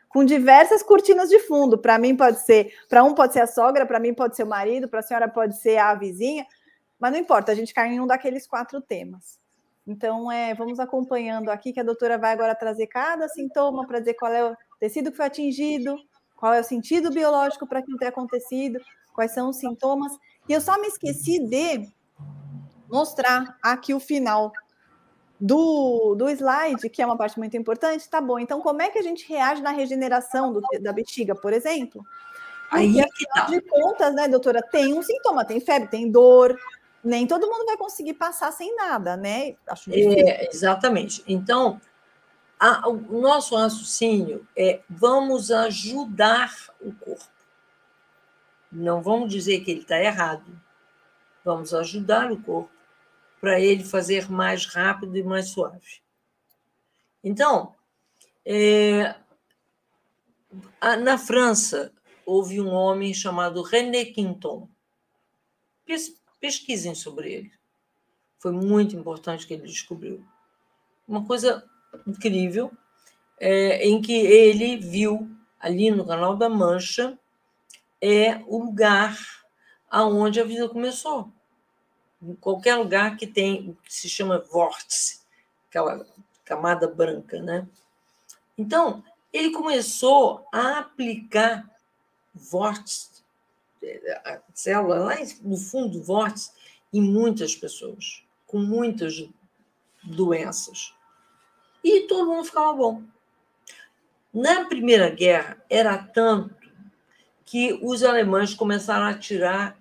Com 0.08 0.24
diversas 0.24 0.84
cortinas 0.84 1.30
de 1.30 1.40
fundo. 1.40 1.78
Para 1.78 1.98
mim 1.98 2.16
pode 2.16 2.40
ser, 2.42 2.74
para 2.88 3.04
um 3.04 3.14
pode 3.14 3.34
ser 3.34 3.42
a 3.42 3.48
sogra, 3.48 3.86
para 3.86 4.00
mim 4.00 4.14
pode 4.14 4.36
ser 4.36 4.44
o 4.44 4.48
marido, 4.48 4.88
para 4.88 5.00
a 5.00 5.04
senhora 5.04 5.28
pode 5.28 5.60
ser 5.60 5.78
a 5.78 5.96
vizinha, 5.96 6.46
mas 7.00 7.12
não 7.12 7.20
importa, 7.20 7.52
a 7.52 7.56
gente 7.56 7.74
cai 7.74 7.90
em 7.90 8.00
um 8.00 8.08
daqueles 8.08 8.48
quatro 8.48 8.80
temas. 8.80 9.40
Então, 9.86 10.32
é, 10.32 10.54
vamos 10.54 10.80
acompanhando 10.80 11.50
aqui 11.50 11.74
que 11.74 11.80
a 11.80 11.84
doutora 11.84 12.18
vai 12.18 12.32
agora 12.32 12.56
trazer 12.56 12.88
cada 12.88 13.28
sintoma 13.28 13.86
para 13.86 14.00
dizer 14.00 14.14
qual 14.14 14.32
é 14.32 14.52
o 14.52 14.56
tecido 14.80 15.12
que 15.12 15.18
foi 15.18 15.26
atingido, 15.26 15.98
qual 16.38 16.54
é 16.54 16.62
o 16.62 16.64
sentido 16.64 17.12
biológico 17.12 17.68
para 17.68 17.80
aquilo 17.80 17.98
ter 17.98 18.08
acontecido, 18.08 18.80
quais 19.14 19.32
são 19.32 19.50
os 19.50 19.58
sintomas. 19.58 20.14
E 20.48 20.54
eu 20.54 20.62
só 20.62 20.80
me 20.80 20.88
esqueci 20.88 21.40
de 21.40 21.86
mostrar 22.94 23.58
aqui 23.62 23.94
o 23.94 24.00
final 24.00 24.54
do, 25.42 26.16
do 26.16 26.30
slide, 26.30 26.90
que 26.90 27.02
é 27.02 27.06
uma 27.06 27.18
parte 27.18 27.40
muito 27.40 27.58
importante. 27.58 28.08
Tá 28.08 28.22
bom, 28.22 28.38
então 28.38 28.62
como 28.62 28.82
é 28.82 28.90
que 28.90 29.00
a 29.00 29.02
gente 29.02 29.28
reage 29.28 29.62
na 29.62 29.72
regeneração 29.72 30.54
do, 30.54 30.62
da 30.80 30.94
bexiga, 30.94 31.34
por 31.34 31.52
exemplo? 31.52 32.06
Aí, 32.72 33.00
é 33.00 33.04
que 33.04 33.26
tá. 33.28 33.46
de 33.46 33.62
contas, 33.62 34.16
né, 34.16 34.28
doutora, 34.28 34.62
tem 34.62 34.94
um 34.94 35.02
sintoma, 35.02 35.44
tem 35.46 35.60
febre, 35.60 35.90
tem 35.90 36.10
dor, 36.10 36.58
nem 37.04 37.28
todo 37.28 37.48
mundo 37.48 37.66
vai 37.66 37.78
conseguir 37.78 38.14
passar 38.14 38.52
sem 38.52 38.76
nada, 38.76 39.18
né? 39.18 39.56
Acho 39.68 39.92
é, 39.94 40.48
exatamente. 40.50 41.24
Então, 41.28 41.80
a, 42.60 42.88
o 42.88 43.20
nosso 43.22 43.56
raciocínio 43.56 44.48
é 44.56 44.80
vamos 44.90 45.52
ajudar 45.52 46.52
o 46.80 46.94
corpo. 46.94 47.28
Não 48.72 49.04
vamos 49.04 49.32
dizer 49.32 49.60
que 49.60 49.70
ele 49.70 49.82
está 49.82 50.00
errado. 50.00 50.46
Vamos 51.46 51.74
ajudar 51.74 52.32
o 52.32 52.42
corpo 52.42 52.73
para 53.44 53.60
ele 53.60 53.84
fazer 53.84 54.32
mais 54.32 54.66
rápido 54.66 55.18
e 55.18 55.22
mais 55.22 55.50
suave. 55.50 56.02
Então, 57.22 57.76
é, 58.46 59.16
na 61.02 61.18
França, 61.18 61.92
houve 62.26 62.62
um 62.62 62.70
homem 62.70 63.14
chamado 63.14 63.62
René 63.62 64.06
Quinton. 64.06 64.70
Pesquisem 66.40 66.96
sobre 66.96 67.34
ele. 67.34 67.52
Foi 68.40 68.54
muito 68.54 68.96
importante 68.96 69.46
que 69.46 69.56
ele 69.56 69.68
descobriu. 69.68 70.26
Uma 71.06 71.26
coisa 71.26 71.70
incrível, 72.08 72.72
é, 73.38 73.86
em 73.86 74.02
que 74.02 74.14
ele 74.14 74.78
viu 74.78 75.30
ali 75.60 75.92
no 75.92 76.08
Canal 76.08 76.38
da 76.38 76.48
Mancha 76.48 77.20
é 78.02 78.42
o 78.48 78.58
lugar 78.60 79.18
aonde 79.92 80.40
a 80.40 80.46
vida 80.46 80.70
começou. 80.70 81.30
Em 82.24 82.36
qualquer 82.36 82.76
lugar 82.76 83.18
que 83.18 83.28
tem 83.28 83.70
o 83.70 83.76
que 83.84 83.94
se 83.94 84.08
chama 84.08 84.40
vórtice, 84.40 85.20
aquela 85.70 86.06
camada 86.46 86.88
branca, 86.88 87.42
né? 87.42 87.68
Então, 88.58 89.04
ele 89.32 89.52
começou 89.52 90.48
a 90.52 90.80
aplicar 90.80 91.70
vórtice, 92.34 93.24
a 94.24 94.40
célula 94.54 95.00
lá 95.00 95.16
no 95.42 95.58
fundo 95.58 95.98
do 95.98 96.04
vórtice, 96.04 96.52
em 96.94 97.02
muitas 97.02 97.56
pessoas, 97.56 98.24
com 98.48 98.60
muitas 98.60 99.28
doenças. 100.04 100.94
E 101.84 102.02
todo 102.08 102.30
mundo 102.30 102.46
ficava 102.46 102.72
bom. 102.74 103.04
Na 104.34 104.66
Primeira 104.66 105.10
Guerra, 105.10 105.64
era 105.70 105.98
tanto 105.98 106.56
que 107.44 107.78
os 107.84 108.04
alemães 108.04 108.54
começaram 108.54 109.06
a 109.06 109.10
atirar 109.10 109.78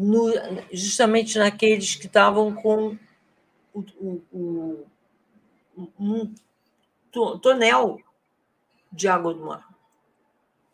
no, 0.00 0.32
justamente 0.72 1.38
naqueles 1.38 1.94
que 1.94 2.06
estavam 2.06 2.54
com 2.54 2.96
o, 3.74 3.84
o, 4.00 4.86
o, 5.76 5.92
um 5.98 6.34
tonel 7.42 8.00
de 8.90 9.08
água 9.08 9.34
do 9.34 9.44
mar. 9.44 9.68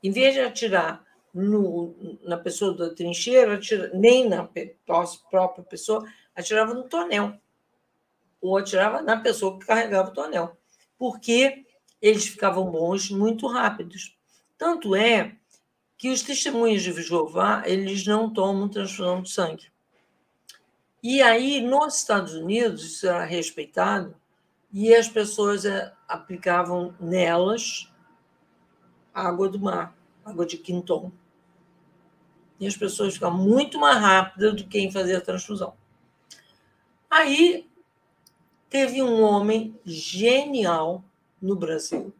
Em 0.02 0.12
vez 0.12 0.34
de 0.34 0.40
atirar 0.40 1.04
no, 1.34 2.18
na 2.22 2.36
pessoa 2.36 2.72
da 2.76 2.94
trincheira, 2.94 3.58
nem 3.92 4.28
na 4.28 4.48
própria 5.28 5.64
pessoa, 5.64 6.06
atirava 6.34 6.72
no 6.72 6.84
tonel. 6.84 7.34
Ou 8.40 8.56
atirava 8.56 9.02
na 9.02 9.16
pessoa 9.16 9.58
que 9.58 9.66
carregava 9.66 10.10
o 10.10 10.14
tonel. 10.14 10.56
Porque 10.96 11.66
eles 12.00 12.28
ficavam 12.28 12.70
bons 12.70 13.10
muito 13.10 13.48
rápidos. 13.48 14.16
Tanto 14.56 14.94
é 14.94 15.36
que 15.96 16.10
os 16.10 16.22
testemunhos 16.22 16.82
de 16.82 16.92
Jeová 17.02 17.62
eles 17.64 18.06
não 18.06 18.32
tomam 18.32 18.68
transfusão 18.68 19.22
de 19.22 19.30
sangue. 19.30 19.70
E 21.02 21.22
aí, 21.22 21.60
nos 21.60 21.96
Estados 21.96 22.34
Unidos, 22.34 22.84
isso 22.84 23.06
era 23.06 23.24
respeitado, 23.24 24.16
e 24.72 24.94
as 24.94 25.08
pessoas 25.08 25.64
eh, 25.64 25.92
aplicavam 26.08 26.94
nelas 26.98 27.92
água 29.14 29.48
do 29.48 29.58
mar, 29.58 29.96
água 30.24 30.44
de 30.44 30.58
quinton. 30.58 31.12
E 32.58 32.66
as 32.66 32.76
pessoas 32.76 33.14
ficavam 33.14 33.38
muito 33.38 33.78
mais 33.78 33.98
rápidas 33.98 34.54
do 34.54 34.66
que 34.66 34.78
em 34.78 34.90
fazer 34.90 35.16
a 35.16 35.20
transfusão. 35.20 35.74
Aí, 37.08 37.70
teve 38.68 39.02
um 39.02 39.22
homem 39.22 39.78
genial 39.84 41.04
no 41.40 41.54
Brasil, 41.54 42.12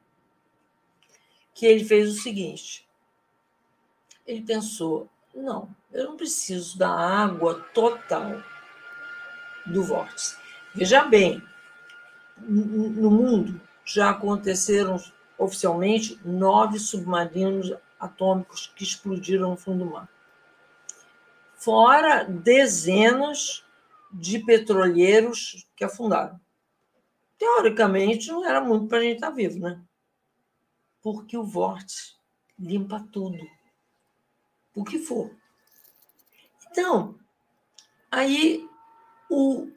que 1.52 1.66
ele 1.66 1.84
fez 1.84 2.10
o 2.10 2.22
seguinte: 2.22 2.85
ele 4.26 4.42
pensou: 4.42 5.08
não, 5.34 5.68
eu 5.92 6.04
não 6.04 6.16
preciso 6.16 6.78
da 6.78 6.90
água 6.90 7.54
total 7.72 8.42
do 9.66 9.82
vórtice. 9.82 10.36
Veja 10.74 11.04
bem, 11.04 11.42
no 12.38 13.10
mundo 13.10 13.60
já 13.84 14.10
aconteceram 14.10 15.00
oficialmente 15.38 16.18
nove 16.24 16.78
submarinos 16.78 17.72
atômicos 17.98 18.72
que 18.74 18.84
explodiram 18.84 19.50
no 19.50 19.56
fundo 19.56 19.84
do 19.84 19.90
mar. 19.90 20.08
Fora 21.54 22.24
dezenas 22.24 23.64
de 24.12 24.38
petroleiros 24.38 25.66
que 25.74 25.84
afundaram. 25.84 26.38
Teoricamente, 27.38 28.28
não 28.28 28.44
era 28.44 28.60
muito 28.60 28.86
para 28.86 28.98
a 28.98 29.02
gente 29.02 29.16
estar 29.16 29.28
tá 29.28 29.34
vivo, 29.34 29.58
né? 29.58 29.80
Porque 31.02 31.36
o 31.36 31.44
vórtice 31.44 32.14
limpa 32.58 33.06
tudo 33.12 33.38
o 34.76 34.84
que 34.84 34.98
for. 34.98 35.34
Então, 36.70 37.16
aí 38.10 38.68
o 39.30 39.68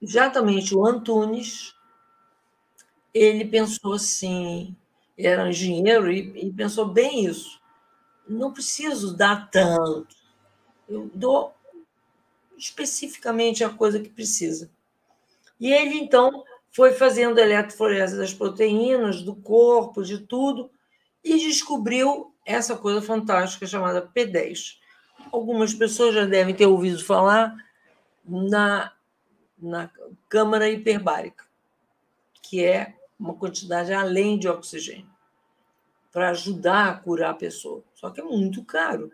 exatamente 0.00 0.74
o 0.74 0.86
Antunes 0.86 1.74
ele 3.12 3.44
pensou 3.46 3.94
assim, 3.94 4.76
era 5.18 5.48
engenheiro 5.48 6.12
e, 6.12 6.48
e 6.48 6.52
pensou 6.52 6.86
bem 6.86 7.24
isso. 7.24 7.60
Não 8.28 8.52
preciso 8.52 9.16
dar 9.16 9.50
tanto. 9.50 10.14
Eu 10.88 11.10
dou 11.14 11.54
especificamente 12.58 13.64
a 13.64 13.70
coisa 13.70 13.98
que 13.98 14.08
precisa. 14.10 14.70
E 15.58 15.72
ele, 15.72 15.96
então, 15.96 16.44
foi 16.70 16.92
fazendo 16.92 17.38
eletroforese 17.38 18.18
das 18.18 18.34
proteínas, 18.34 19.22
do 19.22 19.34
corpo, 19.34 20.02
de 20.02 20.18
tudo, 20.18 20.70
e 21.24 21.38
descobriu 21.38 22.34
essa 22.46 22.76
coisa 22.76 23.02
fantástica 23.02 23.66
chamada 23.66 24.08
P10. 24.14 24.78
Algumas 25.32 25.74
pessoas 25.74 26.14
já 26.14 26.24
devem 26.24 26.54
ter 26.54 26.66
ouvido 26.66 27.04
falar 27.04 27.56
na, 28.24 28.92
na 29.58 29.90
câmara 30.28 30.70
hiperbárica, 30.70 31.44
que 32.40 32.64
é 32.64 32.94
uma 33.18 33.34
quantidade 33.34 33.92
além 33.92 34.38
de 34.38 34.48
oxigênio, 34.48 35.10
para 36.12 36.30
ajudar 36.30 36.88
a 36.88 36.94
curar 36.94 37.30
a 37.30 37.34
pessoa. 37.34 37.82
Só 37.92 38.10
que 38.10 38.20
é 38.20 38.24
muito 38.24 38.64
caro. 38.64 39.10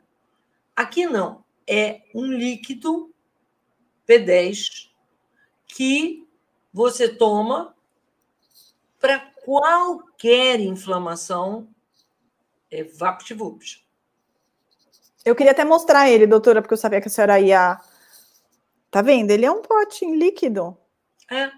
Aqui 0.76 1.06
não, 1.06 1.42
é 1.66 2.02
um 2.14 2.26
líquido 2.26 3.10
P10 4.06 4.90
que 5.66 6.28
você 6.72 7.08
toma 7.08 7.74
para 9.00 9.18
qualquer 9.18 10.60
inflamação 10.60 11.68
é 12.72 12.82
VaptVupt. 12.82 13.86
Eu 15.24 15.36
queria 15.36 15.52
até 15.52 15.64
mostrar 15.64 16.10
ele, 16.10 16.26
doutora, 16.26 16.62
porque 16.62 16.74
eu 16.74 16.78
sabia 16.78 17.00
que 17.00 17.08
a 17.08 17.10
senhora 17.10 17.38
ia. 17.38 17.78
Tá 18.90 19.02
vendo? 19.02 19.30
Ele 19.30 19.44
é 19.46 19.50
um 19.50 19.62
potinho 19.62 20.14
líquido. 20.14 20.76
É. 21.30 21.50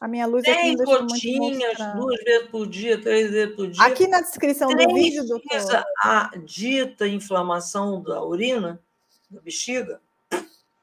A 0.00 0.08
minha 0.08 0.26
luz 0.26 0.42
Tem 0.42 0.74
aqui 0.74 0.84
gotinhas, 0.84 1.78
duas 1.94 2.20
vezes 2.24 2.48
por 2.48 2.66
dia, 2.66 3.00
três 3.00 3.30
vezes 3.30 3.54
por 3.54 3.68
dia. 3.68 3.84
Aqui 3.84 4.08
na 4.08 4.20
descrição 4.20 4.68
do 4.68 4.94
vídeo, 4.94 5.24
doutora. 5.24 5.84
A 6.02 6.32
dita 6.44 7.06
inflamação 7.06 8.02
da 8.02 8.20
urina, 8.24 8.82
da 9.30 9.40
bexiga, 9.40 10.00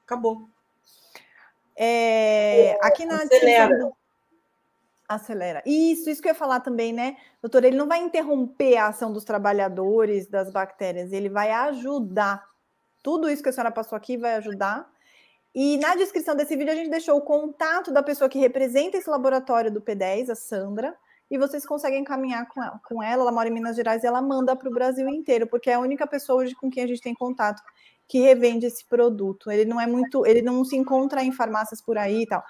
acabou. 0.06 0.48
É, 1.76 2.78
aqui 2.82 3.06
na 3.06 3.16
Acelera. 3.16 3.68
descrição 3.68 3.94
Acelera. 5.10 5.64
Isso, 5.66 6.08
isso 6.08 6.22
que 6.22 6.28
eu 6.28 6.34
ia 6.34 6.38
falar 6.38 6.60
também, 6.60 6.94
né, 6.94 7.18
doutor? 7.42 7.64
Ele 7.64 7.76
não 7.76 7.88
vai 7.88 8.00
interromper 8.00 8.78
a 8.78 8.90
ação 8.90 9.12
dos 9.12 9.24
trabalhadores, 9.24 10.28
das 10.28 10.52
bactérias, 10.52 11.12
ele 11.12 11.30
vai 11.30 11.52
ajudar. 11.52 12.46
Tudo 13.02 13.28
isso 13.28 13.42
que 13.42 13.50
a 13.50 13.52
senhora 13.52 13.72
passou 13.72 13.96
aqui 13.96 14.18
vai 14.18 14.36
ajudar. 14.36 14.88
E 15.56 15.78
na 15.78 15.96
descrição 15.96 16.36
desse 16.36 16.56
vídeo 16.56 16.72
a 16.72 16.76
gente 16.76 16.92
deixou 16.92 17.18
o 17.18 17.22
contato 17.22 17.92
da 17.92 18.04
pessoa 18.04 18.30
que 18.30 18.38
representa 18.38 18.98
esse 18.98 19.10
laboratório 19.10 19.72
do 19.72 19.82
P10, 19.82 20.30
a 20.30 20.36
Sandra, 20.36 20.96
e 21.32 21.40
vocês 21.40 21.66
conseguem 21.66 22.04
caminhar 22.04 22.48
com 22.48 22.62
ela. 22.62 22.80
Com 22.86 23.02
ela, 23.02 23.24
ela 23.24 23.32
mora 23.32 23.50
em 23.50 23.52
Minas 23.52 23.76
Gerais 23.76 24.04
e 24.04 24.08
ela 24.08 24.22
manda 24.22 24.56
para 24.56 24.70
o 24.70 24.74
Brasil 24.74 25.10
inteiro, 25.10 25.48
porque 25.48 25.72
é 25.72 25.74
a 25.74 25.80
única 25.80 26.06
pessoa 26.06 26.44
hoje 26.44 26.54
com 26.54 26.70
quem 26.70 26.84
a 26.84 26.88
gente 26.88 27.02
tem 27.02 27.16
contato 27.16 27.64
que 28.08 28.20
revende 28.20 28.66
esse 28.66 28.84
produto. 28.86 29.52
Ele 29.52 29.66
não 29.66 29.80
é 29.80 29.86
muito, 29.86 30.26
ele 30.26 30.42
não 30.42 30.64
se 30.66 30.76
encontra 30.76 31.24
em 31.24 31.32
farmácias 31.32 31.80
por 31.82 31.98
aí 31.98 32.24
e 32.24 32.28
tal. 32.28 32.44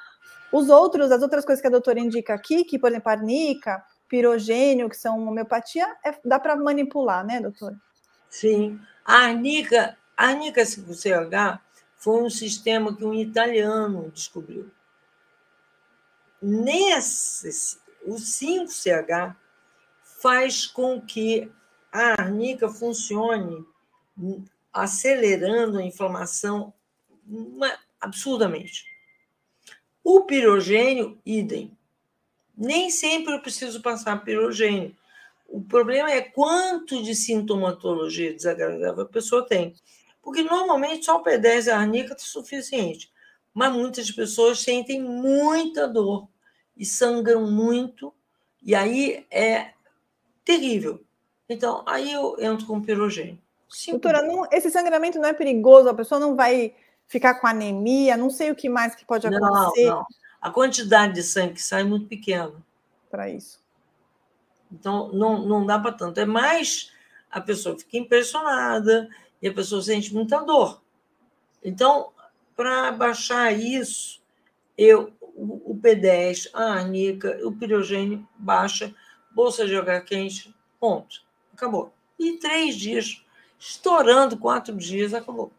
Os 0.52 0.70
outros, 0.70 1.12
as 1.12 1.22
outras 1.22 1.46
coisas 1.46 1.62
que 1.62 1.68
a 1.68 1.72
doutora 1.72 2.00
indica 2.00 2.34
aqui, 2.34 2.64
que, 2.64 2.80
por 2.80 2.90
exemplo, 2.90 3.12
arnica, 3.12 3.84
pirogênio, 4.08 4.90
que 4.90 4.98
são 4.98 5.28
homeopatia, 5.28 5.86
é, 6.04 6.18
dá 6.26 6.40
para 6.40 6.56
manipular, 6.56 7.26
né, 7.26 7.40
doutora? 7.40 7.80
Sim. 8.30 8.80
A 9.06 9.26
arnica, 9.26 9.98
A 10.18 10.28
arnica 10.28 10.64
5CH 10.64 11.60
foi 11.96 12.24
um 12.24 12.30
sistema 12.30 12.96
que 12.96 13.06
um 13.06 13.14
italiano 13.14 14.10
descobriu. 14.12 14.72
Nesse, 16.42 17.78
o 18.06 18.16
5CH 18.16 19.36
faz 20.22 20.66
com 20.66 21.02
que 21.02 21.52
a 21.92 22.22
arnica 22.22 22.70
funcione 22.70 23.66
acelerando 24.72 25.80
a 25.80 25.84
inflamação 25.84 26.74
absurdamente. 28.00 28.86
O 30.12 30.22
pirogênio, 30.22 31.20
idem. 31.24 31.78
Nem 32.58 32.90
sempre 32.90 33.32
eu 33.32 33.42
preciso 33.44 33.80
passar 33.80 34.24
pirogênio. 34.24 34.96
O 35.48 35.62
problema 35.62 36.12
é 36.12 36.20
quanto 36.20 37.04
de 37.04 37.14
sintomatologia 37.14 38.34
desagradável 38.34 39.04
a 39.04 39.08
pessoa 39.08 39.46
tem. 39.46 39.76
Porque 40.20 40.42
normalmente 40.42 41.06
só 41.06 41.18
o 41.18 41.24
P10 41.24 41.68
e 41.68 41.70
a 41.70 41.78
arnica 41.78 42.16
é 42.16 42.18
suficiente. 42.18 43.12
Mas 43.54 43.72
muitas 43.72 44.10
pessoas 44.10 44.60
sentem 44.60 45.00
muita 45.00 45.88
dor 45.88 46.28
e 46.76 46.84
sangram 46.84 47.46
muito, 47.46 48.12
e 48.64 48.74
aí 48.74 49.28
é 49.30 49.74
terrível. 50.44 51.04
Então, 51.48 51.84
aí 51.86 52.12
eu 52.12 52.36
entro 52.40 52.66
com 52.66 52.82
pirogênio. 52.82 53.38
Doutora, 53.90 54.24
não, 54.24 54.48
esse 54.52 54.72
sangramento 54.72 55.20
não 55.20 55.30
é 55.30 55.34
perigoso? 55.34 55.88
A 55.88 55.94
pessoa 55.94 56.20
não 56.20 56.36
vai 56.36 56.74
ficar 57.10 57.36
com 57.36 57.48
anemia? 57.48 58.16
Não 58.16 58.30
sei 58.30 58.52
o 58.52 58.56
que 58.56 58.70
mais 58.70 58.96
que 58.96 59.04
pode 59.04 59.28
acontecer. 59.28 59.88
Não, 59.88 59.98
não. 59.98 60.06
A 60.40 60.50
quantidade 60.50 61.16
de 61.16 61.24
sangue 61.24 61.56
que 61.56 61.62
sai 61.62 61.82
é 61.82 61.84
muito 61.84 62.08
pequena. 62.08 62.54
Para 63.12 63.30
isso. 63.30 63.62
Então, 64.72 65.12
não, 65.12 65.46
não 65.46 65.66
dá 65.66 65.78
para 65.78 65.92
tanto. 65.92 66.20
É 66.20 66.26
mais 66.26 66.94
a 67.30 67.42
pessoa 67.42 67.78
fica 67.78 67.98
impressionada 67.98 69.10
e 69.42 69.48
a 69.48 69.54
pessoa 69.54 69.82
sente 69.82 70.14
muita 70.14 70.40
dor. 70.40 70.82
Então, 71.64 72.12
para 72.56 72.92
baixar 72.92 73.52
isso, 73.52 74.22
eu 74.78 75.12
o, 75.40 75.72
o 75.72 75.76
P10, 75.76 76.50
a 76.54 76.74
arnica, 76.74 77.40
o 77.44 77.52
pirogênio 77.52 78.28
baixa, 78.38 78.94
bolsa 79.32 79.66
de 79.66 79.72
jogar 79.72 80.02
quente, 80.02 80.54
ponto. 80.80 81.24
Acabou. 81.54 81.94
E 82.18 82.34
três 82.34 82.76
dias, 82.76 83.24
estourando 83.58 84.38
quatro 84.38 84.76
dias, 84.76 85.14
acabou. 85.14 85.52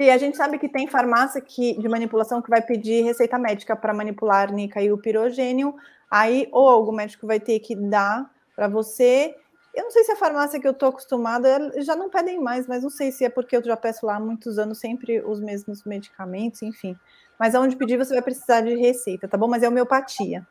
E 0.00 0.10
a 0.10 0.16
gente 0.16 0.34
sabe 0.34 0.58
que 0.58 0.66
tem 0.66 0.88
farmácia 0.88 1.42
que, 1.42 1.78
de 1.78 1.86
manipulação 1.86 2.40
que 2.40 2.48
vai 2.48 2.62
pedir 2.62 3.04
receita 3.04 3.38
médica 3.38 3.76
para 3.76 3.92
manipular 3.92 4.38
a 4.38 4.40
arnica 4.40 4.80
e 4.80 4.90
o 4.90 4.96
pirogênio, 4.96 5.74
aí 6.10 6.48
ou 6.52 6.66
algum 6.70 6.90
médico 6.90 7.26
vai 7.26 7.38
ter 7.38 7.60
que 7.60 7.76
dar 7.76 8.30
para 8.56 8.66
você. 8.66 9.36
Eu 9.74 9.84
não 9.84 9.90
sei 9.90 10.02
se 10.04 10.12
a 10.12 10.16
farmácia 10.16 10.58
que 10.58 10.66
eu 10.66 10.72
estou 10.72 10.88
acostumada 10.88 11.70
já 11.82 11.94
não 11.94 12.08
pedem 12.08 12.40
mais, 12.40 12.66
mas 12.66 12.82
não 12.82 12.88
sei 12.88 13.12
se 13.12 13.26
é 13.26 13.28
porque 13.28 13.54
eu 13.54 13.62
já 13.62 13.76
peço 13.76 14.06
lá 14.06 14.16
há 14.16 14.20
muitos 14.20 14.58
anos 14.58 14.78
sempre 14.78 15.20
os 15.20 15.38
mesmos 15.38 15.84
medicamentos, 15.84 16.62
enfim. 16.62 16.96
Mas 17.38 17.54
aonde 17.54 17.76
pedir 17.76 17.98
você 17.98 18.14
vai 18.14 18.22
precisar 18.22 18.62
de 18.62 18.74
receita, 18.76 19.28
tá 19.28 19.36
bom? 19.36 19.48
Mas 19.48 19.62
é 19.62 19.68
homeopatia. 19.68 20.46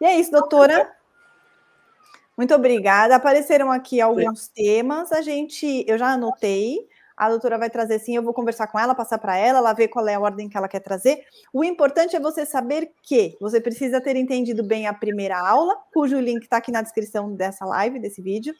E 0.00 0.06
é 0.06 0.18
isso, 0.18 0.32
doutora. 0.32 0.90
Muito 2.38 2.54
obrigada. 2.54 3.16
Apareceram 3.16 3.70
aqui 3.70 4.00
alguns 4.00 4.48
temas. 4.48 5.12
A 5.12 5.20
gente, 5.20 5.84
eu 5.86 5.98
já 5.98 6.08
anotei. 6.08 6.88
A 7.22 7.28
doutora 7.28 7.56
vai 7.56 7.70
trazer 7.70 8.00
sim, 8.00 8.16
eu 8.16 8.22
vou 8.22 8.34
conversar 8.34 8.66
com 8.66 8.76
ela, 8.76 8.96
passar 8.96 9.16
para 9.16 9.36
ela, 9.36 9.58
ela 9.58 9.72
ver 9.72 9.86
qual 9.86 10.08
é 10.08 10.14
a 10.14 10.18
ordem 10.18 10.48
que 10.48 10.56
ela 10.56 10.66
quer 10.66 10.80
trazer. 10.80 11.20
O 11.52 11.62
importante 11.62 12.16
é 12.16 12.20
você 12.20 12.44
saber 12.44 12.90
que 13.00 13.36
você 13.40 13.60
precisa 13.60 14.00
ter 14.00 14.16
entendido 14.16 14.64
bem 14.64 14.88
a 14.88 14.92
primeira 14.92 15.38
aula, 15.38 15.72
cujo 15.94 16.18
link 16.18 16.42
está 16.42 16.56
aqui 16.56 16.72
na 16.72 16.82
descrição 16.82 17.32
dessa 17.32 17.64
live, 17.64 18.00
desse 18.00 18.20
vídeo. 18.20 18.52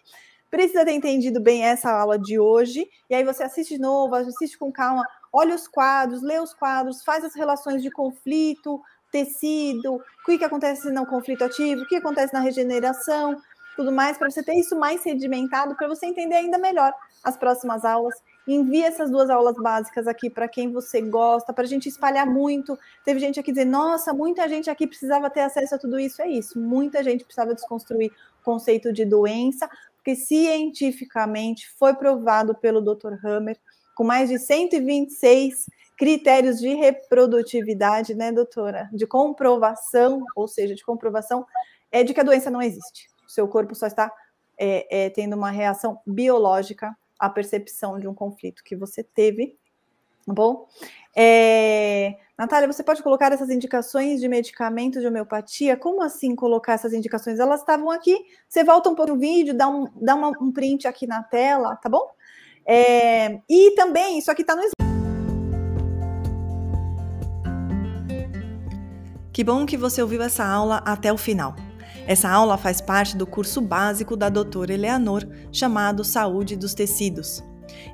Precisa 0.49 0.85
ter 0.85 0.93
entendido 0.93 1.41
bem 1.41 1.65
essa 1.65 1.91
aula 1.91 2.17
de 2.17 2.39
hoje, 2.39 2.87
e 3.11 3.17
aí 3.17 3.25
você 3.25 3.43
assiste 3.43 3.75
de 3.75 3.81
novo, 3.81 4.15
assiste 4.15 4.57
com 4.57 4.71
calma, 4.71 5.05
olha 5.33 5.57
os 5.57 5.67
quadros, 5.67 6.23
lê 6.23 6.39
os 6.39 6.55
quadros, 6.55 7.03
faz 7.03 7.25
as 7.25 7.35
relações 7.35 7.83
de 7.83 7.91
conflito, 7.91 8.81
tecido, 9.11 9.95
o 9.97 10.25
que, 10.25 10.39
que 10.39 10.45
acontece 10.45 10.89
no 10.93 11.05
conflito 11.05 11.43
ativo, 11.43 11.83
o 11.83 11.89
que 11.89 11.97
acontece 11.97 12.33
na 12.33 12.39
regeneração, 12.39 13.37
tudo 13.75 13.91
mais, 13.91 14.17
para 14.17 14.31
você 14.31 14.41
ter 14.41 14.55
isso 14.55 14.79
mais 14.79 15.01
sedimentado, 15.01 15.75
para 15.75 15.89
você 15.89 16.07
entender 16.07 16.37
ainda 16.37 16.59
melhor 16.59 16.95
as 17.25 17.37
próximas 17.37 17.85
aulas 17.85 18.15
Envie 18.47 18.83
essas 18.83 19.11
duas 19.11 19.31
aulas 19.31 19.57
básicas 19.57 20.07
aqui 20.07 20.29
para 20.29 20.49
quem 20.49 20.73
você 20.73 21.01
gosta, 21.01 21.53
para 21.53 21.65
a 21.65 21.67
gente 21.67 21.89
espalhar 21.89 22.27
muito. 22.27 22.79
Teve 23.05 23.21
gente 23.21 23.39
aqui 23.39 23.53
dizendo, 23.53 23.71
nossa, 23.71 24.13
muita 24.13 24.49
gente 24.49 24.69
aqui 24.69 24.87
precisava 24.87 25.31
ter 25.31 25.41
acesso 25.41 25.75
a 25.75 25.79
tudo 25.79 25.99
isso. 25.99 26.21
É 26.21 26.29
isso, 26.29 26.59
muita 26.59 27.03
gente 27.05 27.25
precisava 27.25 27.55
desconstruir 27.55 28.11
o 28.41 28.45
conceito 28.45 28.93
de 28.93 29.05
doença, 29.05 29.69
porque 29.97 30.17
cientificamente 30.17 31.71
foi 31.79 31.95
provado 31.95 32.55
pelo 32.55 32.81
Dr. 32.81 33.15
Hammer, 33.25 33.57
com 33.95 34.03
mais 34.03 34.29
de 34.29 34.39
126 34.39 35.67
critérios 35.97 36.59
de 36.59 36.75
reprodutividade, 36.75 38.15
né, 38.15 38.33
doutora? 38.33 38.91
De 38.93 39.07
comprovação, 39.07 40.25
ou 40.35 40.49
seja, 40.49 40.75
de 40.75 40.85
comprovação, 40.85 41.47
é 41.93 42.03
de 42.03 42.13
que 42.13 42.21
a 42.21 42.25
doença 42.25 42.51
não 42.51 42.61
existe. 42.61 43.09
O 43.25 43.31
seu 43.31 43.47
corpo 43.47 43.75
só 43.75 43.87
está 43.87 44.11
é, 44.59 45.05
é, 45.05 45.11
tendo 45.11 45.37
uma 45.37 45.51
reação 45.51 46.01
biológica 46.05 46.97
a 47.23 47.31
percepção 47.31 48.01
de 48.01 48.09
um 48.09 48.15
conflito 48.15 48.65
que 48.65 48.75
você 48.75 49.05
teve, 49.05 49.57
tá 50.27 50.33
bom? 50.33 50.67
É... 51.17 52.17
Natália, 52.37 52.67
você 52.67 52.83
pode 52.83 53.01
colocar 53.01 53.33
essas 53.33 53.49
indicações 53.49 54.21
de 54.21 54.27
medicamento 54.27 54.99
de 54.99 55.07
homeopatia? 55.07 55.77
Como 55.77 56.03
assim 56.03 56.35
colocar 56.35 56.73
essas 56.73 56.93
indicações? 56.93 57.39
Elas 57.39 57.61
estavam 57.61 57.93
aqui. 57.93 58.19
Você 58.49 58.65
volta 58.65 58.91
um 58.91 58.97
pouco 58.97 59.13
no 59.13 59.21
vídeo, 59.21 59.55
dá 59.55 59.69
um, 59.69 59.87
dá 60.01 60.17
uma, 60.17 60.31
um 60.41 60.51
print 60.51 60.89
aqui 60.89 61.07
na 61.07 61.23
tela, 61.23 61.77
tá 61.77 61.89
bom? 61.89 62.11
É... 62.67 63.41
E 63.49 63.73
também, 63.77 64.19
isso 64.19 64.29
aqui 64.29 64.43
está 64.43 64.57
no 64.57 64.63
Que 69.33 69.45
bom 69.45 69.65
que 69.65 69.77
você 69.77 70.03
ouviu 70.03 70.21
essa 70.23 70.45
aula 70.45 70.83
até 70.85 71.13
o 71.13 71.17
final. 71.17 71.55
Essa 72.07 72.29
aula 72.29 72.59
faz 72.59 72.81
parte 72.81 73.17
do 73.17 73.27
curso 73.27 73.61
básico 73.61 74.17
da 74.17 74.29
doutora 74.29 74.73
Eleanor, 74.73 75.27
chamado 75.51 76.05
Saúde 76.05 76.57
dos 76.57 76.75
Tecidos. 76.75 77.43